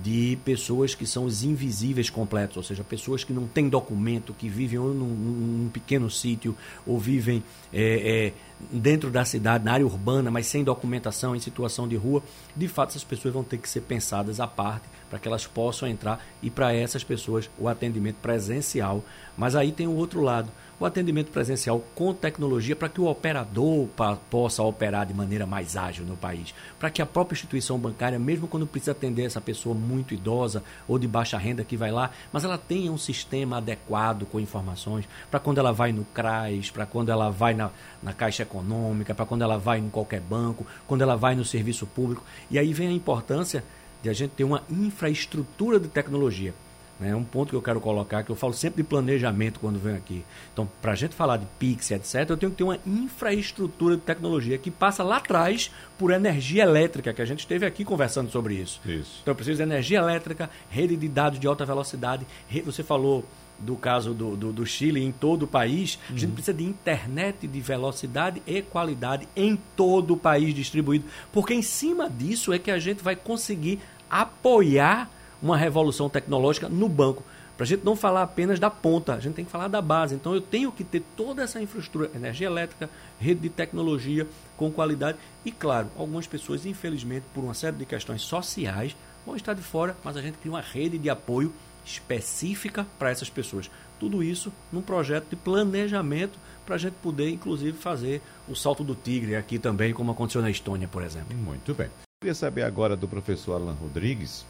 de 0.03 0.39
pessoas 0.45 0.95
que 0.95 1.07
são 1.07 1.25
os 1.25 1.43
invisíveis 1.43 2.11
completos, 2.11 2.57
ou 2.57 2.63
seja, 2.63 2.83
pessoas 2.85 3.25
que 3.25 3.33
não 3.33 3.47
têm 3.47 3.69
documento, 3.69 4.35
que 4.35 4.49
vivem 4.49 4.79
num, 4.79 4.93
num 4.93 5.69
pequeno 5.69 6.11
sítio 6.11 6.57
ou 6.87 6.99
vivem 6.99 7.43
é, 7.73 8.27
é, 8.27 8.33
dentro 8.71 9.11
da 9.11 9.25
cidade, 9.25 9.65
na 9.65 9.73
área 9.73 9.87
urbana, 9.87 10.31
mas 10.31 10.47
sem 10.47 10.65
documentação, 10.65 11.35
em 11.35 11.41
situação 11.41 11.87
de 11.87 11.97
rua. 11.97 12.23
De 12.55 12.69
fato, 12.69 12.91
essas 12.91 13.05
pessoas 13.05 13.33
vão 13.33 13.45
ter 13.45 13.59
que 13.59 13.69
ser 13.69 13.83
pensadas 13.83 14.41
à 14.41 14.47
parte 14.47 14.85
para 15.09 15.19
que 15.19 15.29
elas 15.29 15.47
possam 15.47 15.89
entrar 15.89 16.25
e 16.43 16.51
para 16.51 16.75
essas 16.75 17.05
pessoas 17.05 17.49
o 17.59 17.69
atendimento 17.69 18.17
presencial. 18.17 19.05
Mas 19.37 19.55
aí 19.55 19.71
tem 19.71 19.87
o 19.87 19.95
outro 19.95 20.21
lado 20.21 20.51
o 20.79 20.85
atendimento 20.85 21.31
presencial 21.31 21.83
com 21.95 22.13
tecnologia 22.13 22.77
para 22.77 22.89
que 22.89 23.01
o 23.01 23.07
operador 23.07 23.89
possa 24.31 24.63
operar 24.63 25.07
de 25.07 25.15
maneira 25.15 25.47
mais 25.47 25.77
ágil 25.77 26.05
no 26.05 26.17
país, 26.17 26.55
para 26.79 26.91
que 26.91 27.01
a 27.01 27.07
própria 27.07 27.35
instituição 27.35 27.79
bancária, 27.79 28.19
mesmo 28.19 28.47
quando 28.47 28.67
precisa 28.67 28.93
atender 28.93 29.25
essa 29.25 29.41
pessoa 29.41 29.75
muito 29.75 30.13
idosa 30.13 30.63
ou 30.87 30.99
de 30.99 31.09
baixa 31.09 31.39
renda 31.39 31.65
que 31.65 31.77
vai 31.77 31.91
lá, 31.91 32.11
mas 32.33 32.45
ela 32.45 32.59
tenha 32.59 32.93
um 32.93 32.99
sistema 32.99 33.57
adequado 33.57 34.27
com 34.27 34.39
informações 34.39 35.09
para 35.31 35.41
quando 35.41 35.59
ela 35.59 35.73
vai 35.73 35.93
no 35.93 36.05
CRAS, 36.05 36.71
para 36.71 36.85
quando 36.85 37.11
ela 37.11 37.31
vai 37.31 37.55
na, 37.55 37.71
na 38.03 38.13
Caixa 38.13 38.43
Econômica, 38.43 39.15
para 39.15 39.27
quando 39.27 39.43
ela 39.43 39.57
vai 39.57 39.79
em 39.79 39.89
qualquer 39.89 40.21
banco, 40.21 40.67
quando 40.87 41.03
ela 41.03 41.17
vai 41.17 41.35
no 41.35 41.45
serviço 41.45 41.87
público. 41.87 42.23
E 42.51 42.59
aí 42.59 42.73
vem 42.75 42.89
a 42.89 42.93
importância 42.93 43.65
de 44.03 44.11
a 44.11 44.13
gente 44.13 44.33
ter 44.33 44.45
uma 44.45 44.63
infraestrutura 44.71 45.81
de 45.81 45.89
tecnologia. 45.89 46.55
É 47.01 47.15
um 47.15 47.25
ponto 47.25 47.51
que 47.51 47.57
eu 47.57 47.61
quero 47.61 47.81
colocar, 47.81 48.23
que 48.23 48.31
eu 48.31 48.37
falo 48.37 48.55
sempre 48.55 48.83
de 48.83 48.89
planejamento 48.89 49.61
quando 49.61 49.79
venho 49.79 49.97
aqui. 49.97 50.25
Então, 50.53 50.69
para 50.81 50.93
a 50.93 50.95
gente 50.95 51.15
falar 51.15 51.37
de 51.37 51.47
Pix, 51.59 51.91
etc., 51.91 52.31
eu 52.31 52.37
tenho 52.37 52.51
que 52.51 52.59
ter 52.59 52.65
uma 52.65 52.79
infraestrutura 52.87 53.97
de 53.97 54.03
tecnologia 54.03 54.57
que 54.57 54.71
passa 54.71 55.03
lá 55.03 55.19
atrás 55.19 55.71
por 55.99 56.11
energia 56.11 56.63
elétrica, 56.63 57.13
que 57.13 57.21
a 57.21 57.27
gente 57.27 57.41
esteve 57.41 57.67
aqui 57.67 57.85
conversando 57.85 58.31
sobre 58.31 58.55
isso. 58.55 58.81
isso. 58.87 59.19
Então, 59.21 59.33
eu 59.33 59.37
preciso 59.37 59.59
de 59.59 59.63
energia 59.63 59.99
elétrica, 59.99 60.49
rede 60.71 60.97
de 60.97 61.09
dados 61.09 61.39
de 61.39 61.47
alta 61.47 61.67
velocidade. 61.67 62.27
Você 62.65 62.83
falou 62.83 63.25
do 63.59 63.77
caso 63.77 64.13
do, 64.13 64.37
do, 64.37 64.53
do, 64.53 64.67
Chile 64.67 65.03
em 65.03 65.13
todo 65.13 65.45
o 65.45 65.47
país, 65.47 65.95
uhum. 65.95 66.17
a 66.17 66.19
gente 66.19 66.29
uhum. 66.29 66.35
precisa 66.35 66.57
de 66.57 66.65
internet 66.65 67.47
de 67.47 67.61
velocidade 67.61 68.43
e 68.47 68.61
qualidade 68.63 69.29
em 69.35 69.59
todo 69.75 70.15
o 70.15 70.17
país 70.17 70.55
distribuído, 70.55 71.07
porque 71.33 71.55
em 71.55 71.63
cima 71.63 72.09
disso 72.09 72.53
é 72.53 72.59
que 72.59 72.71
a 72.71 72.79
gente 72.79 73.03
vai 73.03 73.17
conseguir 73.17 73.81
apoiar 74.11 75.11
uma 75.43 75.57
revolução 75.57 76.09
tecnológica 76.09 76.69
no 76.69 76.89
banco. 76.89 77.23
Para 77.57 77.65
a 77.65 77.67
gente 77.67 77.85
não 77.85 77.97
falar 77.97 78.23
apenas 78.23 78.61
da 78.61 78.69
ponta, 78.69 79.15
a 79.15 79.21
gente 79.21 79.35
tem 79.35 79.45
que 79.45 79.51
falar 79.51 79.69
da 79.69 79.81
base. 79.81 80.15
Então 80.15 80.35
eu 80.35 80.41
tenho 80.43 80.71
que 80.71 80.85
ter 80.85 81.03
toda 81.17 81.43
essa 81.43 81.61
infraestrutura, 81.61 82.11
energia 82.15 82.47
elétrica, 82.47 82.91
rede 83.19 83.41
de 83.41 83.49
tecnologia 83.49 84.27
com 84.59 84.71
qualidade. 84.71 85.17
E 85.45 85.51
claro, 85.51 85.89
algumas 85.97 86.27
pessoas, 86.27 86.67
infelizmente, 86.67 87.25
por 87.33 87.43
uma 87.43 87.55
série 87.55 87.77
de 87.77 87.87
questões 87.87 88.21
sociais, 88.23 88.95
vão 89.25 89.37
estar 89.37 89.55
de 89.55 89.63
fora, 89.63 89.97
mas 90.05 90.17
a 90.17 90.23
gente 90.23 90.37
cria 90.37 90.53
uma 90.53 90.61
rede 90.61 90.99
de 90.99 91.09
apoio 91.09 91.53
específica 91.85 92.87
para 92.99 93.11
essas 93.11 93.31
pessoas. 93.31 93.71
Tudo 93.99 94.23
isso 94.23 94.53
num 94.71 94.83
projeto 94.83 95.31
de 95.31 95.37
planejamento 95.37 96.39
para 96.67 96.75
a 96.75 96.79
gente 96.79 96.95
poder, 96.95 97.31
inclusive, 97.31 97.79
fazer 97.79 98.21
o 98.47 98.55
salto 98.55 98.85
do 98.85 98.95
tigre 98.95 99.37
aqui 99.37 99.59
também, 99.59 99.95
como 99.95 100.11
aconteceu 100.11 100.43
na 100.43 100.51
Estônia, 100.51 100.89
por 100.89 101.03
exemplo. 101.03 101.35
Muito 101.35 101.73
bem. 101.73 101.89
Queria 102.21 102.35
saber 102.35 102.65
agora 102.65 102.97
do 102.97 103.07
professor 103.09 103.55
Alan 103.55 103.75
Rodrigues 103.75 104.45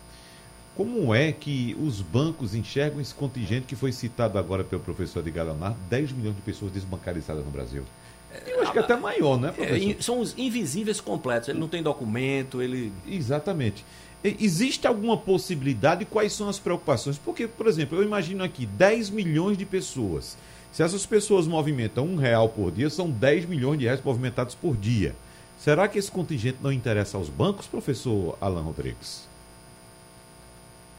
como 0.76 1.14
é 1.14 1.32
que 1.32 1.76
os 1.80 2.02
bancos 2.02 2.54
enxergam 2.54 3.00
esse 3.00 3.14
contingente 3.14 3.66
que 3.66 3.74
foi 3.74 3.92
citado 3.92 4.38
agora 4.38 4.62
pelo 4.62 4.82
professor 4.82 5.22
de 5.22 5.30
Leonardo, 5.30 5.78
10 5.88 6.12
milhões 6.12 6.36
de 6.36 6.42
pessoas 6.42 6.70
desbancarizadas 6.70 7.44
no 7.44 7.50
Brasil? 7.50 7.82
Eu 8.46 8.62
acho 8.62 8.72
que 8.72 8.78
é 8.78 8.82
até 8.82 8.96
maior, 8.96 9.40
né, 9.40 9.52
professor? 9.52 9.90
É, 9.90 10.02
são 10.02 10.20
os 10.20 10.36
invisíveis 10.36 11.00
completos. 11.00 11.48
Ele 11.48 11.58
não 11.58 11.68
tem 11.68 11.82
documento, 11.82 12.60
ele. 12.60 12.92
Exatamente. 13.08 13.84
Existe 14.22 14.86
alguma 14.86 15.16
possibilidade? 15.16 16.04
Quais 16.04 16.32
são 16.32 16.48
as 16.48 16.58
preocupações? 16.58 17.16
Porque, 17.16 17.46
por 17.46 17.66
exemplo, 17.66 17.96
eu 17.96 18.02
imagino 18.02 18.44
aqui 18.44 18.66
10 18.66 19.10
milhões 19.10 19.56
de 19.56 19.64
pessoas. 19.64 20.36
Se 20.72 20.82
essas 20.82 21.06
pessoas 21.06 21.46
movimentam 21.46 22.04
um 22.04 22.16
real 22.16 22.50
por 22.50 22.70
dia, 22.70 22.90
são 22.90 23.08
10 23.08 23.46
milhões 23.46 23.78
de 23.78 23.86
reais 23.86 24.02
movimentados 24.04 24.54
por 24.54 24.76
dia. 24.76 25.14
Será 25.58 25.88
que 25.88 25.98
esse 25.98 26.10
contingente 26.10 26.58
não 26.60 26.70
interessa 26.70 27.16
aos 27.16 27.30
bancos, 27.30 27.66
professor 27.66 28.36
Alan 28.40 28.60
Rodrigues? 28.60 29.25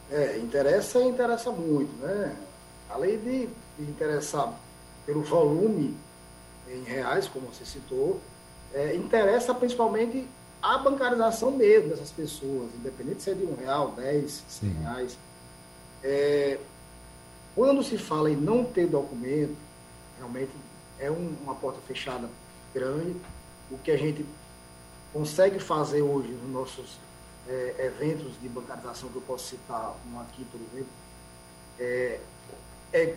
É, 0.09 0.37
interessa, 0.37 1.01
interessa 1.01 1.51
muito, 1.51 1.91
né? 1.97 2.35
Além 2.89 3.17
de, 3.17 3.47
de 3.77 3.89
interessar 3.89 4.53
pelo 5.05 5.21
volume 5.21 5.97
em 6.69 6.83
reais, 6.83 7.27
como 7.27 7.47
você 7.47 7.65
citou, 7.65 8.19
é, 8.73 8.95
interessa 8.95 9.53
principalmente 9.53 10.27
a 10.61 10.77
bancarização 10.77 11.51
mesmo 11.51 11.89
dessas 11.89 12.11
pessoas, 12.11 12.69
independente 12.75 13.21
se 13.21 13.31
é 13.31 13.33
de 13.33 13.45
um 13.45 13.55
real, 13.55 13.91
dez, 13.91 14.43
cem 14.47 14.69
reais. 14.69 15.17
É, 16.03 16.57
quando 17.55 17.83
se 17.83 17.97
fala 17.97 18.29
em 18.29 18.35
não 18.35 18.63
ter 18.63 18.87
documento, 18.87 19.55
realmente 20.17 20.51
é 20.99 21.09
um, 21.11 21.35
uma 21.43 21.55
porta 21.55 21.79
fechada 21.87 22.29
grande. 22.73 23.15
O 23.69 23.77
que 23.77 23.91
a 23.91 23.97
gente 23.97 24.25
consegue 25.11 25.59
fazer 25.59 26.01
hoje 26.01 26.29
nos 26.29 26.51
nossos 26.51 26.97
é, 27.49 27.85
eventos 27.85 28.39
de 28.41 28.49
bancarização 28.49 29.09
que 29.09 29.15
eu 29.15 29.21
posso 29.21 29.47
citar 29.47 29.95
um 30.11 30.19
aqui, 30.19 30.45
por 30.45 30.59
exemplo, 30.59 30.91
é, 31.79 32.19
é 32.93 33.15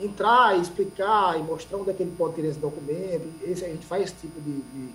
entrar, 0.00 0.58
explicar 0.58 1.38
e 1.38 1.42
mostrar 1.42 1.78
onde 1.78 1.90
é 1.90 1.92
que 1.92 2.02
ele 2.02 2.14
pode 2.16 2.34
ter 2.34 2.44
esse 2.44 2.58
documento. 2.58 3.28
Esse, 3.42 3.64
a 3.64 3.68
gente 3.68 3.86
faz 3.86 4.04
esse 4.04 4.14
tipo 4.14 4.40
de, 4.40 4.60
de, 4.60 4.88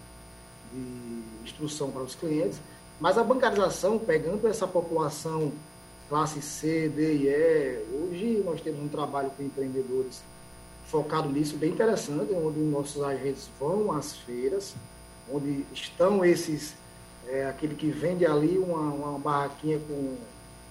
de 0.74 1.44
instrução 1.44 1.92
para 1.92 2.02
os 2.02 2.16
clientes. 2.16 2.60
Mas 3.00 3.18
a 3.18 3.24
bancarização, 3.24 3.98
pegando 3.98 4.48
essa 4.48 4.68
população 4.68 5.52
classe 6.08 6.42
C, 6.42 6.90
D 6.90 7.16
e 7.16 7.28
E, 7.28 7.86
hoje 7.94 8.44
nós 8.46 8.62
temos 8.62 8.82
um 8.82 8.88
trabalho 8.88 9.32
com 9.32 9.44
empreendedores 9.44 10.22
focado 10.86 11.30
nisso, 11.30 11.56
bem 11.56 11.72
interessante, 11.72 12.34
onde 12.34 12.60
nossos 12.60 13.02
agentes 13.02 13.50
vão 13.58 13.94
às 13.94 14.18
feiras, 14.18 14.76
onde 15.32 15.66
estão 15.74 16.24
esses 16.26 16.76
é 17.28 17.46
aquele 17.46 17.76
que 17.76 17.90
vende 17.90 18.26
ali 18.26 18.58
uma, 18.58 18.80
uma 18.80 19.20
barraquinha 19.20 19.80
com 19.80 20.18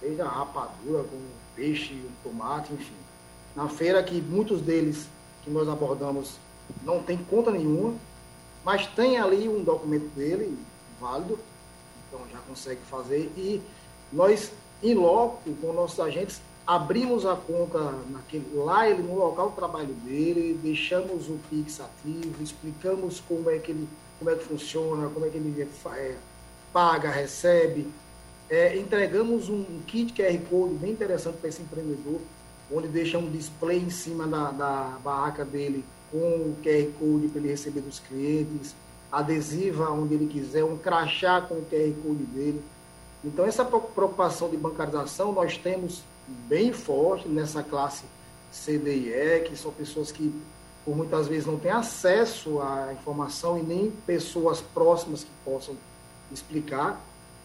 desde 0.01 0.23
a 0.23 0.29
rapadura, 0.29 1.05
com 1.05 1.21
peixe, 1.55 2.03
tomate, 2.23 2.73
enfim. 2.73 2.95
Na 3.55 3.69
feira 3.69 4.03
que 4.03 4.21
muitos 4.21 4.61
deles 4.61 5.09
que 5.43 5.51
nós 5.51 5.69
abordamos 5.69 6.37
não 6.85 7.03
tem 7.03 7.19
conta 7.19 7.51
nenhuma, 7.51 7.95
mas 8.65 8.87
tem 8.87 9.19
ali 9.19 9.49
um 9.49 9.63
documento 9.63 10.07
dele 10.15 10.57
válido, 11.01 11.39
então 12.09 12.21
já 12.33 12.39
consegue 12.41 12.81
fazer 12.83 13.31
e 13.37 13.61
nós 14.13 14.53
em 14.83 14.95
loco 14.95 15.51
com 15.61 15.73
nossos 15.73 16.01
agentes 16.01 16.41
abrimos 16.67 17.27
a 17.27 17.35
conta 17.35 17.93
naquele, 18.11 18.47
lá 18.55 18.89
ele 18.89 19.03
no 19.03 19.19
local 19.19 19.51
do 19.51 19.57
trabalho 19.57 19.93
dele, 20.05 20.59
deixamos 20.63 21.29
o 21.29 21.39
Pix 21.49 21.81
ativo, 21.81 22.43
explicamos 22.43 23.21
como 23.21 23.51
é 23.51 23.59
que 23.59 23.73
ele 23.73 23.89
como 24.19 24.31
é 24.31 24.35
que 24.35 24.45
funciona, 24.45 25.09
como 25.09 25.25
é 25.25 25.31
que 25.31 25.39
ele 25.39 25.63
é, 25.63 26.17
paga, 26.73 27.11
recebe. 27.11 27.89
É, 28.49 28.77
entregamos 28.77 29.49
um, 29.49 29.65
kit 29.87 30.13
QR 30.13 30.37
Code 30.49 30.75
bem 30.75 30.93
interessante 30.93 31.37
para 31.37 31.49
esse 31.49 31.63
empreendedor, 31.63 32.21
onde 32.73 32.89
deixa 32.89 33.17
um 33.19 33.31
display 33.31 33.79
em 33.79 33.91
cima 33.91 34.27
da, 34.27 34.51
da 34.51 34.99
barraca 35.05 35.45
dele 35.45 35.85
com 36.11 36.19
o 36.19 36.57
QR 36.63 36.91
Code 36.99 37.29
para 37.29 37.41
ele 37.41 37.49
receber 37.51 37.81
dos 37.81 38.01
clientes, 38.01 38.75
adesiva 39.11 39.91
onde 39.91 40.15
ele 40.15 40.27
quiser, 40.27 40.65
um 40.65 40.77
crachá 40.77 41.41
com 41.41 41.55
o 41.55 41.65
QR 41.65 41.93
Code 42.03 42.25
dele. 42.25 42.63
Então, 43.25 43.45
essa 43.45 43.65
preocupação 43.65 44.49
de 44.49 44.57
bancarização 44.57 45.33
nós 45.33 45.57
temos 45.57 46.03
bem 46.49 46.73
forte 46.73 47.29
nessa 47.29 47.63
classe 47.63 48.05
CDIE, 48.53 49.45
que 49.49 49.57
são 49.57 49.71
pessoas 49.73 50.11
que, 50.11 50.35
por 50.85 50.97
muitas 50.97 51.29
vezes, 51.29 51.47
não 51.47 51.59
têm 51.59 51.71
acesso 51.71 52.61
à 52.61 52.93
informação 52.93 53.59
e 53.59 53.63
nem 53.63 53.91
pessoas 54.07 54.61
próximas 54.61 55.23
que 55.23 55.31
possam 55.45 55.77
explicar. 56.33 57.01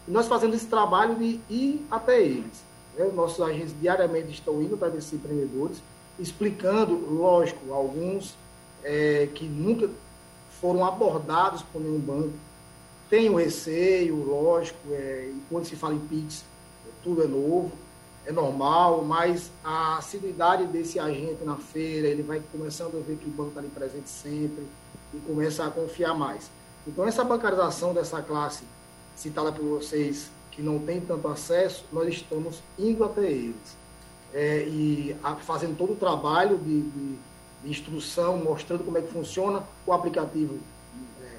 E 0.06 0.10
nós 0.10 0.26
fazemos 0.26 0.56
esse 0.56 0.66
trabalho 0.66 1.16
de 1.16 1.40
ir 1.50 1.86
até 1.90 2.20
eles. 2.22 2.64
Né? 2.96 3.10
Nossos 3.14 3.40
agentes 3.40 3.74
diariamente 3.80 4.30
estão 4.30 4.60
indo 4.62 4.76
para 4.76 4.88
esses 4.96 5.12
empreendedores, 5.12 5.82
explicando, 6.18 6.94
lógico, 7.12 7.72
alguns 7.72 8.34
é, 8.82 9.28
que 9.34 9.44
nunca 9.44 9.90
foram 10.60 10.84
abordados 10.84 11.62
por 11.62 11.80
nenhum 11.80 11.98
banco, 11.98 12.32
têm 13.10 13.28
o 13.28 13.36
receio, 13.36 14.24
lógico, 14.24 14.78
é, 14.90 15.30
e 15.30 15.42
quando 15.50 15.66
se 15.66 15.76
fala 15.76 15.94
em 15.94 15.98
PIX, 15.98 16.44
tudo 17.02 17.22
é 17.22 17.26
novo. 17.26 17.70
é 18.24 18.32
normal, 18.32 19.04
mas 19.04 19.52
a 19.62 19.98
assiduidade 19.98 20.66
desse 20.66 20.98
agente 20.98 21.44
na 21.44 21.56
feira, 21.56 22.08
ele 22.08 22.24
vai 22.24 22.42
começando 22.50 22.96
a 22.96 23.00
ver 23.00 23.16
que 23.16 23.26
o 23.26 23.30
banco 23.30 23.50
está 23.50 23.60
ali 23.60 23.68
presente 23.68 24.10
sempre 24.10 24.66
e 25.14 25.18
começa 25.18 25.64
a 25.64 25.70
confiar 25.70 26.12
mais. 26.12 26.50
Então, 26.86 27.04
essa 27.04 27.24
bancarização 27.24 27.92
dessa 27.92 28.22
classe 28.22 28.64
citada 29.16 29.50
por 29.50 29.64
vocês, 29.64 30.30
que 30.52 30.62
não 30.62 30.78
tem 30.78 31.00
tanto 31.00 31.26
acesso, 31.26 31.84
nós 31.92 32.08
estamos 32.08 32.62
indo 32.78 33.02
até 33.04 33.30
eles. 33.30 33.76
É, 34.32 34.64
e 34.68 35.16
a, 35.22 35.34
fazendo 35.36 35.76
todo 35.76 35.94
o 35.94 35.96
trabalho 35.96 36.58
de, 36.58 36.82
de, 36.82 37.18
de, 37.62 37.70
instrução, 37.70 38.36
mostrando 38.38 38.84
como 38.84 38.98
é 38.98 39.02
que 39.02 39.12
funciona 39.12 39.64
o 39.86 39.92
aplicativo. 39.92 40.58
É, 41.22 41.38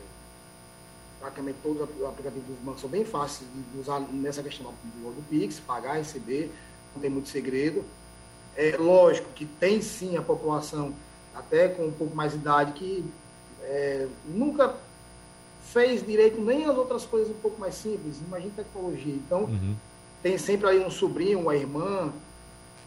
praticamente 1.19 1.59
todos 1.63 1.81
os 1.81 2.05
aplicativos 2.05 2.47
dos 2.47 2.57
bancos 2.59 2.81
são 2.81 2.89
bem 2.89 3.05
fáceis 3.05 3.49
de 3.71 3.79
usar 3.79 3.99
nessa 3.99 4.43
questão 4.43 4.73
do, 4.83 5.15
do 5.15 5.29
Pix, 5.29 5.59
pagar, 5.59 5.97
receber, 5.97 6.51
não 6.93 7.01
tem 7.01 7.09
muito 7.09 7.29
segredo. 7.29 7.85
É 8.55 8.75
lógico 8.75 9.29
que 9.33 9.45
tem 9.45 9.81
sim 9.81 10.17
a 10.17 10.21
população, 10.21 10.93
até 11.33 11.69
com 11.69 11.85
um 11.85 11.91
pouco 11.91 12.15
mais 12.15 12.31
de 12.33 12.39
idade, 12.39 12.71
que 12.73 13.05
é, 13.61 14.07
nunca 14.25 14.75
fez 15.73 16.05
direito 16.05 16.39
nem 16.41 16.65
as 16.65 16.77
outras 16.77 17.05
coisas 17.05 17.29
um 17.29 17.39
pouco 17.39 17.59
mais 17.59 17.75
simples. 17.75 18.19
Imagina 18.25 18.51
tecnologia. 18.55 19.13
Então, 19.13 19.43
uhum. 19.43 19.75
tem 20.21 20.37
sempre 20.37 20.67
aí 20.67 20.85
um 20.85 20.89
sobrinho, 20.89 21.39
uma 21.39 21.55
irmã. 21.55 22.11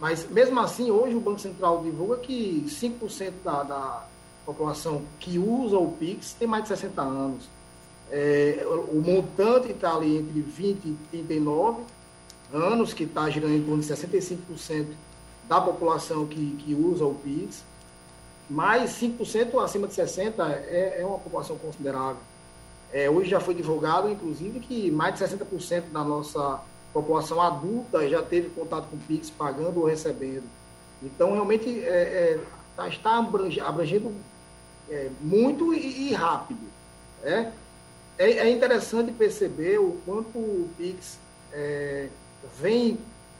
Mas, 0.01 0.29
mesmo 0.31 0.59
assim, 0.61 0.91
hoje 0.91 1.15
o 1.15 1.21
Banco 1.21 1.41
Central 1.41 1.83
divulga 1.83 2.17
que 2.17 2.65
5% 2.67 3.33
da, 3.45 3.63
da 3.63 4.07
população 4.47 5.03
que 5.19 5.39
usa 5.39 5.77
o 5.79 5.93
Pix 5.93 6.35
tem 6.39 6.49
mais 6.49 6.65
de 6.65 6.69
60 6.71 7.03
anos. 7.03 7.49
É, 8.11 8.67
o 8.89 9.01
montante 9.01 9.71
está 9.71 9.95
ali 9.95 10.17
entre 10.17 10.41
20 10.41 10.85
e 10.85 10.97
39 11.11 11.83
anos, 12.53 12.93
que 12.93 13.05
está 13.05 13.31
girando 13.31 13.55
em 13.55 13.63
torno 13.63 13.81
de 13.81 13.87
65% 13.87 14.87
da 15.49 15.61
população 15.61 16.27
que, 16.27 16.57
que 16.57 16.75
usa 16.75 17.05
o 17.05 17.15
PIX, 17.15 17.63
mais 18.49 18.93
5% 19.01 19.63
acima 19.63 19.87
de 19.87 19.95
60% 19.95 20.35
é, 20.39 21.01
é 21.01 21.07
uma 21.07 21.19
população 21.19 21.57
considerável. 21.57 22.21
É, 22.93 23.09
hoje 23.09 23.31
já 23.31 23.41
foi 23.41 23.55
divulgado, 23.55 24.09
inclusive, 24.09 24.61
que 24.61 24.91
mais 24.91 25.15
de 25.15 25.25
60% 25.25 25.91
da 25.93 26.03
nossa 26.03 26.61
população 26.93 27.41
adulta 27.41 28.09
já 28.09 28.23
teve 28.23 28.51
contato 28.51 28.89
com 28.89 28.97
o 28.97 29.01
PIX, 29.01 29.31
pagando 29.31 29.81
ou 29.81 29.87
recebendo. 29.87 30.45
Então, 31.03 31.33
realmente, 31.33 31.69
é, 31.85 32.39
é, 32.39 32.41
tá, 32.77 32.89
está 32.89 33.19
abrangendo 33.19 34.13
é, 34.91 35.09
muito 35.21 35.73
e, 35.73 36.09
e 36.09 36.13
rápido. 36.13 36.69
É? 37.23 37.53
é, 38.21 38.31
é 38.33 38.51
interessante 38.51 39.11
perceber 39.13 39.79
o 39.79 39.97
quanto 40.05 40.39
o 40.39 40.69
PIX 40.77 41.19
é, 41.55 42.09
vem 42.59 42.99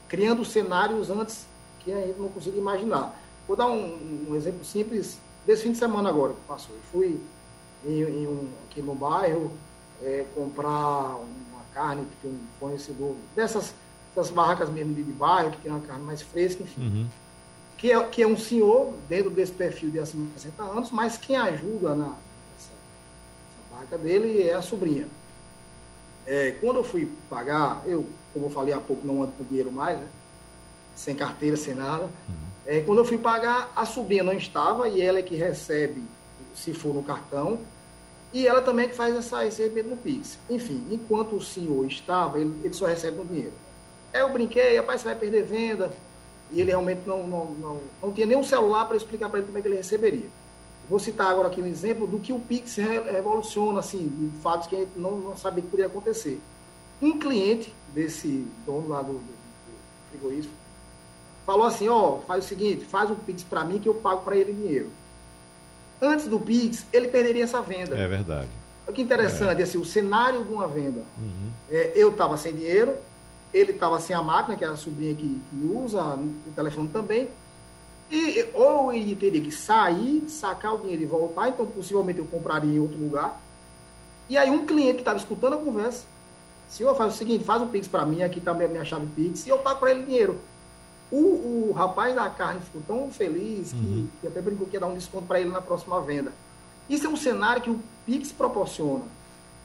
criando 0.09 0.43
cenários 0.43 1.11
antes 1.11 1.47
que 1.81 1.93
a 1.93 2.01
gente 2.01 2.19
não 2.19 2.29
conseguia 2.29 2.61
imaginar. 2.61 3.15
Vou 3.47 3.55
dar 3.55 3.67
um, 3.67 4.27
um, 4.31 4.35
exemplo 4.35 4.65
simples 4.65 5.19
desse 5.47 5.65
fim 5.65 5.73
de 5.73 5.79
semana 5.79 6.09
agora 6.09 6.33
que 6.33 6.41
passou. 6.49 6.75
Eu 6.75 6.83
fui 6.91 7.21
em, 7.85 8.03
em 8.03 8.27
um, 8.27 8.49
aqui 8.69 8.83
no 8.83 8.95
bairro 8.95 9.51
é, 10.03 10.25
comprar 10.35 11.17
uma 11.17 11.63
carne 11.75 12.05
que 12.05 12.17
tem 12.23 12.31
um 12.31 12.41
fornecedor 12.59 13.15
dessas, 13.35 13.75
dessas 14.15 14.31
barracas 14.31 14.69
mesmo 14.71 14.95
de, 14.95 15.03
de, 15.03 15.13
bairro, 15.13 15.51
que 15.51 15.59
tem 15.59 15.71
uma 15.71 15.81
carne 15.81 16.05
mais 16.05 16.23
fresca, 16.23 16.63
enfim. 16.63 16.83
Uhum. 16.83 17.07
Que, 17.77 17.93
é, 17.93 18.03
que 18.05 18.23
é 18.23 18.27
um 18.27 18.37
senhor 18.37 18.95
dentro 19.09 19.31
desse 19.31 19.53
perfil 19.53 19.91
de 19.91 19.99
acima 19.99 20.27
de 20.27 20.41
60 20.41 20.63
anos, 20.63 20.91
mas 20.91 21.17
quem 21.17 21.37
ajuda 21.37 21.95
na 21.95 22.15
essa, 22.57 22.71
essa 22.73 23.71
barraca 23.71 23.99
dele 23.99 24.43
é 24.43 24.55
a 24.55 24.63
sobrinha. 24.63 25.09
É, 26.27 26.53
quando 26.61 26.77
eu 26.77 26.85
fui 26.85 27.11
pagar, 27.29 27.83
eu 27.87 28.07
como 28.33 28.47
eu 28.47 28.51
falei 28.51 28.73
há 28.73 28.79
pouco, 28.79 29.07
não 29.07 29.23
ando 29.23 29.33
com 29.33 29.45
dinheiro 29.45 29.73
mais, 29.73 29.99
né? 29.99 30.07
sem 30.95 31.15
carteira, 31.15 31.57
sem 31.57 31.75
nada. 31.75 32.05
Uhum. 32.05 32.35
É, 32.67 32.81
quando 32.81 32.99
eu 32.99 33.05
fui 33.05 33.19
pagar, 33.19 33.73
a 33.75 33.87
sobrinha 33.87 34.23
não 34.23 34.33
estava 34.33 34.89
e 34.89 35.01
ela 35.01 35.19
é 35.19 35.23
que 35.23 35.35
recebe, 35.35 36.05
se 36.55 36.73
for 36.73 36.95
no 36.95 37.03
cartão, 37.03 37.59
e 38.33 38.47
ela 38.47 38.63
também 38.63 38.87
é 38.87 38.89
que 38.89 38.95
faz 38.95 39.15
essa, 39.17 39.45
esse 39.45 39.69
no 39.83 39.97
Pix. 39.97 40.39
Enfim, 40.49 40.85
enquanto 40.91 41.35
o 41.35 41.43
senhor 41.43 41.85
estava, 41.87 42.39
ele, 42.39 42.55
ele 42.63 42.75
só 42.75 42.87
recebe 42.87 43.17
no 43.17 43.25
dinheiro. 43.25 43.53
Aí 44.13 44.21
eu 44.21 44.33
brinquei, 44.33 44.77
rapaz, 44.77 45.01
você 45.01 45.09
vai 45.09 45.17
perder 45.17 45.45
venda. 45.45 45.91
E 46.53 46.61
ele 46.61 46.71
realmente 46.71 47.03
não, 47.07 47.27
não, 47.27 47.45
não, 47.47 47.81
não 48.03 48.13
tinha 48.13 48.27
nem 48.27 48.37
um 48.37 48.45
celular 48.45 48.87
para 48.87 48.97
explicar 48.97 49.29
para 49.29 49.39
ele 49.39 49.47
como 49.47 49.59
é 49.59 49.63
que 49.63 49.69
ele 49.69 49.77
receberia. 49.77 50.29
Vou 50.89 50.99
citar 50.99 51.31
agora 51.31 51.49
aqui 51.49 51.61
um 51.61 51.67
exemplo 51.67 52.07
do 52.07 52.19
que 52.19 52.33
o 52.33 52.41
Pix 52.41 52.77
revoluciona, 52.77 53.79
assim, 53.79 54.09
de 54.09 54.39
fatos 54.41 54.67
que 54.67 54.75
a 54.75 54.81
gente 54.81 54.97
não, 54.97 55.13
não 55.19 55.37
sabia 55.37 55.63
que 55.63 55.71
poderia 55.71 55.87
acontecer. 55.87 56.41
Um 57.01 57.19
cliente 57.19 57.73
desse 57.95 58.47
dono 58.67 58.89
lá 58.89 59.01
do, 59.01 59.13
do, 59.13 59.19
do 59.19 60.11
frigorífico 60.11 60.55
falou 61.47 61.67
assim, 61.67 61.89
ó, 61.89 62.17
oh, 62.17 62.19
faz 62.23 62.45
o 62.45 62.49
seguinte, 62.49 62.85
faz 62.85 63.11
um 63.11 63.15
Pix 63.15 63.45
para 63.45 63.65
mim 63.65 63.79
que 63.79 63.89
eu 63.89 63.95
pago 63.95 64.23
para 64.23 64.37
ele 64.37 64.53
dinheiro. 64.53 64.91
Antes 66.01 66.27
do 66.27 66.41
Pix, 66.41 66.87
ele 66.93 67.09
perderia 67.09 67.45
essa 67.45 67.61
venda. 67.61 67.97
É 67.97 68.09
verdade. 68.09 68.49
Olha 68.87 68.95
que 68.95 69.03
interessante, 69.03 69.61
é. 69.61 69.65
assim, 69.65 69.79
o 69.79 69.85
cenário 69.85 70.45
de 70.45 70.53
uma 70.53 70.67
venda. 70.67 71.03
Uhum. 71.19 71.51
É, 71.71 71.93
eu 71.95 72.11
estava 72.11 72.37
sem 72.37 72.55
dinheiro, 72.55 72.95
ele 73.53 73.73
estava 73.73 74.01
sem 74.01 74.17
a 74.17 74.23
máquina, 74.23 74.57
que 74.57 74.65
é 74.65 74.69
a 74.69 74.77
sobrinha 74.77 75.15
que, 75.15 75.41
que 75.51 75.67
usa, 75.67 76.03
o 76.03 76.53
telefone 76.55 76.89
também, 76.89 77.29
e 78.11 78.47
ou 78.55 78.93
ele 78.93 79.15
teria 79.15 79.41
que 79.41 79.53
sair, 79.53 80.25
sacar 80.29 80.75
o 80.75 80.79
dinheiro 80.79 81.03
e 81.03 81.07
voltar, 81.07 81.49
então 81.49 81.67
possivelmente 81.67 82.19
eu 82.19 82.25
compraria 82.25 82.75
em 82.75 82.81
outro 82.81 82.99
lugar. 82.99 83.41
E 84.29 84.37
aí 84.37 84.51
um 84.51 84.67
cliente 84.67 84.95
que 84.95 85.01
estava 85.01 85.19
escutando 85.19 85.55
a 85.55 85.59
conversa 85.59 86.05
Senhor, 86.71 86.95
faz 86.95 87.15
o 87.15 87.17
seguinte, 87.17 87.45
faz 87.45 87.61
um 87.61 87.67
Pix 87.67 87.89
para 87.89 88.07
mim, 88.07 88.23
aqui 88.23 88.41
também 88.41 88.69
tá 88.69 88.71
a 88.71 88.73
minha 88.73 88.85
chave 88.85 89.07
Pix, 89.17 89.45
e 89.45 89.51
eu 89.51 89.59
pago 89.59 89.81
para 89.81 89.91
ele 89.91 90.05
dinheiro. 90.05 90.39
O, 91.11 91.71
o, 91.71 91.73
rapaz 91.73 92.15
da 92.15 92.31
carne 92.31 92.61
ficou 92.61 92.83
tão 92.87 93.11
feliz 93.11 93.73
que, 93.73 93.77
uhum. 93.77 94.09
que 94.21 94.27
até 94.29 94.41
brincou 94.41 94.67
que 94.67 94.75
ia 94.75 94.81
dar 94.81 94.87
um 94.87 94.95
desconto 94.95 95.27
para 95.27 95.41
ele 95.41 95.51
na 95.51 95.61
próxima 95.61 96.01
venda. 96.01 96.33
Isso 96.89 97.07
é 97.07 97.09
um 97.09 97.17
cenário 97.17 97.63
que 97.63 97.71
o 97.71 97.81
Pix 98.07 98.31
proporciona. 98.33 99.05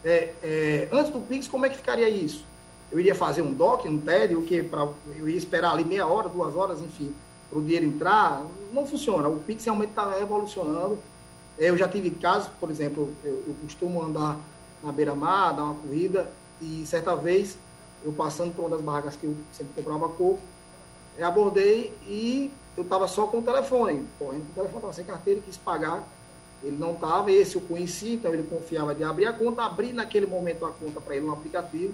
É, 0.04 0.34
é, 0.43 0.89
antes 0.91 1.12
do 1.12 1.20
Pix, 1.20 1.48
como 1.48 1.66
é 1.66 1.70
que 1.70 1.78
ficaria 1.78 2.10
isso? 2.10 2.43
Eu 2.91 3.00
iria 3.00 3.16
fazer 3.16 3.41
um 3.41 3.54
DOC, 3.54 3.88
um 3.88 4.00
TED, 4.00 4.36
o 4.36 4.43
que 4.43 4.62
pra, 4.64 4.88
eu 5.16 5.28
ia 5.28 5.38
esperar 5.38 5.72
ali 5.72 5.84
meia 5.84 6.06
hora, 6.08 6.30
duas 6.30 6.56
horas, 6.56 6.80
enfim, 6.82 7.14
para 7.50 7.60
o 7.60 7.62
dinheiro 7.62 7.86
entrar. 7.86 8.43
Não 8.72 8.86
funciona. 8.86 9.28
O 9.28 9.39
Pix 9.39 9.66
realmente 9.66 9.89
está 9.89 10.18
revolucionando. 10.18 10.98
Eu 11.58 11.78
já 11.78 11.88
tive 11.88 12.12
casos, 12.12 12.50
por 12.60 12.70
exemplo, 12.70 13.12
eu, 13.24 13.43
eu 13.48 13.56
costumo 13.64 14.02
andar 14.04 14.38
na 14.84 14.91
beira-mar, 14.91 15.56
dar 15.56 15.64
uma 15.64 15.76
corrida, 15.76 16.30
e 16.62 16.86
certa 16.86 17.16
vez, 17.16 17.58
eu 18.04 18.12
passando 18.12 18.54
por 18.54 18.64
uma 18.64 18.70
das 18.70 18.82
barracas 18.82 19.16
que 19.16 19.26
eu 19.26 19.36
sempre 19.52 19.74
comprava 19.76 20.08
coco, 20.10 20.39
eu 21.18 21.28
abordei 21.28 21.93
e 22.07 22.51
eu 22.76 22.84
estava 22.84 23.07
só 23.07 23.28
com 23.28 23.39
o 23.39 23.41
telefone, 23.41 24.05
correndo 24.20 24.45
com 24.45 24.51
o 24.51 24.55
telefone, 24.55 24.78
estava 24.78 24.93
sem 24.93 25.05
carteira, 25.05 25.41
quis 25.41 25.57
pagar. 25.57 26.03
Ele 26.63 26.78
não 26.78 26.93
estava, 26.93 27.32
esse 27.32 27.55
eu 27.55 27.61
conheci, 27.61 28.13
então 28.13 28.34
ele 28.34 28.43
confiava 28.43 28.93
de 28.93 29.03
abrir 29.03 29.28
a 29.28 29.34
conta, 29.34 29.63
abri 29.63 29.93
naquele 29.93 30.26
momento 30.26 30.66
a 30.66 30.72
conta 30.72 30.99
para 30.99 31.16
ele 31.16 31.26
no 31.26 31.34
aplicativo, 31.34 31.93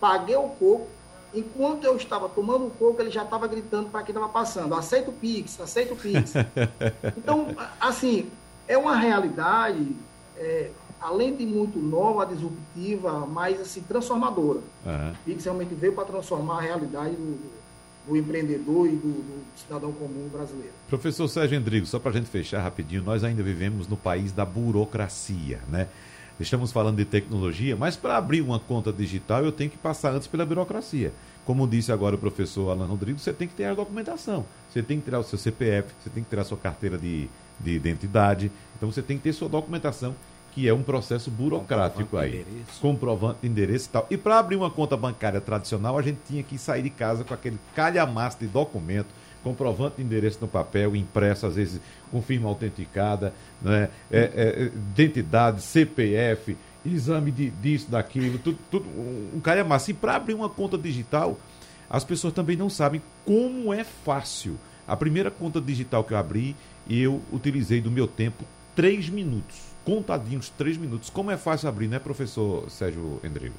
paguei 0.00 0.36
o 0.36 0.48
coco. 0.48 0.86
Enquanto 1.34 1.84
eu 1.84 1.96
estava 1.96 2.28
tomando 2.28 2.66
o 2.66 2.70
coco, 2.70 3.00
ele 3.02 3.10
já 3.10 3.24
estava 3.24 3.48
gritando 3.48 3.90
para 3.90 4.02
quem 4.04 4.14
estava 4.14 4.32
passando: 4.32 4.74
aceita 4.74 5.10
o 5.10 5.12
Pix, 5.12 5.60
aceita 5.60 5.94
o 5.94 5.96
Pix. 5.96 6.32
então, 7.18 7.48
assim, 7.80 8.30
é 8.68 8.78
uma 8.78 8.96
realidade. 8.96 9.96
É, 10.36 10.70
além 11.00 11.36
de 11.36 11.44
muito 11.44 11.78
nova, 11.78 12.24
disruptiva, 12.24 13.26
mas 13.26 13.60
assim, 13.60 13.82
transformadora. 13.82 14.60
Uhum. 14.86 15.10
O 15.10 15.16
Pix 15.24 15.44
realmente 15.44 15.74
veio 15.74 15.92
para 15.92 16.04
transformar 16.04 16.58
a 16.58 16.60
realidade 16.62 17.14
do, 17.14 17.38
do 18.06 18.16
empreendedor 18.16 18.86
e 18.86 18.92
do, 18.92 19.08
do, 19.08 19.44
cidadão 19.56 19.92
comum 19.92 20.28
brasileiro. 20.30 20.72
Professor 20.88 21.28
Sérgio 21.28 21.56
Endrigo, 21.56 21.86
só 21.86 21.98
para 21.98 22.10
a 22.10 22.14
gente 22.14 22.28
fechar 22.28 22.60
rapidinho, 22.60 23.02
nós 23.02 23.24
ainda 23.24 23.42
vivemos 23.42 23.88
no 23.88 23.96
país 23.96 24.32
da 24.32 24.44
burocracia, 24.44 25.60
né? 25.68 25.88
Estamos 26.38 26.72
falando 26.72 26.96
de 26.96 27.04
tecnologia, 27.04 27.76
mas 27.76 27.94
para 27.94 28.16
abrir 28.16 28.40
uma 28.40 28.58
conta 28.58 28.92
digital 28.92 29.44
eu 29.44 29.52
tenho 29.52 29.70
que 29.70 29.78
passar 29.78 30.12
antes 30.12 30.26
pela 30.26 30.44
burocracia. 30.44 31.12
Como 31.44 31.66
disse 31.66 31.92
agora 31.92 32.16
o 32.16 32.18
professor 32.18 32.70
Alan 32.70 32.86
Rodrigues, 32.86 33.22
você 33.22 33.32
tem 33.32 33.46
que 33.46 33.54
ter 33.54 33.66
a 33.66 33.74
documentação. 33.74 34.44
Você 34.68 34.82
tem 34.82 34.98
que 34.98 35.04
tirar 35.04 35.20
o 35.20 35.22
seu 35.22 35.38
CPF, 35.38 35.90
você 36.02 36.10
tem 36.10 36.24
que 36.24 36.30
tirar 36.30 36.42
a 36.42 36.44
sua 36.44 36.58
carteira 36.58 36.98
de, 36.98 37.28
de 37.60 37.70
identidade. 37.70 38.50
Então 38.76 38.90
você 38.90 39.00
tem 39.00 39.16
que 39.16 39.22
ter 39.22 39.32
sua 39.32 39.48
documentação 39.48 40.14
que 40.54 40.68
é 40.68 40.72
um 40.72 40.82
processo 40.82 41.30
burocrático 41.30 42.16
aí. 42.16 42.46
Comprovante 42.80 43.40
de 43.42 43.48
endereço 43.48 43.88
e 43.88 43.90
tal. 43.90 44.06
E 44.08 44.16
para 44.16 44.38
abrir 44.38 44.54
uma 44.54 44.70
conta 44.70 44.96
bancária 44.96 45.40
tradicional, 45.40 45.98
a 45.98 46.02
gente 46.02 46.20
tinha 46.28 46.42
que 46.44 46.56
sair 46.56 46.82
de 46.82 46.90
casa 46.90 47.24
com 47.24 47.34
aquele 47.34 47.58
calhamaço 47.74 48.38
de 48.38 48.46
documento, 48.46 49.08
comprovante 49.42 49.96
de 49.96 50.02
endereço 50.02 50.38
no 50.40 50.46
papel, 50.46 50.94
impresso, 50.94 51.46
às 51.46 51.56
vezes 51.56 51.80
com 52.10 52.22
firma 52.22 52.48
autenticada, 52.48 53.34
né? 53.60 53.88
É, 54.10 54.30
é, 54.34 54.70
identidade, 54.96 55.60
CPF, 55.60 56.56
exame 56.86 57.32
de, 57.32 57.50
disso, 57.50 57.90
daquilo, 57.90 58.38
tudo, 58.38 58.58
tudo 58.70 58.86
um 59.34 59.40
calhamaço. 59.40 59.90
E 59.90 59.94
para 59.94 60.14
abrir 60.14 60.34
uma 60.34 60.48
conta 60.48 60.78
digital, 60.78 61.36
as 61.90 62.04
pessoas 62.04 62.32
também 62.32 62.56
não 62.56 62.70
sabem 62.70 63.02
como 63.26 63.74
é 63.74 63.82
fácil. 63.82 64.56
A 64.86 64.96
primeira 64.96 65.32
conta 65.32 65.60
digital 65.60 66.04
que 66.04 66.14
eu 66.14 66.18
abri, 66.18 66.54
eu 66.88 67.20
utilizei 67.32 67.80
do 67.80 67.90
meu 67.90 68.06
tempo 68.06 68.44
três 68.76 69.08
minutos 69.08 69.73
contadinhos, 69.84 70.48
três 70.50 70.76
minutos. 70.76 71.10
Como 71.10 71.30
é 71.30 71.36
fácil 71.36 71.68
abrir, 71.68 71.88
né, 71.88 71.98
professor 71.98 72.68
Sérgio 72.70 73.20
Endrigo? 73.22 73.56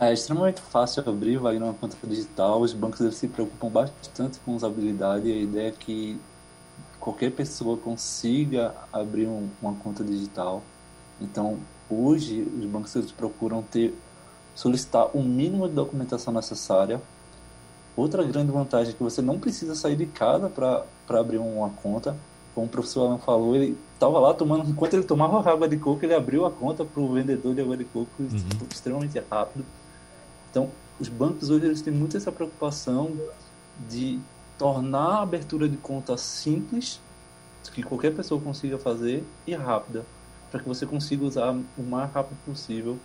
É 0.00 0.12
extremamente 0.12 0.60
fácil 0.60 1.08
abrir, 1.08 1.38
vai 1.38 1.58
numa 1.58 1.74
conta 1.74 1.96
digital. 2.06 2.60
Os 2.60 2.72
bancos 2.72 3.00
eles 3.00 3.14
se 3.14 3.28
preocupam 3.28 3.68
bastante 3.68 4.40
com 4.40 4.56
usabilidade. 4.56 5.30
A 5.30 5.36
ideia 5.36 5.68
é 5.68 5.70
que 5.70 6.20
qualquer 6.98 7.30
pessoa 7.30 7.76
consiga 7.76 8.74
abrir 8.92 9.26
um, 9.26 9.48
uma 9.60 9.74
conta 9.74 10.02
digital. 10.02 10.62
Então, 11.20 11.58
hoje, 11.88 12.42
os 12.42 12.64
bancos 12.64 12.96
eles 12.96 13.12
procuram 13.12 13.62
ter 13.62 13.94
solicitar 14.54 15.16
o 15.16 15.22
mínimo 15.22 15.68
de 15.68 15.74
documentação 15.74 16.32
necessária. 16.32 17.00
Outra 17.96 18.24
grande 18.24 18.50
vantagem 18.50 18.92
é 18.92 18.96
que 18.96 19.02
você 19.02 19.22
não 19.22 19.38
precisa 19.38 19.74
sair 19.74 19.96
de 19.96 20.06
casa 20.06 20.48
para 20.48 20.84
abrir 21.20 21.38
uma 21.38 21.70
conta. 21.70 22.16
Como 22.54 22.66
o 22.66 22.68
professor 22.68 23.06
Alan 23.06 23.18
falou, 23.18 23.56
ele 23.56 23.76
estava 23.94 24.18
lá 24.18 24.34
tomando, 24.34 24.68
enquanto 24.68 24.94
ele 24.94 25.04
tomava 25.04 25.50
água 25.50 25.68
de 25.68 25.76
coco, 25.76 26.04
ele 26.04 26.14
abriu 26.14 26.44
a 26.44 26.50
conta 26.50 26.84
para 26.84 27.00
o 27.00 27.12
vendedor 27.12 27.54
de 27.54 27.62
água 27.62 27.76
de 27.76 27.84
coco 27.84 28.10
uhum. 28.18 28.66
extremamente 28.70 29.18
rápido. 29.30 29.64
Então, 30.50 30.68
os 31.00 31.08
bancos 31.08 31.50
hoje 31.50 31.66
eles 31.66 31.80
têm 31.80 31.92
muito 31.92 32.16
essa 32.16 32.30
preocupação 32.30 33.10
de 33.88 34.20
tornar 34.58 35.18
a 35.18 35.22
abertura 35.22 35.68
de 35.68 35.76
conta 35.76 36.16
simples, 36.16 37.00
que 37.72 37.82
qualquer 37.82 38.14
pessoa 38.14 38.40
consiga 38.40 38.76
fazer, 38.76 39.24
e 39.46 39.54
rápida, 39.54 40.04
para 40.50 40.60
que 40.60 40.68
você 40.68 40.84
consiga 40.84 41.24
usar 41.24 41.52
o 41.78 41.82
mais 41.82 42.12
rápido 42.12 42.36
possível 42.44 42.98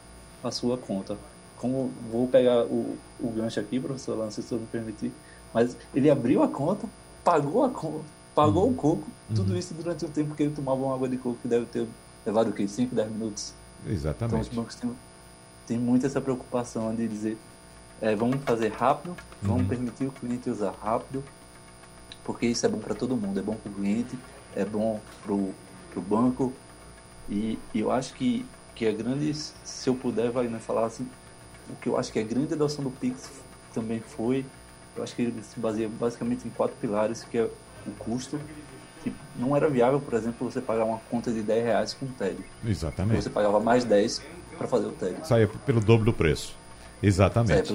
a 0.43 0.51
sua 0.51 0.77
conta. 0.77 1.17
Como 1.57 1.91
vou 2.11 2.27
pegar 2.27 2.65
o, 2.65 2.97
o 3.19 3.29
gancho 3.31 3.59
aqui, 3.59 3.79
professor 3.79 4.17
Lance, 4.17 4.43
se 4.43 4.51
eu 4.51 4.59
me 4.59 4.67
permitir, 4.67 5.11
mas 5.53 5.77
ele 5.95 6.09
abriu 6.09 6.43
a 6.43 6.47
conta, 6.47 6.87
pagou 7.23 7.63
a 7.63 7.69
conta, 7.69 8.05
pagou 8.37 8.65
uhum. 8.65 8.71
o 8.71 8.75
coco, 8.75 9.07
tudo 9.33 9.53
uhum. 9.53 9.57
isso 9.57 9.73
durante 9.73 10.05
um 10.05 10.09
tempo 10.09 10.35
que 10.35 10.43
ele 10.43 10.53
tomava 10.53 10.79
uma 10.79 10.93
água 10.93 11.09
de 11.09 11.17
coco 11.17 11.39
que 11.41 11.47
deve 11.47 11.65
ter 11.65 11.87
levado 12.23 12.51
o 12.51 12.53
quê? 12.53 12.67
5, 12.67 12.93
10 12.93 13.11
minutos. 13.11 13.53
Exatamente. 13.83 14.35
Então 14.35 14.39
os 14.39 14.47
bancos 14.47 14.75
têm, 14.75 14.91
têm 15.65 15.79
muito 15.79 16.05
essa 16.05 16.21
preocupação 16.21 16.93
de 16.93 17.07
dizer 17.07 17.35
é, 17.99 18.15
vamos 18.15 18.37
fazer 18.43 18.71
rápido, 18.71 19.17
vamos 19.41 19.63
uhum. 19.63 19.67
permitir 19.67 20.05
o 20.05 20.11
cliente 20.11 20.51
usar 20.51 20.71
rápido, 20.71 21.23
porque 22.23 22.45
isso 22.45 22.63
é 22.63 22.69
bom 22.69 22.77
para 22.77 22.93
todo 22.93 23.17
mundo, 23.17 23.39
é 23.39 23.41
bom 23.41 23.55
para 23.55 23.71
o 23.71 23.73
cliente, 23.73 24.15
é 24.55 24.63
bom 24.63 25.01
para 25.23 25.33
o 25.33 25.53
banco, 26.07 26.53
e, 27.27 27.57
e, 27.73 27.79
eu 27.79 27.91
acho 27.91 28.13
que, 28.13 28.45
que 28.75 28.87
a 28.87 28.91
grande, 28.91 29.33
se 29.33 29.89
eu 29.89 29.95
puder, 29.95 30.29
vai 30.29 30.47
né, 30.47 30.59
falar 30.59 30.85
assim, 30.85 31.09
o 31.71 31.75
que 31.75 31.89
eu 31.89 31.97
acho 31.97 32.13
que 32.13 32.19
a 32.19 32.23
grande 32.23 32.53
adoção 32.53 32.83
do 32.83 32.91
Pix 32.91 33.31
também 33.73 33.99
foi, 33.99 34.45
eu 34.95 35.01
acho 35.01 35.15
que 35.15 35.23
ele 35.23 35.41
se 35.41 35.59
baseia 35.59 35.89
basicamente 35.89 36.47
em 36.47 36.51
quatro 36.51 36.77
pilares, 36.79 37.23
que 37.23 37.39
é 37.39 37.49
o 37.89 37.93
custo, 37.93 38.39
que 39.03 39.13
não 39.35 39.55
era 39.55 39.69
viável, 39.69 39.99
por 39.99 40.13
exemplo, 40.13 40.49
você 40.49 40.61
pagar 40.61 40.85
uma 40.85 40.99
conta 41.09 41.31
de 41.31 41.41
10 41.41 41.63
reais 41.63 41.93
com 41.93 42.07
TED. 42.07 42.37
Exatamente. 42.65 43.23
Você 43.23 43.29
pagava 43.29 43.59
mais 43.59 43.83
10 43.83 44.21
para 44.57 44.67
fazer 44.67 44.87
o 44.87 44.91
TED. 44.91 45.27
Saia 45.27 45.47
pelo 45.65 45.79
dobro 45.79 46.05
do 46.05 46.13
preço. 46.13 46.55
Exatamente. 47.01 47.71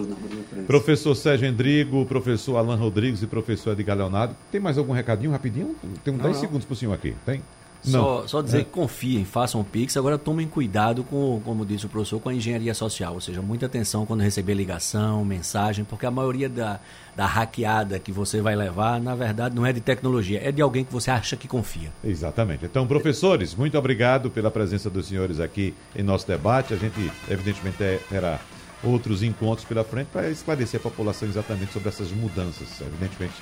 Professor 0.67 1.15
Sérgio 1.15 1.47
Endrigo, 1.47 2.05
professor 2.07 2.57
Alan 2.57 2.77
Rodrigues 2.77 3.23
e 3.23 3.27
professor 3.27 3.73
Edgar 3.73 3.97
Leonardo. 3.97 4.35
Tem 4.51 4.61
mais 4.61 4.77
algum 4.77 4.93
recadinho 4.93 5.31
rapidinho? 5.31 5.77
Tem 6.05 6.13
uns 6.13 6.21
10 6.21 6.37
segundos 6.39 6.65
para 6.65 6.73
o 6.73 6.77
senhor 6.77 6.93
aqui. 6.93 7.15
Tem? 7.25 7.41
Só, 7.83 8.27
só 8.27 8.41
dizer 8.41 8.61
é. 8.61 8.65
que 8.65 8.71
confiem, 8.71 9.25
façam 9.25 9.61
o 9.61 9.65
Pix. 9.65 9.97
Agora 9.97 10.17
tomem 10.17 10.47
cuidado 10.47 11.03
com, 11.03 11.41
como 11.45 11.67
disse 11.67 11.87
o 11.87 11.89
professor, 11.89 12.21
com 12.21 12.29
a 12.29 12.35
engenharia 12.35 12.73
social. 12.75 13.15
Ou 13.15 13.21
seja, 13.21 13.43
muita 13.43 13.67
atenção 13.67 14.07
quando 14.07 14.21
receber 14.21 14.55
ligação, 14.55 15.25
mensagem, 15.25 15.85
porque 15.85 16.07
a 16.07 16.11
maioria 16.11 16.49
da, 16.49 16.79
da 17.17 17.27
hackeada 17.27 17.99
que 17.99 18.13
você 18.13 18.41
vai 18.41 18.55
levar, 18.55 19.01
na 19.01 19.15
verdade, 19.15 19.55
não 19.55 19.67
é 19.67 19.73
de 19.73 19.81
tecnologia, 19.81 20.41
é 20.43 20.53
de 20.53 20.63
alguém 20.63 20.85
que 20.85 20.93
você 20.93 21.11
acha 21.11 21.37
que 21.37 21.49
confia. 21.49 21.93
Exatamente. 22.05 22.65
Então, 22.65 22.87
professores, 22.87 23.55
muito 23.55 23.77
obrigado 23.77 24.31
pela 24.31 24.51
presença 24.51 24.89
dos 24.89 25.07
senhores 25.07 25.41
aqui 25.41 25.75
em 25.97 26.03
nosso 26.03 26.27
debate. 26.27 26.73
A 26.73 26.77
gente, 26.77 27.11
evidentemente, 27.29 27.79
terá 28.09 28.39
outros 28.85 29.23
encontros 29.23 29.67
pela 29.67 29.85
frente 29.85 30.09
para 30.13 30.29
esclarecer 30.31 30.79
a 30.81 30.83
população 30.83 31.29
exatamente 31.29 31.73
sobre 31.73 31.89
essas 31.89 32.11
mudanças. 32.11 32.81
Evidentemente, 32.81 33.35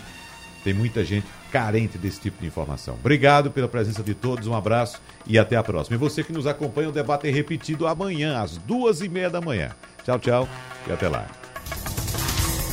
tem 0.63 0.75
muita 0.75 1.05
gente 1.05 1.27
carente 1.51 1.99
desse 1.99 2.21
tipo 2.21 2.41
de 2.41 2.47
informação. 2.47 2.95
Obrigado 2.95 3.51
pela 3.51 3.69
presença 3.69 4.03
de 4.03 4.15
todos, 4.15 4.47
um 4.47 4.55
abraço 4.55 5.01
e 5.27 5.39
até 5.39 5.57
a 5.57 5.63
próxima. 5.63 5.97
E 5.97 5.99
você 5.99 6.23
que 6.23 6.33
nos 6.33 6.47
acompanha, 6.47 6.89
o 6.89 6.93
debate 6.93 7.29
é 7.29 7.31
repetido 7.31 7.87
amanhã, 7.87 8.41
às 8.41 8.57
duas 8.57 9.01
e 9.01 9.09
meia 9.09 9.29
da 9.29 9.41
manhã. 9.41 9.71
Tchau, 10.05 10.19
tchau 10.19 10.49
e 10.87 10.93
até 10.93 11.09
lá. 11.09 11.27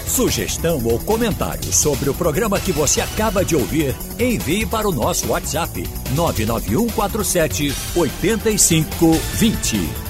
Sugestão 0.05 0.81
ou 0.85 0.99
comentário 0.99 1.71
sobre 1.73 2.09
o 2.09 2.13
programa 2.13 2.59
que 2.59 2.71
você 2.71 3.01
acaba 3.01 3.43
de 3.43 3.55
ouvir, 3.55 3.93
envie 4.17 4.65
para 4.65 4.87
o 4.87 4.91
nosso 4.91 5.27
WhatsApp 5.27 5.83
99147 6.15 7.73
8520. 7.95 10.06